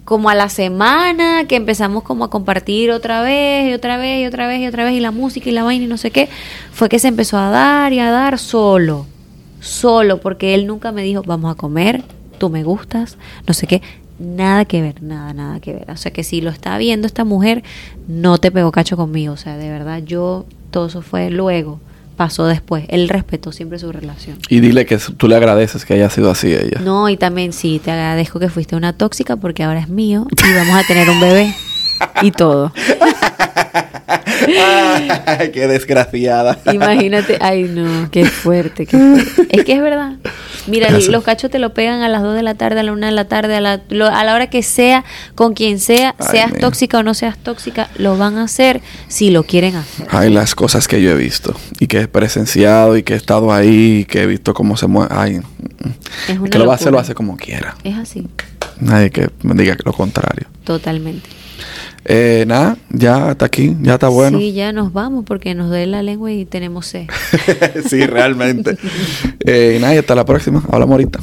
como 0.05 0.29
a 0.29 0.35
la 0.35 0.49
semana 0.49 1.47
que 1.47 1.57
empezamos 1.57 2.03
como 2.03 2.25
a 2.25 2.31
compartir 2.31 2.91
otra 2.91 3.23
vez 3.23 3.71
y 3.71 3.75
otra 3.75 3.97
vez 3.97 4.23
y 4.23 4.27
otra 4.27 4.47
vez 4.47 4.61
y 4.61 4.67
otra 4.67 4.85
vez 4.85 4.95
y 4.95 5.01
la 5.01 5.11
música 5.11 5.49
y 5.49 5.53
la 5.53 5.63
vaina 5.63 5.85
y 5.85 5.89
no 5.89 5.97
sé 5.97 6.11
qué, 6.11 6.29
fue 6.73 6.89
que 6.89 6.99
se 6.99 7.09
empezó 7.09 7.39
a 7.39 7.51
dar 7.51 7.93
y 7.93 8.01
a 8.01 8.11
dar 8.11 8.39
solo, 8.39 9.07
solo, 9.61 10.21
porque 10.21 10.55
él 10.55 10.67
nunca 10.67 10.93
me 10.93 11.03
dijo, 11.03 11.23
vamos 11.25 11.53
a 11.53 11.55
comer, 11.55 12.03
tú 12.39 12.51
me 12.51 12.65
gustas, 12.65 13.17
no 13.47 13.55
sé 13.55 13.67
qué, 13.67 13.83
nada 14.19 14.65
que 14.65 14.83
ver, 14.83 15.03
nada, 15.03 15.33
nada 15.35 15.61
que 15.61 15.73
ver. 15.73 15.91
O 15.91 15.97
sea 15.97 16.13
que 16.13 16.25
si 16.25 16.41
lo 16.41 16.51
está 16.51 16.79
viendo 16.79 17.07
esta 17.07 17.25
mujer, 17.25 17.63
no 18.09 18.39
te 18.39 18.51
pegó 18.51 18.73
cacho 18.73 18.97
conmigo, 18.97 19.35
o 19.35 19.37
sea, 19.37 19.57
de 19.57 19.71
verdad 19.71 20.03
yo, 20.05 20.47
todo 20.71 20.87
eso 20.87 21.03
fue 21.03 21.31
luego, 21.31 21.81
pasó 22.23 22.47
después, 22.47 22.85
él 22.87 23.09
respetó 23.09 23.51
siempre 23.51 23.81
su 23.81 23.91
relación. 23.91 24.39
Y 24.49 24.61
dile 24.61 24.87
que 24.87 24.97
tú 24.97 25.27
le 25.27 25.35
agradeces 25.35 25.85
que 25.85 25.95
haya 25.95 26.09
sido 26.09 26.31
así 26.31 26.53
ella. 26.53 26.79
No, 26.81 27.09
y 27.09 27.17
también 27.17 27.53
sí, 27.53 27.81
te 27.85 27.91
agradezco 27.91 28.39
que 28.39 28.49
fuiste 28.49 28.77
una 28.77 28.93
tóxica 28.93 29.35
porque 29.35 29.65
ahora 29.65 29.81
es 29.81 29.89
mío 29.89 30.29
y 30.31 30.55
vamos 30.55 30.77
a 30.77 30.87
tener 30.87 31.11
un 31.11 31.21
bebé 31.21 31.53
y 32.23 32.31
todo. 32.31 32.73
Ay, 35.27 35.51
qué 35.53 35.67
desgraciada. 35.69 36.59
Imagínate, 36.73 37.39
ay 37.41 37.65
no, 37.65 38.11
qué 38.11 38.25
fuerte, 38.25 38.87
qué 38.87 38.97
fuerte. 38.99 39.57
Es 39.59 39.65
que 39.65 39.73
es 39.75 39.81
verdad. 39.83 40.13
Mira, 40.67 40.89
Eso. 40.89 41.11
los 41.11 41.25
cachos 41.25 41.51
te 41.51 41.59
lo 41.59 41.75
pegan 41.75 42.03
a 42.03 42.09
las 42.09 42.23
2 42.23 42.35
de 42.35 42.43
la 42.43 42.55
tarde, 42.55 42.81
a 42.81 42.83
la 42.83 42.93
1 42.93 43.07
de 43.07 43.13
la 43.13 43.25
tarde, 43.27 43.57
a 43.57 43.61
la, 43.61 43.81
lo- 43.89 44.07
a 44.09 44.25
la 44.25 44.35
hora 44.35 44.49
que 44.49 44.63
sea, 44.63 45.05
con 45.35 45.55
quien 45.55 45.79
sea, 45.81 46.15
Ay, 46.19 46.27
seas 46.31 46.53
tóxica 46.61 46.99
o 46.99 47.03
no 47.03 47.15
seas 47.15 47.37
tóxica, 47.39 47.89
lo 47.97 48.17
van 48.17 48.37
a 48.39 48.45
hacer 48.45 48.81
si 49.09 49.31
lo 49.31 49.43
quieren 49.45 49.77
hacer. 49.77 50.07
Ay, 50.11 50.31
las 50.31 50.55
cosas 50.55 50.87
que 50.89 51.03
yo 51.03 51.11
he 51.11 51.17
visto 51.17 51.55
y 51.81 51.87
que 51.87 52.03
he 52.03 52.09
presenciado 52.09 52.97
y 52.97 53.03
que 53.03 53.15
he 53.15 53.17
estado 53.17 53.53
ahí 53.53 54.01
y 54.01 54.05
que 54.05 54.23
he 54.23 54.27
visto 54.27 54.55
cómo 54.55 54.77
se 54.77 54.87
mueve. 54.87 55.13
Ay, 55.15 55.39
mm, 55.39 55.43
Es 56.33 56.39
una 56.39 56.51
que 56.51 56.59
lo 56.59 56.67
va 56.67 56.75
a 56.75 56.77
hacer, 56.77 56.93
lo 56.93 56.99
hace 56.99 57.15
como 57.15 57.37
quiera. 57.37 57.77
Es 57.85 57.97
así, 57.99 58.29
Nadie 58.81 59.11
que 59.11 59.31
me 59.43 59.55
diga 59.55 59.77
lo 59.85 59.93
contrario. 59.93 60.47
totalmente. 60.65 61.29
Eh, 62.05 62.45
nada, 62.47 62.77
ya 62.91 63.31
hasta 63.31 63.47
aquí, 63.47 63.77
ya 63.81 63.95
está 63.95 64.09
bueno. 64.09 64.39
Sí, 64.39 64.53
ya 64.53 64.73
nos 64.73 64.93
vamos 64.93 65.25
porque 65.25 65.55
nos 65.55 65.69
duele 65.69 65.87
la 65.87 66.03
lengua 66.03 66.33
y 66.33 66.45
tenemos 66.45 66.87
sed. 66.87 67.07
sí, 67.89 68.07
realmente. 68.07 68.77
eh, 69.47 69.79
nada, 69.81 69.95
y 69.95 69.99
hasta 69.99 70.15
la 70.15 70.25
próxima. 70.25 70.63
Hablamos 70.71 70.93
ahorita. 70.93 71.21